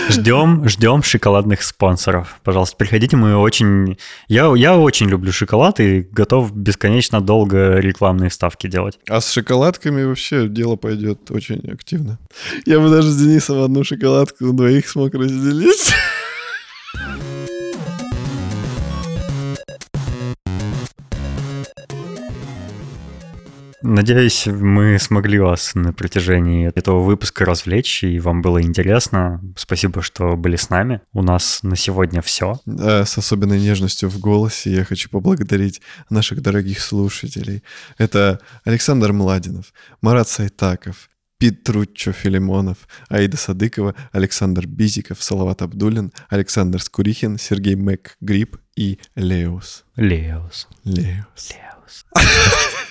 Ждем, 0.10 0.68
ждем 0.68 1.04
шоколадных 1.04 1.64
спонсоров. 1.64 2.40
Пожалуйста, 2.44 2.78
приходите, 2.78 3.18
мы 3.18 3.36
очень... 3.36 3.98
Я, 4.28 4.54
я 4.56 4.78
очень 4.78 5.08
люблю 5.08 5.32
шоколад 5.32 5.80
и 5.80 6.02
готов 6.02 6.56
бесконечно 6.56 7.22
долго 7.22 7.78
рекламные 7.78 8.30
ставки 8.30 8.68
делать. 8.68 9.00
А 9.10 9.20
с 9.20 9.32
шоколадками 9.32 10.04
вообще 10.04 10.48
дело 10.48 10.76
пойдет 10.76 11.30
очень 11.32 11.70
активно. 11.72 12.20
Я 12.66 12.80
бы 12.80 12.90
даже 12.90 13.10
с 13.10 13.18
Денисом 13.18 13.62
одну 13.62 13.84
шоколадку 13.84 14.46
у 14.46 14.54
двоих 14.54 14.88
смог 14.88 15.14
разделить. 15.14 15.94
Надеюсь, 23.90 24.48
мы 24.48 25.00
смогли 25.00 25.40
вас 25.40 25.74
на 25.74 25.94
протяжении 25.94 26.68
этого 26.76 27.00
выпуска 27.00 27.46
развлечь, 27.46 28.04
и 28.04 28.20
вам 28.20 28.42
было 28.42 28.62
интересно. 28.62 29.42
Спасибо, 29.56 30.02
что 30.02 30.36
были 30.36 30.58
с 30.58 30.70
нами. 30.70 31.00
У 31.14 31.22
нас 31.24 31.64
на 31.64 31.78
сегодня 31.78 32.22
все. 32.22 32.60
С 32.66 33.18
особенной 33.18 33.62
нежностью 33.62 34.10
в 34.10 34.20
голосе 34.20 34.72
я 34.72 34.84
хочу 34.84 35.10
поблагодарить 35.10 35.82
наших 36.10 36.42
дорогих 36.42 36.82
слушателей. 36.82 37.64
Это 37.98 38.42
Александр 38.66 39.14
Младинов, 39.14 39.72
Марат 40.02 40.28
Сайтаков, 40.28 41.10
Петруччо 41.38 42.12
Филимонов, 42.12 42.90
Аида 43.08 43.38
Садыкова, 43.38 43.96
Александр 44.12 44.68
Бизиков, 44.68 45.24
Салават 45.24 45.62
Абдулин, 45.62 46.12
Александр 46.28 46.82
Скурихин, 46.82 47.38
Сергей 47.38 47.76
Мэк 47.76 48.18
Гриб 48.20 48.58
и 48.76 49.00
Леус. 49.16 49.86
Леус. 49.96 50.68
Леус. 50.84 51.54
Леус. 51.54 52.06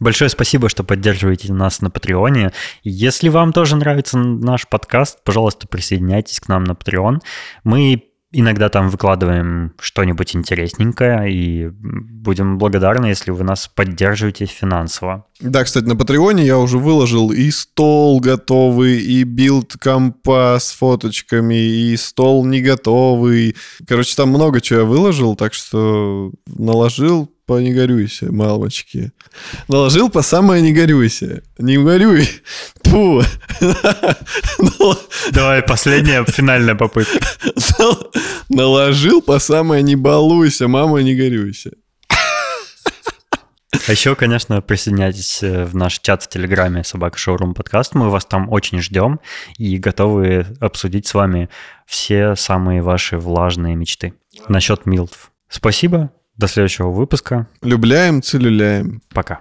Большое 0.00 0.28
спасибо, 0.28 0.68
что 0.68 0.84
поддерживаете 0.84 1.52
нас 1.52 1.80
на 1.80 1.90
Патреоне. 1.90 2.52
Если 2.82 3.28
вам 3.28 3.52
тоже 3.52 3.76
нравится 3.76 4.18
наш 4.18 4.68
подкаст, 4.68 5.22
пожалуйста, 5.24 5.68
присоединяйтесь 5.68 6.40
к 6.40 6.48
нам 6.48 6.64
на 6.64 6.72
Patreon. 6.72 7.20
Мы 7.62 8.02
иногда 8.34 8.68
там 8.68 8.90
выкладываем 8.90 9.72
что-нибудь 9.80 10.34
интересненькое, 10.34 11.32
и 11.32 11.68
будем 11.70 12.58
благодарны, 12.58 13.06
если 13.06 13.30
вы 13.30 13.44
нас 13.44 13.70
поддерживаете 13.72 14.46
финансово. 14.46 15.26
Да, 15.40 15.64
кстати, 15.64 15.84
на 15.84 15.96
Патреоне 15.96 16.44
я 16.44 16.58
уже 16.58 16.78
выложил 16.78 17.30
и 17.30 17.50
стол 17.50 18.20
готовый, 18.20 19.00
и 19.00 19.22
build 19.22 19.74
компа 19.78 20.58
с 20.60 20.72
фоточками, 20.72 21.54
и 21.54 21.96
стол 21.96 22.44
не 22.44 22.60
готовый. 22.60 23.56
Короче, 23.86 24.16
там 24.16 24.30
много 24.30 24.60
чего 24.60 24.80
я 24.80 24.84
выложил, 24.84 25.36
так 25.36 25.54
что 25.54 26.32
наложил, 26.46 27.30
по 27.46 27.60
не 27.60 27.72
горюйся, 27.72 28.32
мамочки. 28.32 29.12
Наложил 29.68 30.08
по 30.08 30.22
самое 30.22 30.62
не 30.62 30.72
горюйся. 30.72 31.42
Не 31.58 31.78
горюй. 31.78 32.28
Фу. 32.84 33.22
Давай, 35.32 35.62
последняя 35.62 36.24
финальная 36.24 36.74
попытка. 36.74 37.18
Наложил 38.48 39.20
по 39.22 39.38
самое 39.38 39.82
не 39.82 39.96
балуйся, 39.96 40.68
мама 40.68 41.02
не 41.02 41.14
горюйся. 41.14 41.72
А 43.86 43.90
еще, 43.90 44.14
конечно, 44.14 44.62
присоединяйтесь 44.62 45.42
э, 45.42 45.64
в 45.64 45.74
наш 45.74 45.98
чат 45.98 46.22
в 46.22 46.28
Телеграме 46.28 46.84
«Собака 46.84 47.18
Шоурум 47.18 47.54
Подкаст». 47.54 47.94
Мы 47.94 48.08
вас 48.08 48.24
там 48.24 48.50
очень 48.50 48.80
ждем 48.80 49.20
и 49.58 49.76
готовы 49.78 50.46
обсудить 50.60 51.06
с 51.06 51.14
вами 51.14 51.50
все 51.84 52.34
самые 52.36 52.82
ваши 52.82 53.18
влажные 53.18 53.74
мечты. 53.74 54.14
Насчет 54.48 54.86
милтов. 54.86 55.32
Спасибо. 55.48 56.12
До 56.36 56.48
следующего 56.48 56.90
выпуска. 56.90 57.46
Любляем, 57.62 58.22
целюляем. 58.22 59.02
Пока. 59.12 59.40